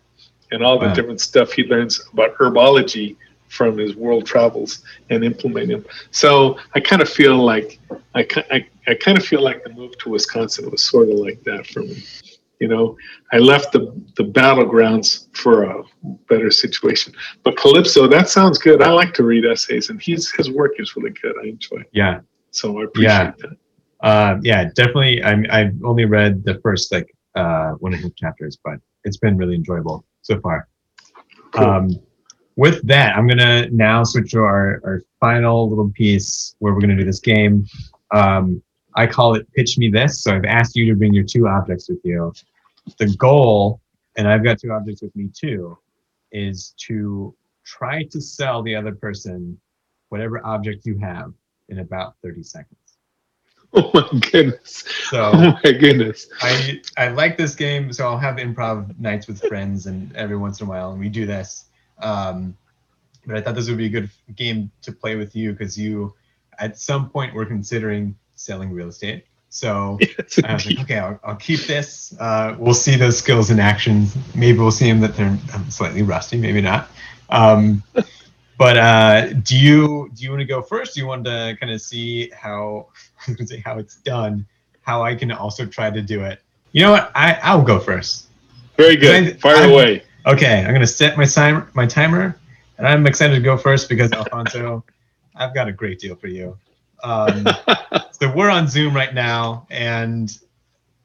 and 0.53 0.63
all 0.63 0.79
the 0.79 0.87
Wow. 0.87 0.95
different 0.95 1.21
stuff 1.21 1.53
he 1.53 1.65
learns 1.65 2.01
about 2.13 2.35
herbology 2.37 3.17
from 3.49 3.79
his 3.79 3.97
world 3.97 4.27
travels 4.27 4.83
and 5.11 5.25
implement 5.25 5.69
them. 5.69 5.85
So 6.11 6.59
I 6.75 6.81
kind 6.81 7.03
of 7.03 7.09
feel 7.09 7.37
like 7.37 7.79
I, 8.15 8.27
I, 8.51 8.67
I 8.87 8.95
kind 8.95 9.17
of 9.17 9.25
feel 9.25 9.43
like 9.43 9.65
the 9.65 9.71
move 9.71 9.97
to 9.99 10.11
Wisconsin 10.11 10.71
was 10.71 10.83
sort 10.83 11.09
of 11.09 11.17
like 11.17 11.43
that 11.45 11.67
for 11.67 11.81
me. 11.81 12.03
You 12.61 12.69
know, 12.69 12.97
I 13.33 13.39
left 13.39 13.73
the, 13.73 13.93
the 14.17 14.25
battlegrounds 14.25 15.27
for 15.37 15.65
a 15.65 15.83
better 16.29 16.51
situation. 16.51 17.13
But 17.43 17.59
Calypso, 17.59 18.07
that 18.09 18.31
sounds 18.31 18.57
good. 18.59 18.81
I 18.83 18.91
like 18.91 19.13
to 19.15 19.25
read 19.25 19.45
essays, 19.45 19.91
and 19.91 20.01
he's, 20.01 20.33
his 20.33 20.51
work 20.51 20.73
is 20.79 20.97
really 20.97 21.15
good. 21.21 21.35
I 21.43 21.49
enjoy 21.49 21.81
it. 21.81 21.91
Yeah. 21.93 22.21
So 22.53 22.81
I 22.81 22.85
appreciate 22.85 23.11
Yeah. 23.13 23.33
that. 23.41 23.57
Uh, 24.01 24.39
yeah, 24.43 24.65
definitely. 24.75 25.23
I'm, 25.23 25.45
I've 25.51 25.75
only 25.85 26.07
read 26.07 26.45
the 26.45 26.59
first 26.63 26.93
like 26.93 27.13
uh, 27.35 27.73
one 27.73 27.93
of 27.93 28.01
his 28.01 28.13
chapters, 28.17 28.57
but 28.65 28.79
it's 29.05 29.19
been 29.19 29.37
really 29.37 29.55
enjoyable 29.55 30.07
so 30.23 30.41
far. 30.41 30.69
Cool. 31.53 31.65
Um, 31.65 31.91
with 32.57 32.87
that, 32.87 33.17
I'm 33.17 33.27
gonna 33.27 33.69
now 33.71 34.03
switch 34.03 34.33
to 34.33 34.41
our, 34.41 34.81
our 34.85 35.03
final 35.21 35.69
little 35.69 35.91
piece 35.91 36.55
where 36.59 36.73
we're 36.73 36.81
gonna 36.81 36.97
do 36.97 37.05
this 37.05 37.21
game. 37.21 37.67
Um, 38.13 38.63
I 38.95 39.07
call 39.07 39.35
it 39.35 39.51
"Pitch 39.53 39.79
Me 39.79 39.91
This." 39.91 40.23
So 40.23 40.35
I've 40.35 40.45
asked 40.45 40.75
you 40.75 40.87
to 40.87 40.97
bring 40.97 41.13
your 41.13 41.25
two 41.25 41.47
objects 41.47 41.89
with 41.89 42.01
you. 42.03 42.33
The 42.99 43.15
goal, 43.17 43.81
and 44.17 44.27
I've 44.27 44.43
got 44.43 44.59
two 44.59 44.73
objects 44.73 45.03
with 45.03 45.15
me 45.15 45.29
too, 45.35 45.77
is 46.33 46.75
to 46.87 47.35
try 47.65 48.05
to 48.05 48.21
sell 48.21 48.63
the 48.63 48.75
other 48.75 48.95
person 48.95 49.61
whatever 50.09 50.45
object 50.47 50.87
you 50.87 50.97
have 50.99 51.33
in 51.69 51.81
about 51.81 52.15
30 52.23 52.43
seconds. 52.43 52.79
Oh 53.73 53.91
my 53.93 54.21
goodness. 54.21 54.85
So 55.11 55.31
Oh 55.35 55.59
my 55.63 55.73
goodness. 55.73 56.29
I 56.41 56.81
I 56.97 57.09
like 57.09 57.37
this 57.37 57.55
game, 57.55 57.93
so 57.93 58.07
I'll 58.07 58.19
have 58.19 58.37
improv 58.37 58.99
nights 58.99 59.27
with 59.27 59.43
friends, 59.43 59.87
and 59.87 60.15
every 60.17 60.37
once 60.37 60.61
in 60.61 60.67
a 60.67 60.71
while, 60.71 60.93
and 60.93 61.01
we 61.01 61.09
do 61.09 61.27
this. 61.27 61.67
Um, 61.99 62.57
but 63.27 63.37
I 63.37 63.41
thought 63.41 63.55
this 63.55 63.69
would 63.69 63.79
be 63.79 63.87
a 63.87 63.91
good 63.91 64.11
game 64.37 64.71
to 64.83 64.93
play 64.93 65.17
with 65.17 65.35
you 65.35 65.53
because 65.53 65.77
you, 65.79 66.15
at 66.59 66.79
some 66.79 67.11
point, 67.11 67.35
were 67.35 67.47
considering 67.47 68.17
selling 68.37 68.71
real 68.73 68.89
estate. 68.89 69.25
So 69.49 69.99
Yes, 70.01 70.39
I 70.45 70.53
was 70.55 70.67
like, 70.67 70.81
okay, 70.81 70.99
I'll, 70.99 71.19
I'll 71.25 71.37
keep 71.37 71.61
this. 71.61 72.15
Uh, 72.21 72.55
we'll 72.59 72.75
see 72.75 72.97
those 72.97 73.19
skills 73.19 73.51
in 73.51 73.59
action. 73.59 74.07
Maybe 74.35 74.59
we'll 74.59 74.71
see 74.71 74.87
them 74.87 75.01
that 75.01 75.17
they're 75.17 75.39
um, 75.55 75.71
slightly 75.71 76.03
rusty, 76.03 76.37
maybe 76.37 76.61
not. 76.61 76.91
Um, 77.31 77.83
but 78.59 78.77
uh, 78.77 79.33
do 79.33 79.59
you 79.59 80.11
do 80.15 80.23
you 80.25 80.31
want 80.31 80.41
to 80.41 80.47
go 80.47 80.63
first? 80.63 80.95
Do 80.95 81.01
you 81.01 81.07
want 81.07 81.25
to 81.25 81.57
kind 81.61 81.73
of 81.73 81.81
see 81.81 82.31
how 82.31 82.89
I 83.29 83.45
say 83.45 83.63
how 83.65 83.79
it's 83.79 83.97
done? 83.97 84.47
How 84.83 85.03
I 85.03 85.15
can 85.15 85.33
also 85.33 85.67
try 85.67 85.91
to 85.91 86.03
do 86.03 86.23
it. 86.23 86.41
You 86.73 86.83
know 86.83 86.93
what? 86.93 87.11
I 87.15 87.39
I'll 87.43 87.63
go 87.63 87.79
first. 87.81 88.27
Very 88.77 88.97
good. 88.97 89.27
I- 89.27 89.33
Fire 89.39 89.57
I'm- 89.57 89.71
away. 89.71 90.03
Okay, 90.27 90.65
I'm 90.65 90.73
gonna 90.73 90.87
set 90.87 91.17
my 91.17 91.25
timer 91.25 91.71
my 91.75 91.87
timer, 91.87 92.37
and 92.79 92.87
I'm 92.87 93.07
excited 93.07 93.35
to 93.37 93.41
go 93.41 93.57
first 93.57 93.89
because 93.89 94.11
Alfonso, 94.13 94.85
I've 95.37 95.55
got 95.55 95.69
a 95.69 95.73
great 95.73 96.01
deal 96.01 96.17
for 96.17 96.27
you. 96.27 96.59
Um, 97.05 97.47
so 98.11 98.33
we're 98.35 98.51
on 98.51 98.67
Zoom 98.67 98.95
right 98.95 99.15
now, 99.15 99.67
and 99.71 100.37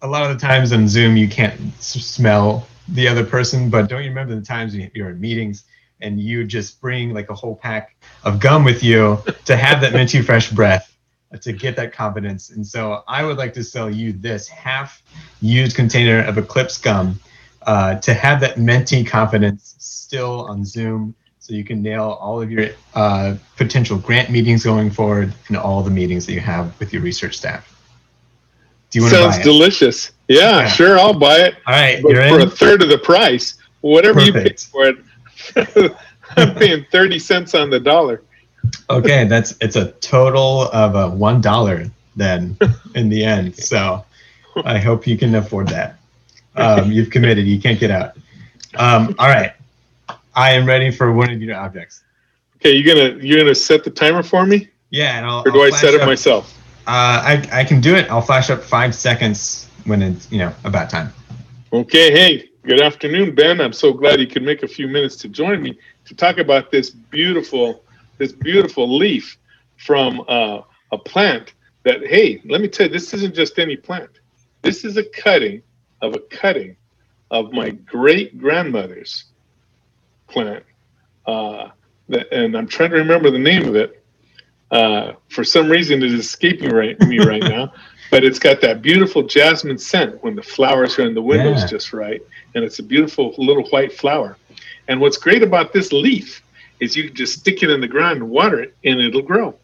a 0.02 0.08
lot 0.08 0.30
of 0.30 0.36
the 0.36 0.44
times 0.44 0.74
on 0.74 0.88
Zoom 0.88 1.16
you 1.18 1.28
can't 1.28 1.60
s- 1.78 2.04
smell 2.04 2.68
the 2.88 3.08
other 3.08 3.24
person. 3.24 3.70
But 3.70 3.90
don't 3.90 4.02
you 4.02 4.10
remember 4.10 4.34
the 4.34 4.42
times 4.42 4.76
you- 4.76 4.90
you're 4.96 5.12
in 5.12 5.22
meetings 5.22 5.66
and 6.02 6.20
you 6.20 6.44
just 6.44 6.82
bring 6.82 7.14
like 7.14 7.30
a 7.30 7.36
whole 7.36 7.56
pack 7.56 7.96
of 8.24 8.40
gum 8.40 8.64
with 8.64 8.82
you 8.82 9.22
to 9.46 9.56
have 9.56 9.82
that 9.82 9.94
minty 9.94 10.24
fresh 10.24 10.50
breath 10.50 10.98
to 11.42 11.54
get 11.54 11.76
that 11.76 11.94
confidence? 11.94 12.50
And 12.50 12.66
so 12.66 13.04
I 13.08 13.24
would 13.24 13.38
like 13.38 13.54
to 13.54 13.64
sell 13.64 13.88
you 13.88 14.14
this 14.14 14.48
half 14.48 15.04
used 15.42 15.76
container 15.76 16.24
of 16.24 16.40
Eclipse 16.40 16.80
gum 16.80 17.20
uh, 17.64 17.96
to 17.96 18.14
have 18.14 18.40
that 18.42 18.58
mentee 18.58 19.06
confidence 19.06 19.76
still 19.80 20.42
on 20.48 20.66
Zoom 20.66 21.16
so 21.40 21.54
you 21.54 21.64
can 21.64 21.82
nail 21.82 22.18
all 22.22 22.42
of 22.42 22.52
your 22.52 22.70
uh, 22.94 23.36
potential 23.58 23.98
grant 23.98 24.30
meetings 24.30 24.64
going 24.64 24.92
forward 24.92 25.34
and 25.48 25.58
all 25.58 25.82
the 25.82 25.90
meetings 25.90 26.26
that 26.26 26.34
you 26.34 26.40
have 26.40 26.78
with 26.80 26.94
your 26.94 27.02
research 27.02 27.38
staff. 27.38 27.68
Do 28.90 29.00
you 29.00 29.04
want 29.04 29.16
Sounds 29.16 29.38
to 29.38 29.44
delicious. 29.44 30.12
Yeah, 30.28 30.60
yeah, 30.60 30.68
sure, 30.68 31.00
I'll 31.00 31.18
buy 31.18 31.38
it. 31.38 31.56
All 31.66 31.74
right, 31.74 32.02
but 32.04 32.12
for 32.12 32.40
in? 32.40 32.42
a 32.42 32.50
third 32.50 32.82
of 32.82 32.90
the 32.90 32.98
price, 32.98 33.56
whatever 33.82 34.20
Perfect. 34.20 34.68
you 34.76 34.84
pay 34.84 34.96
for 35.56 35.86
it. 35.86 35.96
I'm 36.38 36.56
paying 36.56 36.86
thirty 36.92 37.18
cents 37.18 37.56
on 37.56 37.70
the 37.70 37.80
dollar. 37.80 38.22
Okay, 38.90 39.26
that's 39.26 39.56
it's 39.62 39.78
a 39.78 39.92
total 39.94 40.70
of 40.72 40.96
a 40.96 41.10
one 41.10 41.42
dollar 41.42 41.86
then 42.16 42.58
in 42.96 43.10
the 43.10 43.24
end. 43.24 43.56
So 43.56 44.06
I 44.64 44.78
hope 44.78 45.08
you 45.08 45.18
can 45.18 45.36
afford 45.36 45.70
that. 45.70 45.98
Um, 46.56 46.92
you've 46.92 47.10
committed. 47.10 47.46
You 47.46 47.60
can't 47.62 47.80
get 47.80 47.92
out. 47.92 48.18
Um, 48.76 49.16
all 49.20 49.28
right. 49.28 49.54
I 50.36 50.52
am 50.52 50.66
ready 50.66 50.92
for 50.92 51.12
one 51.12 51.30
of 51.30 51.42
your 51.42 51.56
objects. 51.56 52.04
Okay, 52.58 52.74
you're 52.74 52.96
gonna 52.96 53.24
you're 53.24 53.40
gonna 53.40 53.56
set 53.56 53.84
the 53.84 53.90
timer 53.90 54.24
for 54.24 54.46
me. 54.46 54.70
Yeah, 54.90 55.18
and 55.18 55.26
I'll, 55.26 55.42
or 55.42 55.52
do 55.52 55.62
I'll 55.62 55.74
i 55.74 55.78
set 55.78 55.94
it 55.94 56.02
up, 56.02 56.08
myself? 56.08 56.58
Uh, 56.88 57.22
I 57.26 57.50
I 57.52 57.64
can 57.64 57.82
do 57.82 57.96
it. 57.96 58.10
I'll 58.10 58.22
flash 58.22 58.50
up 58.50 58.64
five 58.64 58.94
seconds 58.94 59.68
when 59.86 60.02
it's 60.02 60.32
you 60.32 60.38
know 60.38 60.54
about 60.64 60.90
time. 60.90 61.12
Okay. 61.74 62.12
Hey, 62.12 62.50
good 62.64 62.82
afternoon, 62.82 63.36
Ben. 63.36 63.60
I'm 63.60 63.74
so 63.74 63.94
glad 63.94 64.20
you 64.20 64.28
could 64.28 64.44
make 64.44 64.64
a 64.64 64.68
few 64.68 64.88
minutes 64.88 65.16
to 65.18 65.28
join 65.28 65.62
me 65.62 65.78
to 66.06 66.16
talk 66.16 66.38
about 66.38 66.72
this 66.72 66.90
beautiful 66.90 67.84
this 68.18 68.32
beautiful 68.32 68.98
leaf 68.98 69.38
from 69.78 70.24
uh, 70.28 70.62
a 70.92 70.98
plant 70.98 71.54
that 71.84 72.06
hey, 72.06 72.42
let 72.46 72.62
me 72.62 72.68
tell 72.68 72.88
you, 72.88 72.94
this 72.94 73.14
isn't 73.14 73.36
just 73.36 73.60
any 73.60 73.76
plant. 73.76 74.20
This 74.62 74.86
is 74.86 74.98
a 74.98 75.04
cutting 75.04 75.64
of 76.02 76.16
a 76.16 76.20
cutting 76.20 76.76
of 77.30 77.54
my 77.54 77.70
great 77.70 78.38
grandmother's 78.38 79.26
plant. 80.28 80.64
Uh, 81.26 81.70
that, 82.10 82.32
and 82.32 82.56
I'm 82.58 82.68
trying 82.68 82.92
to 82.92 82.98
remember 82.98 83.32
the 83.32 83.40
name 83.40 83.68
of 83.68 83.76
it. 83.76 84.04
Uh, 84.70 85.14
for 85.30 85.44
some 85.44 85.70
reason, 85.70 86.02
it 86.02 86.12
is 86.12 86.26
escaping 86.26 86.70
right, 86.70 87.00
me 87.02 87.20
right 87.20 87.42
now. 87.58 87.74
But 88.10 88.26
it's 88.26 88.40
got 88.40 88.60
that 88.62 88.82
beautiful 88.82 89.24
jasmine 89.24 89.78
scent 89.78 90.22
when 90.22 90.36
the 90.36 90.44
flowers 90.44 91.00
are 91.00 91.08
in 91.08 91.14
the 91.14 91.22
windows 91.22 91.62
yeah. 91.62 91.68
just 91.68 91.94
right, 91.94 92.22
and 92.56 92.64
it's 92.64 92.80
a 92.80 92.84
beautiful 92.84 93.34
little 93.38 93.64
white 93.70 93.94
flower. 93.94 94.38
And 94.90 95.00
what's 95.00 95.18
great 95.18 95.44
about 95.44 95.72
this 95.72 95.94
leaf 95.94 96.44
is 96.82 96.98
you 96.98 97.06
can 97.06 97.16
just 97.16 97.40
stick 97.40 97.64
it 97.64 97.70
in 97.70 97.80
the 97.80 97.88
ground 97.88 98.18
and 98.18 98.30
water 98.30 98.60
it, 98.60 98.76
and 98.84 99.00
it'll 99.00 99.22
grow. 99.22 99.56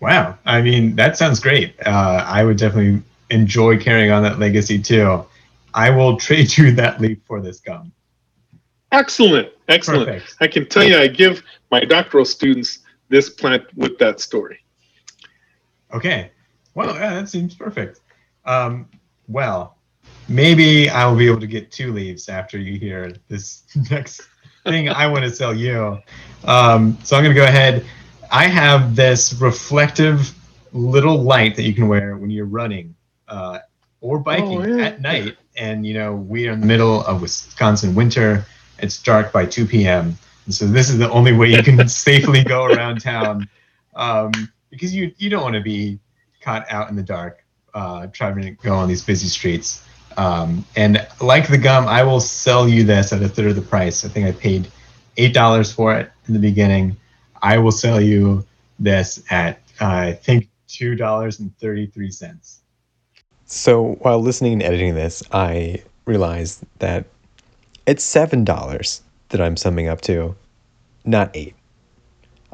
Wow, 0.00 0.36
I 0.44 0.60
mean 0.60 0.96
that 0.96 1.16
sounds 1.16 1.40
great. 1.40 1.74
Uh, 1.86 2.24
I 2.26 2.44
would 2.44 2.58
definitely 2.58 3.02
enjoy 3.32 3.78
carrying 3.78 4.10
on 4.10 4.22
that 4.22 4.38
legacy 4.38 4.78
too. 4.78 5.24
I 5.74 5.90
will 5.90 6.16
trade 6.26 6.56
you 6.56 6.72
that 6.72 7.00
leaf 7.00 7.18
for 7.26 7.40
this 7.40 7.60
gum. 7.60 7.92
Excellent, 8.92 9.48
excellent. 9.68 10.06
Perfect. 10.06 10.36
I 10.40 10.46
can 10.46 10.68
tell 10.68 10.84
you, 10.84 10.98
I 10.98 11.06
give 11.06 11.42
my 11.70 11.80
doctoral 11.80 12.26
students 12.26 12.80
this 13.08 13.30
plant 13.30 13.64
with 13.74 13.98
that 13.98 14.20
story. 14.20 14.58
Okay, 15.94 16.30
well, 16.74 16.94
yeah, 16.94 17.14
that 17.14 17.28
seems 17.28 17.54
perfect. 17.54 18.00
Um, 18.44 18.88
well, 19.28 19.78
maybe 20.28 20.90
I 20.90 21.06
will 21.06 21.16
be 21.16 21.26
able 21.26 21.40
to 21.40 21.46
get 21.46 21.70
two 21.70 21.92
leaves 21.92 22.28
after 22.28 22.58
you 22.58 22.78
hear 22.78 23.14
this 23.28 23.64
next 23.90 24.22
thing 24.64 24.88
I 24.88 25.06
want 25.06 25.24
to 25.24 25.30
sell 25.30 25.54
you. 25.54 25.98
Um, 26.44 26.98
so 27.02 27.16
I'm 27.16 27.24
going 27.24 27.34
to 27.34 27.40
go 27.40 27.46
ahead. 27.46 27.84
I 28.30 28.46
have 28.46 28.94
this 28.94 29.34
reflective 29.34 30.34
little 30.72 31.20
light 31.22 31.56
that 31.56 31.62
you 31.62 31.74
can 31.74 31.88
wear 31.88 32.16
when 32.16 32.30
you're 32.30 32.46
running 32.46 32.94
uh, 33.32 33.58
or 34.00 34.18
biking 34.18 34.62
oh, 34.62 34.76
yeah. 34.76 34.84
at 34.84 35.00
night. 35.00 35.36
And 35.56 35.86
you 35.86 35.94
know, 35.94 36.14
we 36.14 36.48
are 36.48 36.52
in 36.52 36.60
the 36.60 36.66
middle 36.66 37.04
of 37.04 37.22
Wisconsin 37.22 37.94
winter. 37.94 38.44
It's 38.78 39.02
dark 39.02 39.32
by 39.32 39.46
2 39.46 39.66
p.m. 39.66 40.16
And 40.44 40.54
so 40.54 40.66
this 40.66 40.90
is 40.90 40.98
the 40.98 41.10
only 41.10 41.32
way 41.32 41.50
you 41.50 41.62
can 41.62 41.88
safely 42.06 42.44
go 42.44 42.64
around 42.64 43.00
town 43.00 43.48
um, 43.94 44.32
because 44.70 44.94
you 44.94 45.12
you 45.18 45.30
don't 45.30 45.42
want 45.42 45.54
to 45.54 45.60
be 45.60 45.98
caught 46.40 46.70
out 46.70 46.90
in 46.90 46.96
the 46.96 47.02
dark 47.02 47.44
uh, 47.74 48.06
trying 48.08 48.40
to 48.42 48.50
go 48.50 48.74
on 48.74 48.88
these 48.88 49.04
busy 49.04 49.28
streets. 49.28 49.86
Um, 50.16 50.64
and 50.76 51.06
like 51.20 51.48
the 51.48 51.56
gum, 51.56 51.86
I 51.86 52.02
will 52.02 52.20
sell 52.20 52.68
you 52.68 52.84
this 52.84 53.12
at 53.12 53.22
a 53.22 53.28
third 53.28 53.46
of 53.46 53.56
the 53.56 53.62
price. 53.62 54.04
I 54.04 54.08
think 54.08 54.26
I 54.26 54.32
paid 54.32 54.70
eight 55.16 55.32
dollars 55.32 55.72
for 55.72 55.94
it 55.94 56.10
in 56.26 56.34
the 56.34 56.40
beginning. 56.40 56.96
I 57.40 57.58
will 57.58 57.72
sell 57.72 58.00
you 58.00 58.44
this 58.78 59.22
at 59.30 59.60
uh, 59.80 59.86
I 59.86 60.12
think 60.12 60.48
two 60.66 60.96
dollars 60.96 61.40
and 61.40 61.56
thirty 61.58 61.86
three 61.86 62.10
cents. 62.10 62.61
So 63.52 63.96
while 64.00 64.18
listening 64.18 64.54
and 64.54 64.62
editing 64.62 64.94
this, 64.94 65.22
I 65.30 65.82
realized 66.06 66.64
that 66.78 67.04
it's 67.84 68.02
seven 68.02 68.44
dollars 68.44 69.02
that 69.28 69.42
I'm 69.42 69.58
summing 69.58 69.88
up 69.88 70.00
to, 70.02 70.34
not 71.04 71.30
eight. 71.34 71.54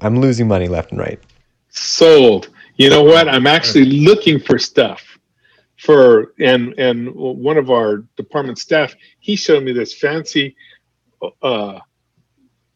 I'm 0.01 0.21
losing 0.21 0.49
money 0.49 0.67
left 0.67 0.91
and 0.91 0.99
right. 0.99 1.21
Sold. 1.69 2.49
You 2.79 2.91
know 2.91 3.05
what? 3.05 3.29
I'm 3.29 3.47
actually 3.47 3.85
looking 3.85 4.41
for 4.41 4.59
stuff 4.59 5.21
for 5.77 6.33
and 6.41 6.75
and 6.79 7.15
one 7.15 7.59
of 7.59 7.71
our 7.71 7.99
department 8.17 8.59
staff 8.59 8.97
he 9.21 9.37
showed 9.37 9.63
me 9.63 9.71
this 9.71 9.95
fancy 9.95 10.57
uh, 11.43 11.79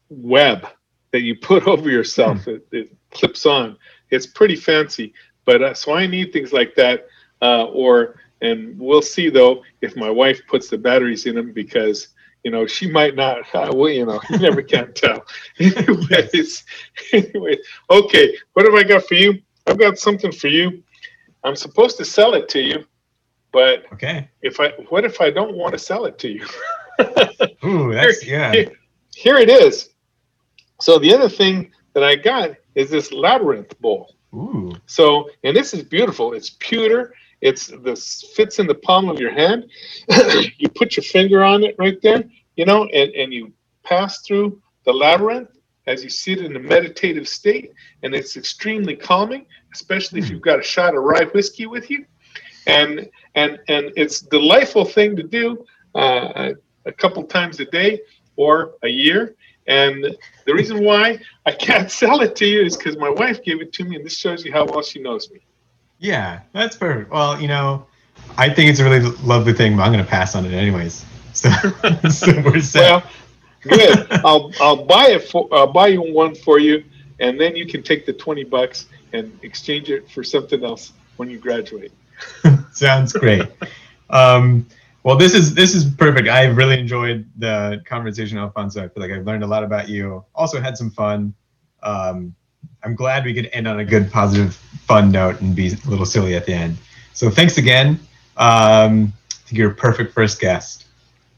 web 0.09 0.65
that 1.11 1.23
you 1.23 1.35
put 1.35 1.67
over 1.67 1.89
yourself. 1.89 2.45
Hmm. 2.45 2.51
It, 2.51 2.67
it, 2.71 2.97
clips 3.11 3.45
on. 3.45 3.77
It's 4.11 4.25
pretty 4.25 4.55
fancy, 4.55 5.13
but 5.43 5.61
uh, 5.61 5.73
so 5.73 5.93
I 5.93 6.07
need 6.07 6.31
things 6.31 6.53
like 6.53 6.73
that 6.75 7.07
uh, 7.43 7.65
or 7.65 8.15
and 8.41 8.79
we'll 8.79 9.01
see 9.01 9.29
though 9.29 9.63
if 9.81 9.95
my 9.95 10.09
wife 10.09 10.41
puts 10.47 10.69
the 10.69 10.77
batteries 10.77 11.25
in 11.25 11.35
them 11.35 11.51
because 11.51 12.07
you 12.43 12.51
know 12.51 12.65
she 12.65 12.89
might 12.89 13.15
not 13.15 13.39
uh, 13.53 13.71
well 13.73 13.89
you 13.89 14.05
know 14.05 14.19
you 14.29 14.39
never 14.39 14.61
can 14.73 14.91
tell. 14.93 15.23
Anyways 15.59 16.63
anyway 17.11 17.57
okay 17.89 18.35
what 18.53 18.65
have 18.65 18.73
i 18.73 18.83
got 18.83 19.03
for 19.07 19.15
you? 19.15 19.39
I've 19.67 19.77
got 19.77 19.99
something 19.99 20.31
for 20.31 20.47
you. 20.47 20.81
I'm 21.43 21.55
supposed 21.55 21.97
to 21.97 22.05
sell 22.05 22.33
it 22.33 22.49
to 22.49 22.61
you 22.61 22.85
but 23.51 23.85
okay. 23.93 24.27
if 24.41 24.59
i 24.59 24.69
what 24.89 25.05
if 25.05 25.21
i 25.21 25.29
don't 25.29 25.55
want 25.55 25.73
to 25.73 25.79
sell 25.79 26.05
it 26.05 26.17
to 26.19 26.29
you? 26.29 26.45
Ooh, 27.65 27.93
that's 27.93 28.21
here, 28.21 28.39
yeah. 28.39 28.51
here, 28.51 28.71
here 29.15 29.37
it 29.37 29.49
is. 29.49 29.89
So 30.81 30.97
the 30.97 31.13
other 31.13 31.29
thing 31.29 31.71
that 31.93 32.03
i 32.03 32.15
got 32.15 32.51
is 32.75 32.89
this 32.89 33.11
labyrinth 33.11 33.79
bowl. 33.79 34.15
Ooh. 34.33 34.73
So, 34.87 35.29
and 35.43 35.55
this 35.55 35.73
is 35.73 35.83
beautiful. 35.83 36.33
It's 36.33 36.51
pewter. 36.59 37.13
It's 37.43 37.67
this 37.67 38.23
fits 38.35 38.59
in 38.59 38.67
the 38.67 38.75
palm 38.75 39.09
of 39.09 39.19
your 39.19 39.31
hand. 39.31 39.69
you 40.57 40.69
put 40.69 40.95
your 40.95 41.03
finger 41.03 41.43
on 41.43 41.63
it 41.63 41.75
right 41.77 42.01
there, 42.01 42.23
you 42.55 42.65
know, 42.65 42.85
and, 42.85 43.11
and 43.13 43.33
you 43.33 43.51
pass 43.83 44.21
through 44.21 44.61
the 44.85 44.93
labyrinth 44.93 45.49
as 45.85 46.03
you 46.03 46.09
sit 46.09 46.39
in 46.39 46.55
a 46.55 46.59
meditative 46.59 47.27
state, 47.27 47.73
and 48.01 48.15
it's 48.15 48.37
extremely 48.37 48.95
calming, 48.95 49.45
especially 49.73 50.19
if 50.19 50.27
hmm. 50.27 50.33
you've 50.33 50.41
got 50.41 50.59
a 50.59 50.63
shot 50.63 50.95
of 50.95 51.03
rye 51.03 51.25
whiskey 51.33 51.65
with 51.65 51.89
you. 51.89 52.05
And 52.65 53.09
and 53.35 53.59
and 53.67 53.91
it's 53.97 54.21
a 54.21 54.29
delightful 54.29 54.85
thing 54.85 55.15
to 55.17 55.23
do 55.23 55.65
uh, 55.95 56.53
a 56.85 56.91
couple 56.93 57.23
times 57.23 57.59
a 57.59 57.65
day 57.65 57.99
or 58.37 58.75
a 58.83 58.87
year 58.87 59.35
and 59.67 60.15
the 60.45 60.53
reason 60.53 60.83
why 60.83 61.19
I 61.45 61.51
can't 61.51 61.89
sell 62.01 62.21
it 62.21 62.35
to 62.37 62.45
you 62.45 62.63
is 62.63 62.77
because 62.77 62.97
my 62.97 63.09
wife 63.09 63.43
gave 63.43 63.61
it 63.61 63.73
to 63.73 63.83
me, 63.83 63.95
and 63.95 64.05
this 64.05 64.17
shows 64.17 64.43
you 64.45 64.51
how 64.51 64.65
well 64.65 64.81
she 64.81 65.01
knows 65.01 65.31
me. 65.31 65.39
Yeah, 66.03 66.41
that's 66.51 66.75
perfect. 66.75 67.11
Well, 67.11 67.41
you 67.41 67.47
know, 67.47 67.85
I 68.37 68.49
think 68.49 68.69
it's 68.69 68.81
a 68.81 68.83
really 68.83 68.99
lovely 69.23 69.53
thing, 69.53 69.77
but 69.77 69.83
I'm 69.83 69.93
going 69.93 70.03
to 70.03 70.09
pass 70.09 70.35
on 70.35 70.45
it 70.45 70.53
anyways. 70.53 71.05
So, 71.33 71.49
so 72.11 72.41
we're 72.45 72.61
set. 72.61 72.91
Well, 72.91 73.03
good. 73.63 74.07
I'll 74.23 74.51
I'll 74.61 74.85
buy 74.85 75.07
it 75.07 75.27
for 75.27 75.49
I'll 75.51 75.73
buy 75.73 75.87
you 75.87 76.13
one 76.13 76.35
for 76.35 76.59
you, 76.59 76.83
and 77.19 77.41
then 77.41 77.55
you 77.55 77.65
can 77.65 77.81
take 77.81 78.05
the 78.05 78.13
twenty 78.13 78.43
bucks 78.43 78.85
and 79.13 79.37
exchange 79.41 79.89
it 79.89 80.09
for 80.11 80.23
something 80.23 80.63
else 80.63 80.93
when 81.17 81.31
you 81.31 81.39
graduate. 81.39 81.91
Sounds 82.71 83.13
great. 83.13 83.49
Um, 84.11 84.67
well, 85.01 85.17
this 85.17 85.33
is 85.33 85.55
this 85.55 85.73
is 85.73 85.85
perfect. 85.85 86.29
I 86.29 86.45
really 86.45 86.79
enjoyed 86.79 87.27
the 87.35 87.81
conversation, 87.83 88.37
Alfonso. 88.37 88.85
I 88.85 88.89
feel 88.89 89.01
like 89.01 89.11
I've 89.11 89.25
learned 89.25 89.43
a 89.43 89.47
lot 89.47 89.63
about 89.63 89.89
you. 89.89 90.23
Also 90.35 90.61
had 90.61 90.77
some 90.77 90.91
fun. 90.91 91.33
Um, 91.81 92.35
I'm 92.83 92.95
glad 92.95 93.25
we 93.25 93.33
could 93.33 93.49
end 93.53 93.67
on 93.67 93.79
a 93.79 93.85
good, 93.85 94.11
positive, 94.11 94.55
fun 94.55 95.11
note 95.11 95.41
and 95.41 95.55
be 95.55 95.69
a 95.69 95.89
little 95.89 96.05
silly 96.05 96.35
at 96.35 96.45
the 96.45 96.53
end. 96.53 96.77
So 97.13 97.29
thanks 97.29 97.57
again. 97.57 97.99
Um, 98.37 99.13
I 99.31 99.35
think 99.45 99.57
you're 99.57 99.71
a 99.71 99.75
perfect 99.75 100.13
first 100.13 100.39
guest. 100.39 100.85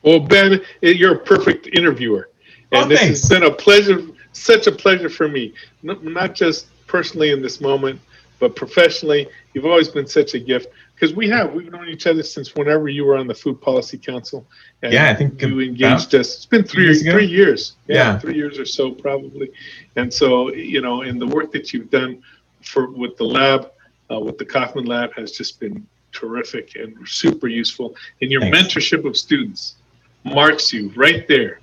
Well, 0.01 0.19
Ben, 0.19 0.61
you're 0.81 1.15
a 1.15 1.19
perfect 1.19 1.67
interviewer, 1.67 2.29
and 2.71 2.85
oh, 2.85 2.87
this 2.87 3.01
has 3.01 3.29
been 3.29 3.43
a 3.43 3.51
pleasure, 3.51 4.03
such 4.33 4.67
a 4.67 4.71
pleasure 4.71 5.09
for 5.09 5.27
me. 5.27 5.53
Not 5.83 6.35
just 6.35 6.67
personally 6.87 7.31
in 7.31 7.41
this 7.41 7.59
moment, 7.59 7.99
but 8.39 8.55
professionally. 8.55 9.27
You've 9.53 9.65
always 9.65 9.89
been 9.89 10.07
such 10.07 10.33
a 10.33 10.39
gift 10.39 10.67
because 10.95 11.13
we 11.13 11.29
have 11.29 11.53
we've 11.53 11.71
known 11.71 11.89
each 11.89 12.07
other 12.07 12.23
since 12.23 12.55
whenever 12.55 12.87
you 12.87 13.05
were 13.05 13.17
on 13.17 13.27
the 13.27 13.35
Food 13.35 13.61
Policy 13.61 13.97
Council. 13.97 14.47
And 14.81 14.93
yeah, 14.93 15.11
I 15.11 15.13
think 15.13 15.41
you 15.41 15.59
engaged 15.59 16.15
us. 16.15 16.35
It's 16.35 16.45
been 16.45 16.63
three 16.63 16.85
years 16.85 17.03
three 17.03 17.25
years. 17.25 17.73
Yeah, 17.87 17.95
yeah, 17.95 18.19
three 18.19 18.35
years 18.35 18.57
or 18.57 18.65
so 18.65 18.91
probably. 18.91 19.51
And 19.95 20.13
so 20.13 20.53
you 20.53 20.81
know, 20.81 21.01
and 21.01 21.21
the 21.21 21.27
work 21.27 21.51
that 21.51 21.73
you've 21.73 21.89
done 21.89 22.23
for 22.61 22.89
with 22.89 23.17
the 23.17 23.25
lab, 23.25 23.71
uh, 24.11 24.19
with 24.19 24.37
the 24.37 24.45
Kaufman 24.45 24.85
Lab, 24.85 25.13
has 25.13 25.33
just 25.33 25.59
been 25.59 25.85
terrific 26.11 26.75
and 26.75 26.95
super 27.07 27.47
useful. 27.47 27.95
And 28.21 28.31
your 28.31 28.41
Thanks. 28.41 28.57
mentorship 28.57 29.05
of 29.05 29.17
students 29.17 29.75
marks 30.23 30.71
you 30.71 30.91
right 30.95 31.27
there. 31.27 31.59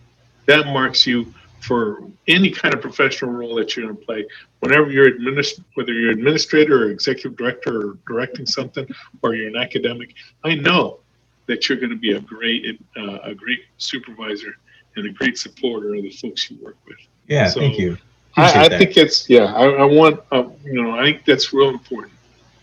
That 0.46 0.66
marks 0.66 1.06
you 1.06 1.32
for 1.62 2.02
any 2.26 2.50
kind 2.50 2.74
of 2.74 2.80
professional 2.80 3.30
role 3.30 3.54
that 3.54 3.76
you're 3.76 3.86
going 3.86 3.96
to 3.96 4.04
play. 4.04 4.26
Whenever 4.60 4.90
you're 4.90 5.10
administ- 5.10 5.62
whether 5.74 5.92
you're 5.92 6.10
administrator 6.10 6.84
or 6.84 6.90
executive 6.90 7.36
director 7.36 7.90
or 7.90 7.98
directing 8.06 8.46
something, 8.46 8.86
or 9.22 9.34
you're 9.34 9.48
an 9.48 9.56
academic, 9.56 10.14
I 10.44 10.56
know 10.56 10.98
that 11.46 11.68
you're 11.68 11.78
going 11.78 11.90
to 11.90 11.96
be 11.96 12.12
a 12.12 12.20
great 12.20 12.80
uh, 12.96 13.18
a 13.22 13.34
great 13.34 13.60
supervisor 13.78 14.56
and 14.96 15.06
a 15.06 15.10
great 15.10 15.38
supporter 15.38 15.94
of 15.94 16.02
the 16.02 16.10
folks 16.10 16.50
you 16.50 16.58
work 16.62 16.76
with. 16.86 16.98
Yeah, 17.28 17.48
So, 17.48 17.60
thank 17.60 17.78
you. 17.78 17.96
I, 18.36 18.64
I 18.64 18.68
think 18.68 18.96
it's 18.96 19.28
yeah. 19.28 19.54
I, 19.54 19.66
I 19.66 19.84
want 19.84 20.20
uh, 20.32 20.44
you 20.64 20.82
know 20.82 20.98
I 20.98 21.04
think 21.04 21.24
that's 21.24 21.52
real 21.52 21.68
important. 21.68 22.12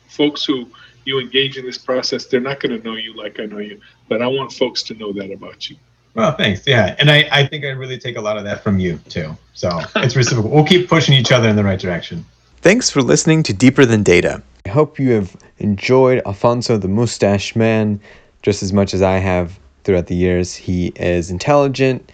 Folks 0.08 0.44
who 0.44 0.68
you 1.06 1.20
engage 1.20 1.58
in 1.58 1.66
this 1.66 1.78
process, 1.78 2.26
they're 2.26 2.40
not 2.40 2.60
going 2.60 2.78
to 2.78 2.84
know 2.86 2.96
you 2.96 3.16
like 3.16 3.40
I 3.40 3.46
know 3.46 3.60
you, 3.60 3.80
but 4.10 4.22
I 4.22 4.28
want 4.28 4.52
folks 4.52 4.84
to 4.84 4.94
know 4.96 5.14
that 5.14 5.32
about 5.32 5.70
you. 5.70 5.78
Well, 6.14 6.36
thanks. 6.36 6.66
Yeah, 6.66 6.96
and 7.00 7.10
I, 7.10 7.28
I 7.32 7.46
think 7.46 7.64
I 7.66 7.70
really 7.70 7.98
take 7.98 8.18
a 8.18 8.22
lot 8.22 8.38
of 8.38 8.44
that 8.44 8.64
from 8.64 8.80
you 8.80 8.98
too. 9.10 9.38
So 9.54 9.70
it's 9.98 10.16
reciprocal. 10.16 10.52
We'll 10.52 10.66
keep 10.66 10.90
pushing 10.90 11.16
each 11.16 11.32
other 11.32 11.48
in 11.48 11.56
the 11.56 11.64
right 11.64 11.80
direction. 11.80 12.26
Thanks 12.58 12.90
for 12.90 13.02
listening 13.02 13.44
to 13.44 13.54
Deeper 13.54 13.86
Than 13.86 14.04
Data. 14.04 14.42
I 14.66 14.70
hope 14.70 15.00
you 15.00 15.12
have 15.12 15.36
enjoyed 15.60 16.22
Alfonso 16.26 16.78
the 16.78 16.88
Mustache 16.88 17.56
Man 17.56 18.00
just 18.42 18.62
as 18.62 18.74
much 18.74 18.94
as 18.94 19.02
I 19.02 19.18
have 19.18 19.58
throughout 19.84 20.08
the 20.08 20.16
years. 20.16 20.56
He 20.56 20.88
is 20.96 21.32
intelligent 21.32 22.12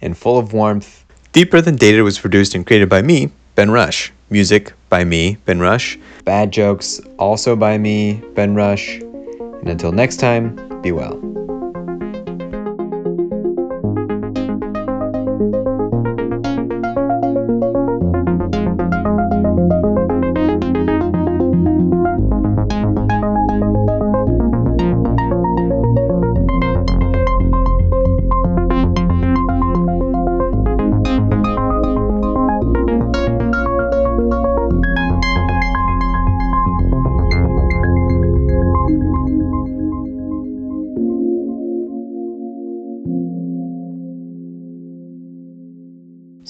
and 0.00 0.16
full 0.16 0.38
of 0.38 0.52
warmth. 0.52 1.04
Deeper 1.32 1.60
Than 1.60 1.76
Data 1.76 2.02
was 2.02 2.18
produced 2.18 2.54
and 2.54 2.66
created 2.66 2.88
by 2.88 3.02
me, 3.02 3.30
Ben 3.54 3.70
Rush. 3.70 4.12
Music 4.30 4.72
by 4.88 5.04
me, 5.04 5.36
Ben 5.46 5.58
Rush. 5.58 5.98
Bad 6.24 6.52
jokes 6.52 7.00
also 7.18 7.56
by 7.56 7.78
me, 7.78 8.22
Ben 8.34 8.54
Rush. 8.54 8.98
And 8.98 9.68
until 9.68 9.92
next 9.92 10.18
time, 10.18 10.80
be 10.82 10.92
well. 10.92 11.47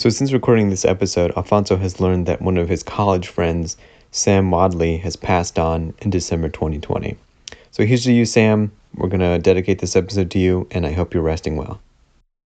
So, 0.08 0.12
since 0.12 0.32
recording 0.32 0.70
this 0.70 0.86
episode, 0.86 1.36
Alfonso 1.36 1.76
has 1.76 2.00
learned 2.00 2.24
that 2.24 2.40
one 2.40 2.56
of 2.56 2.70
his 2.70 2.82
college 2.82 3.28
friends, 3.28 3.76
Sam 4.10 4.50
Wadley, 4.50 4.96
has 4.96 5.16
passed 5.16 5.58
on 5.58 5.92
in 5.98 6.08
December 6.08 6.48
2020. 6.48 7.14
So, 7.72 7.84
here's 7.84 8.04
to 8.04 8.12
you, 8.14 8.24
Sam. 8.24 8.72
We're 8.94 9.10
going 9.10 9.20
to 9.20 9.38
dedicate 9.38 9.80
this 9.80 9.96
episode 9.96 10.30
to 10.30 10.38
you, 10.38 10.66
and 10.70 10.86
I 10.86 10.92
hope 10.92 11.12
you're 11.12 11.22
resting 11.22 11.56
well. 11.56 11.78